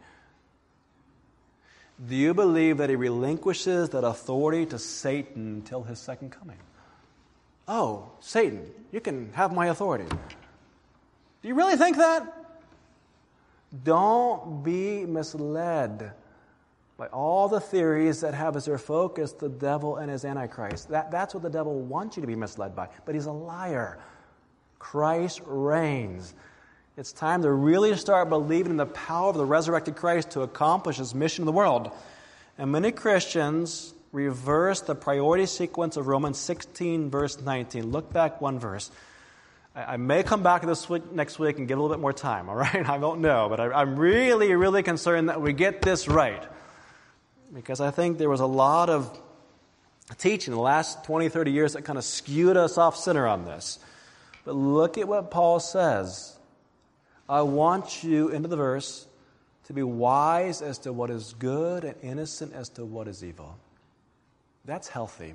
Do 2.08 2.16
you 2.16 2.32
believe 2.32 2.78
that 2.78 2.88
he 2.88 2.96
relinquishes 2.96 3.90
that 3.90 4.04
authority 4.04 4.64
to 4.64 4.78
Satan 4.78 5.56
until 5.56 5.82
his 5.82 5.98
second 5.98 6.30
coming? 6.30 6.56
Oh, 7.68 8.10
Satan, 8.20 8.70
you 8.90 9.02
can 9.02 9.30
have 9.34 9.52
my 9.52 9.66
authority. 9.66 10.06
Do 10.06 11.48
you 11.48 11.54
really 11.54 11.76
think 11.76 11.98
that? 11.98 12.34
Don't 13.84 14.64
be 14.64 15.04
misled 15.04 16.12
by 16.96 17.08
all 17.08 17.48
the 17.48 17.60
theories 17.60 18.22
that 18.22 18.32
have 18.32 18.56
as 18.56 18.64
their 18.64 18.78
focus 18.78 19.32
the 19.32 19.50
devil 19.50 19.98
and 19.98 20.10
his 20.10 20.24
antichrist. 20.24 20.88
That, 20.88 21.10
that's 21.10 21.34
what 21.34 21.42
the 21.42 21.50
devil 21.50 21.78
wants 21.82 22.16
you 22.16 22.22
to 22.22 22.26
be 22.26 22.34
misled 22.34 22.74
by. 22.74 22.88
But 23.04 23.14
he's 23.14 23.26
a 23.26 23.32
liar. 23.32 23.98
Christ 24.82 25.40
reigns. 25.46 26.34
It's 26.96 27.12
time 27.12 27.42
to 27.42 27.52
really 27.52 27.96
start 27.96 28.28
believing 28.28 28.72
in 28.72 28.76
the 28.76 28.84
power 28.84 29.30
of 29.30 29.36
the 29.36 29.44
resurrected 29.46 29.94
Christ 29.94 30.32
to 30.32 30.42
accomplish 30.42 30.96
his 30.96 31.14
mission 31.14 31.42
in 31.42 31.46
the 31.46 31.52
world. 31.52 31.92
And 32.58 32.72
many 32.72 32.90
Christians 32.90 33.94
reverse 34.10 34.80
the 34.80 34.96
priority 34.96 35.46
sequence 35.46 35.96
of 35.96 36.08
Romans 36.08 36.36
16, 36.38 37.10
verse 37.10 37.40
19. 37.40 37.92
Look 37.92 38.12
back 38.12 38.40
one 38.40 38.58
verse. 38.58 38.90
I, 39.74 39.96
may 39.96 40.24
come 40.24 40.42
back 40.42 40.62
this 40.62 40.88
week, 40.88 41.10
next 41.12 41.38
week 41.38 41.58
and 41.58 41.68
give 41.68 41.78
a 41.78 41.80
little 41.80 41.96
bit 41.96 42.02
more 42.02 42.12
time, 42.12 42.48
all 42.50 42.56
right? 42.56 42.86
I 42.86 42.98
don't 42.98 43.20
know, 43.20 43.48
but 43.48 43.60
I, 43.60 43.70
I'm 43.70 43.96
really, 43.96 44.52
really 44.52 44.82
concerned 44.82 45.28
that 45.28 45.40
we 45.40 45.52
get 45.52 45.80
this 45.80 46.08
right. 46.08 46.42
Because 47.54 47.80
I 47.80 47.92
think 47.92 48.18
there 48.18 48.28
was 48.28 48.40
a 48.40 48.46
lot 48.46 48.90
of 48.90 49.16
teaching 50.18 50.52
in 50.52 50.56
the 50.56 50.62
last 50.62 51.04
20, 51.04 51.28
30 51.28 51.52
years 51.52 51.72
that 51.74 51.82
kind 51.82 51.98
of 51.98 52.04
skewed 52.04 52.56
us 52.56 52.76
off 52.76 52.96
center 52.96 53.28
on 53.28 53.44
this. 53.44 53.78
But 54.44 54.54
look 54.54 54.98
at 54.98 55.08
what 55.08 55.30
Paul 55.30 55.60
says. 55.60 56.36
I 57.28 57.42
want 57.42 58.02
you, 58.02 58.28
into 58.28 58.48
the 58.48 58.56
verse, 58.56 59.06
to 59.66 59.72
be 59.72 59.82
wise 59.82 60.60
as 60.60 60.78
to 60.78 60.92
what 60.92 61.10
is 61.10 61.34
good 61.38 61.84
and 61.84 61.94
innocent 62.02 62.52
as 62.52 62.68
to 62.70 62.84
what 62.84 63.08
is 63.08 63.22
evil. 63.22 63.56
That's 64.64 64.88
healthy. 64.88 65.34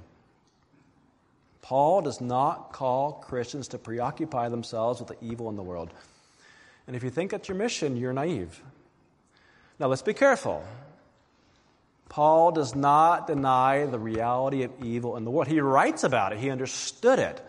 Paul 1.61 2.01
does 2.01 2.21
not 2.21 2.71
call 2.71 3.13
Christians 3.13 3.69
to 3.69 3.77
preoccupy 3.77 4.49
themselves 4.49 4.99
with 4.99 5.09
the 5.09 5.25
evil 5.25 5.49
in 5.49 5.55
the 5.55 5.63
world. 5.63 5.93
And 6.85 6.95
if 6.95 7.03
you 7.03 7.09
think 7.09 7.31
that's 7.31 7.49
your 7.49 7.57
mission, 7.57 7.97
you're 7.97 8.13
naive. 8.13 8.61
Now, 9.79 9.87
let's 9.87 10.01
be 10.01 10.13
careful. 10.13 10.63
Paul 12.09 12.51
does 12.51 12.73
not 12.73 13.27
deny 13.27 13.85
the 13.85 13.99
reality 13.99 14.63
of 14.63 14.71
evil 14.81 15.17
in 15.17 15.25
the 15.25 15.31
world. 15.31 15.47
He 15.47 15.59
writes 15.59 16.03
about 16.03 16.31
it, 16.33 16.39
he 16.39 16.49
understood 16.49 17.19
it. 17.19 17.45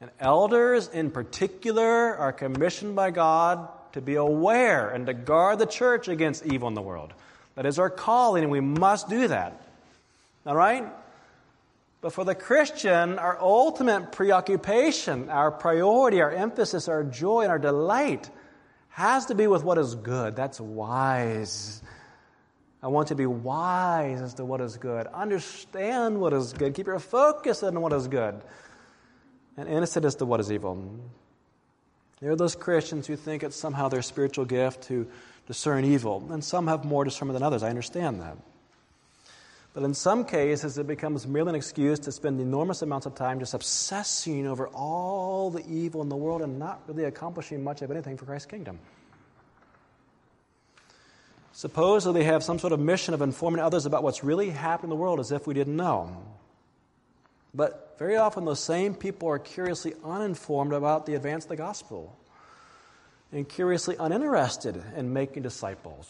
And 0.00 0.10
elders 0.20 0.88
in 0.88 1.10
particular 1.10 2.16
are 2.16 2.32
commissioned 2.32 2.96
by 2.96 3.10
God 3.10 3.68
to 3.92 4.00
be 4.00 4.16
aware 4.16 4.90
and 4.90 5.06
to 5.06 5.14
guard 5.14 5.58
the 5.58 5.66
church 5.66 6.08
against 6.08 6.44
evil 6.44 6.68
in 6.68 6.74
the 6.74 6.82
world. 6.82 7.12
That 7.54 7.66
is 7.66 7.78
our 7.78 7.90
calling, 7.90 8.42
and 8.42 8.50
we 8.50 8.60
must 8.60 9.08
do 9.08 9.28
that. 9.28 9.60
All 10.44 10.56
right? 10.56 10.84
But 12.00 12.12
for 12.12 12.24
the 12.24 12.34
Christian, 12.34 13.18
our 13.18 13.40
ultimate 13.40 14.12
preoccupation, 14.12 15.30
our 15.30 15.50
priority, 15.50 16.20
our 16.20 16.30
emphasis, 16.30 16.88
our 16.88 17.04
joy, 17.04 17.42
and 17.42 17.50
our 17.50 17.58
delight 17.58 18.28
has 18.90 19.26
to 19.26 19.34
be 19.34 19.46
with 19.46 19.64
what 19.64 19.78
is 19.78 19.94
good. 19.94 20.36
That's 20.36 20.60
wise. 20.60 21.82
I 22.82 22.88
want 22.88 23.08
to 23.08 23.14
be 23.14 23.26
wise 23.26 24.20
as 24.20 24.34
to 24.34 24.44
what 24.44 24.60
is 24.60 24.76
good. 24.76 25.06
Understand 25.06 26.20
what 26.20 26.32
is 26.34 26.52
good. 26.52 26.74
Keep 26.74 26.88
your 26.88 26.98
focus 26.98 27.62
on 27.62 27.80
what 27.80 27.92
is 27.92 28.08
good 28.08 28.42
and 29.56 29.68
innocent 29.68 30.04
as 30.04 30.14
to 30.16 30.24
what 30.24 30.40
is 30.40 30.50
evil. 30.50 31.00
There 32.20 32.30
are 32.30 32.36
those 32.36 32.54
Christians 32.54 33.06
who 33.06 33.16
think 33.16 33.42
it's 33.42 33.56
somehow 33.56 33.88
their 33.88 34.02
spiritual 34.02 34.44
gift 34.44 34.84
to 34.84 35.06
discern 35.46 35.84
evil, 35.84 36.26
and 36.30 36.42
some 36.42 36.66
have 36.68 36.84
more 36.84 37.04
discernment 37.04 37.34
than 37.34 37.42
others. 37.42 37.62
I 37.62 37.68
understand 37.68 38.20
that. 38.20 38.38
But 39.74 39.82
in 39.82 39.92
some 39.92 40.24
cases, 40.24 40.78
it 40.78 40.86
becomes 40.86 41.26
merely 41.26 41.50
an 41.50 41.54
excuse 41.56 41.98
to 42.00 42.12
spend 42.12 42.40
enormous 42.40 42.80
amounts 42.82 43.06
of 43.06 43.16
time 43.16 43.40
just 43.40 43.54
obsessing 43.54 44.46
over 44.46 44.68
all 44.68 45.50
the 45.50 45.66
evil 45.68 46.00
in 46.00 46.08
the 46.08 46.16
world 46.16 46.42
and 46.42 46.60
not 46.60 46.82
really 46.86 47.04
accomplishing 47.04 47.64
much 47.64 47.82
of 47.82 47.90
anything 47.90 48.16
for 48.16 48.24
Christ's 48.24 48.46
kingdom. 48.46 48.78
Suppose 51.52 52.04
that 52.04 52.12
they 52.12 52.22
have 52.24 52.44
some 52.44 52.60
sort 52.60 52.72
of 52.72 52.78
mission 52.78 53.14
of 53.14 53.22
informing 53.22 53.60
others 53.60 53.84
about 53.84 54.04
what's 54.04 54.22
really 54.22 54.50
happening 54.50 54.86
in 54.86 54.90
the 54.90 55.02
world 55.02 55.18
as 55.18 55.32
if 55.32 55.46
we 55.46 55.54
didn't 55.54 55.76
know. 55.76 56.22
But 57.52 57.83
very 57.98 58.16
often, 58.16 58.44
those 58.44 58.60
same 58.60 58.94
people 58.94 59.28
are 59.28 59.38
curiously 59.38 59.94
uninformed 60.04 60.72
about 60.72 61.06
the 61.06 61.14
advance 61.14 61.44
of 61.44 61.50
the 61.50 61.56
gospel 61.56 62.16
and 63.32 63.48
curiously 63.48 63.96
uninterested 63.98 64.82
in 64.96 65.12
making 65.12 65.42
disciples 65.42 66.08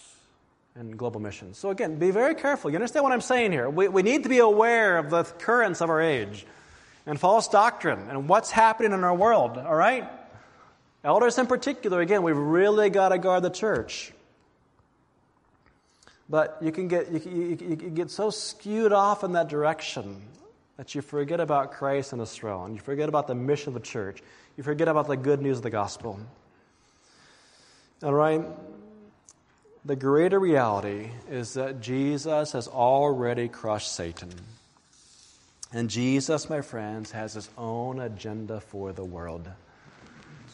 and 0.75 0.97
global 0.97 1.21
missions. 1.21 1.59
So, 1.59 1.71
again, 1.71 1.97
be 1.97 2.11
very 2.11 2.35
careful. 2.35 2.71
You 2.71 2.77
understand 2.77 3.03
what 3.03 3.13
I'm 3.13 3.21
saying 3.21 3.53
here? 3.53 3.69
We, 3.69 3.89
we 3.89 4.03
need 4.03 4.23
to 4.23 4.29
be 4.29 4.39
aware 4.39 4.99
of 4.99 5.11
the 5.11 5.25
currents 5.25 5.81
of 5.81 5.91
our 5.91 6.01
age 6.01 6.47
and 7.07 7.21
false 7.21 7.49
doctrine 7.49 8.09
and 8.09 8.29
what's 8.29 8.51
happening 8.51 8.93
in 8.93 9.05
our 9.05 9.15
world, 9.15 9.59
all 9.59 9.75
right? 9.75 10.09
Elders 11.05 11.39
in 11.39 11.47
particular, 11.47 12.01
again, 12.01 12.23
we've 12.23 12.37
really 12.37 12.89
got 12.89 13.11
to 13.11 13.19
guard 13.19 13.43
the 13.43 13.51
church. 13.51 14.13
But 16.31 16.57
you 16.63 16.73
can 16.73 16.89
get, 16.89 17.13
you, 17.13 17.21
you, 17.27 17.57
you 17.69 17.77
get 17.91 18.11
so 18.11 18.31
skewed 18.31 18.93
off 18.93 19.23
in 19.23 19.33
that 19.33 19.49
direction 19.49 20.23
that 20.77 20.95
you 20.95 21.03
forget 21.03 21.41
about 21.41 21.73
Christ 21.73 22.13
and 22.13 22.21
his 22.21 22.33
throne. 22.33 22.75
You 22.75 22.81
forget 22.81 23.09
about 23.09 23.27
the 23.27 23.35
mission 23.35 23.69
of 23.69 23.75
the 23.75 23.87
church. 23.87 24.23
You 24.57 24.65
forget 24.65 24.89
about 24.89 25.07
the 25.07 25.17
good 25.17 25.41
news 25.41 25.59
of 25.59 25.63
the 25.63 25.71
gospel. 25.71 26.19
All 28.03 28.15
right? 28.15 28.43
The 29.85 29.97
greater 29.97 30.39
reality 30.39 31.11
is 31.31 31.55
that 31.55 31.81
Jesus 31.81 32.53
has 32.53 32.69
already 32.69 33.49
crushed 33.49 33.93
Satan. 33.93 34.31
And 35.73 35.91
Jesus, 35.91 36.49
my 36.49 36.61
friends, 36.61 37.11
has 37.11 37.35
his 37.35 37.51
own 37.59 38.01
agenda 38.01 38.61
for 38.61 38.93
the 38.93 39.05
world. 39.05 39.49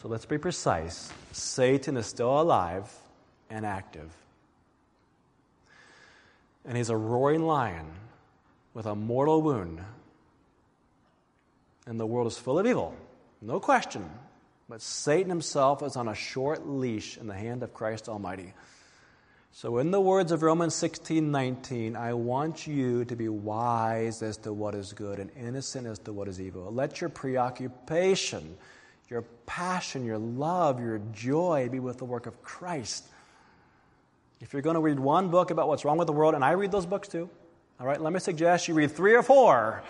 So 0.01 0.07
let's 0.07 0.25
be 0.25 0.37
precise. 0.37 1.11
Satan 1.31 1.95
is 1.95 2.07
still 2.07 2.41
alive 2.41 2.91
and 3.49 3.65
active. 3.65 4.11
And 6.65 6.75
he's 6.75 6.89
a 6.89 6.97
roaring 6.97 7.43
lion 7.43 7.85
with 8.73 8.85
a 8.85 8.95
mortal 8.95 9.41
wound. 9.41 9.81
And 11.87 11.99
the 11.99 12.05
world 12.05 12.27
is 12.27 12.37
full 12.37 12.59
of 12.59 12.67
evil, 12.67 12.95
no 13.41 13.59
question. 13.59 14.09
But 14.69 14.81
Satan 14.81 15.29
himself 15.29 15.83
is 15.83 15.97
on 15.97 16.07
a 16.07 16.15
short 16.15 16.65
leash 16.67 17.17
in 17.17 17.27
the 17.27 17.33
hand 17.33 17.63
of 17.63 17.73
Christ 17.73 18.07
Almighty. 18.07 18.53
So, 19.53 19.79
in 19.79 19.91
the 19.91 19.99
words 19.99 20.31
of 20.31 20.43
Romans 20.43 20.73
16 20.75 21.29
19, 21.29 21.97
I 21.97 22.13
want 22.13 22.67
you 22.67 23.03
to 23.03 23.15
be 23.17 23.27
wise 23.27 24.21
as 24.21 24.37
to 24.37 24.53
what 24.53 24.75
is 24.75 24.93
good 24.93 25.19
and 25.19 25.29
innocent 25.35 25.87
as 25.87 25.99
to 25.99 26.13
what 26.13 26.29
is 26.29 26.39
evil. 26.39 26.71
Let 26.71 27.01
your 27.01 27.09
preoccupation, 27.09 28.55
your 29.09 29.23
passion, 29.45 30.05
your 30.05 30.19
love, 30.19 30.79
your 30.79 31.01
joy 31.11 31.67
be 31.69 31.81
with 31.81 31.97
the 31.97 32.05
work 32.05 32.27
of 32.27 32.41
Christ. 32.41 33.03
If 34.39 34.53
you're 34.53 34.61
going 34.61 34.75
to 34.75 34.81
read 34.81 34.99
one 34.99 35.27
book 35.27 35.51
about 35.51 35.67
what's 35.67 35.83
wrong 35.83 35.97
with 35.97 36.07
the 36.07 36.13
world, 36.13 36.33
and 36.33 36.45
I 36.45 36.51
read 36.51 36.71
those 36.71 36.85
books 36.85 37.09
too, 37.09 37.29
all 37.77 37.85
right, 37.85 37.99
let 37.99 38.13
me 38.13 38.19
suggest 38.19 38.69
you 38.69 38.73
read 38.73 38.91
three 38.91 39.15
or 39.15 39.23
four 39.23 39.83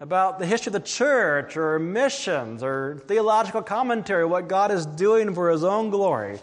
about 0.00 0.38
the 0.38 0.46
history 0.46 0.70
of 0.70 0.74
the 0.74 0.88
church 0.88 1.56
or 1.56 1.78
missions 1.78 2.62
or 2.62 3.02
theological 3.06 3.62
commentary, 3.62 4.24
what 4.24 4.48
God 4.48 4.70
is 4.70 4.86
doing 4.86 5.34
for 5.34 5.50
His 5.50 5.64
own 5.64 5.90
glory. 5.90 6.38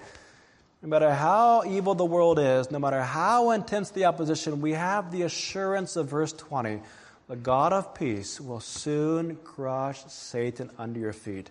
No 0.81 0.89
matter 0.89 1.13
how 1.13 1.63
evil 1.63 1.95
the 1.95 2.05
world 2.05 2.37
is, 2.37 2.69
no 2.69 2.79
matter 2.79 3.01
how 3.01 3.51
intense 3.51 3.89
the 3.89 4.05
opposition, 4.05 4.61
we 4.61 4.73
have 4.73 5.11
the 5.11 5.23
assurance 5.23 5.95
of 5.95 6.09
verse 6.09 6.33
20 6.33 6.81
the 7.27 7.35
God 7.35 7.73
of 7.73 7.95
peace 7.95 8.39
will 8.39 8.59
soon 8.59 9.37
crush 9.37 10.05
Satan 10.05 10.69
under 10.77 10.99
your 10.99 11.13
feet. 11.13 11.49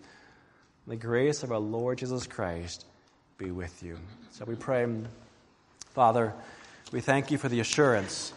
The 0.86 0.94
grace 0.94 1.42
of 1.42 1.50
our 1.50 1.59
Lord 1.59 1.98
Jesus 1.98 2.28
Christ 2.28 2.84
be 3.38 3.50
with 3.50 3.82
you. 3.82 3.98
So 4.30 4.44
we 4.44 4.55
pray, 4.55 4.86
Father, 5.92 6.32
we 6.92 7.00
thank 7.00 7.32
you 7.32 7.38
for 7.38 7.48
the 7.48 7.59
assurance 7.59 8.32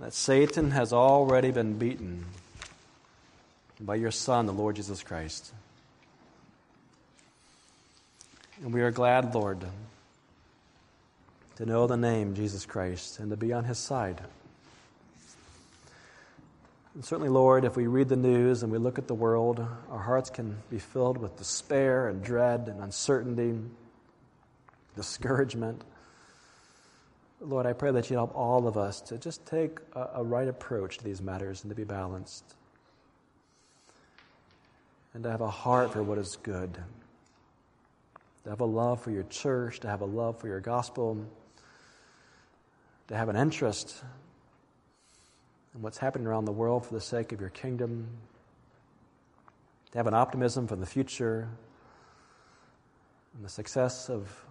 that 0.00 0.14
Satan 0.14 0.70
has 0.70 0.94
already 0.94 1.50
been 1.50 1.74
beaten 1.74 2.24
by 3.78 3.94
your 3.94 4.10
Son, 4.10 4.46
the 4.46 4.52
Lord 4.52 4.76
Jesus 4.76 5.02
Christ. 5.02 5.52
And 8.62 8.72
we 8.72 8.80
are 8.80 8.90
glad, 8.90 9.34
Lord, 9.34 9.64
to 11.56 11.66
know 11.66 11.86
the 11.86 11.98
name 11.98 12.34
Jesus 12.34 12.64
Christ 12.64 13.18
and 13.18 13.30
to 13.30 13.36
be 13.36 13.52
on 13.52 13.64
his 13.64 13.78
side. 13.78 14.20
And 16.94 17.04
certainly, 17.04 17.28
Lord, 17.28 17.66
if 17.66 17.76
we 17.76 17.86
read 17.86 18.08
the 18.08 18.16
news 18.16 18.62
and 18.62 18.72
we 18.72 18.78
look 18.78 18.98
at 18.98 19.06
the 19.06 19.14
world, 19.14 19.64
our 19.90 19.98
hearts 19.98 20.30
can 20.30 20.56
be 20.70 20.78
filled 20.78 21.18
with 21.18 21.36
despair 21.36 22.08
and 22.08 22.22
dread 22.22 22.68
and 22.68 22.82
uncertainty, 22.82 23.58
discouragement. 24.96 25.82
Lord, 27.42 27.64
I 27.64 27.72
pray 27.72 27.90
that 27.92 28.10
you 28.10 28.16
help 28.16 28.36
all 28.36 28.68
of 28.68 28.76
us 28.76 29.00
to 29.02 29.16
just 29.16 29.46
take 29.46 29.78
a, 29.94 30.08
a 30.16 30.22
right 30.22 30.46
approach 30.46 30.98
to 30.98 31.04
these 31.04 31.22
matters 31.22 31.62
and 31.62 31.70
to 31.70 31.74
be 31.74 31.84
balanced. 31.84 32.44
And 35.14 35.22
to 35.24 35.30
have 35.30 35.40
a 35.40 35.48
heart 35.50 35.92
for 35.92 36.02
what 36.02 36.18
is 36.18 36.36
good. 36.42 36.78
To 38.44 38.50
have 38.50 38.60
a 38.60 38.66
love 38.66 39.00
for 39.00 39.10
your 39.10 39.22
church, 39.24 39.80
to 39.80 39.88
have 39.88 40.02
a 40.02 40.06
love 40.06 40.38
for 40.38 40.48
your 40.48 40.60
gospel, 40.60 41.26
to 43.08 43.16
have 43.16 43.30
an 43.30 43.36
interest 43.36 44.02
in 45.74 45.80
what's 45.80 45.96
happening 45.98 46.26
around 46.26 46.44
the 46.44 46.52
world 46.52 46.84
for 46.84 46.92
the 46.92 47.00
sake 47.00 47.32
of 47.32 47.40
your 47.40 47.50
kingdom, 47.50 48.06
to 49.92 49.98
have 49.98 50.06
an 50.06 50.14
optimism 50.14 50.66
for 50.66 50.76
the 50.76 50.86
future 50.86 51.48
and 53.34 53.44
the 53.44 53.48
success 53.48 54.10
of 54.10 54.44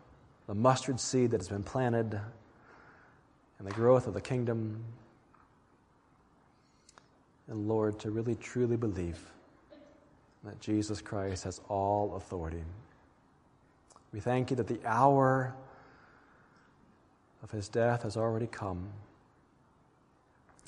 the 0.48 0.56
mustard 0.56 1.00
seed 1.00 1.32
that 1.32 1.40
has 1.40 1.50
been 1.50 1.64
planted 1.64 2.20
and 3.60 3.68
the 3.68 3.74
growth 3.74 4.08
of 4.08 4.14
the 4.14 4.22
kingdom. 4.22 4.84
And 7.48 7.68
Lord, 7.68 8.00
to 8.00 8.12
really 8.12 8.36
truly 8.36 8.78
believe 8.78 9.20
that 10.44 10.60
Jesus 10.60 11.02
Christ 11.02 11.44
has 11.44 11.60
all 11.68 12.16
authority. 12.16 12.64
We 14.14 14.20
thank 14.20 14.50
you 14.50 14.56
that 14.56 14.68
the 14.68 14.80
hour 14.86 15.54
of 17.44 17.52
his 17.52 17.68
death 17.68 18.04
has 18.04 18.18
already 18.18 18.48
come. 18.48 18.88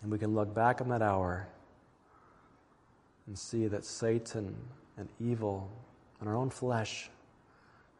And 0.04 0.12
we 0.12 0.18
can 0.18 0.34
look 0.34 0.54
back 0.54 0.82
on 0.82 0.90
that 0.90 1.02
hour 1.02 1.48
and 3.28 3.38
see 3.38 3.68
that 3.68 3.86
Satan 3.86 4.56
and 4.98 5.08
evil 5.20 5.70
and 6.20 6.28
our 6.28 6.36
own 6.36 6.50
flesh 6.50 7.10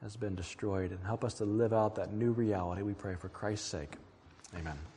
has 0.02 0.16
been 0.16 0.36
destroyed 0.36 0.92
and 0.92 1.00
help 1.06 1.24
us 1.24 1.36
to 1.36 1.46
live 1.46 1.74
out 1.74 1.96
that 1.96 2.12
new 2.12 2.32
reality. 2.32 2.82
We 2.82 2.94
pray 2.94 3.16
for 3.16 3.30
Christ's 3.30 3.68
sake. 3.68 3.94
Amen. 4.54 4.91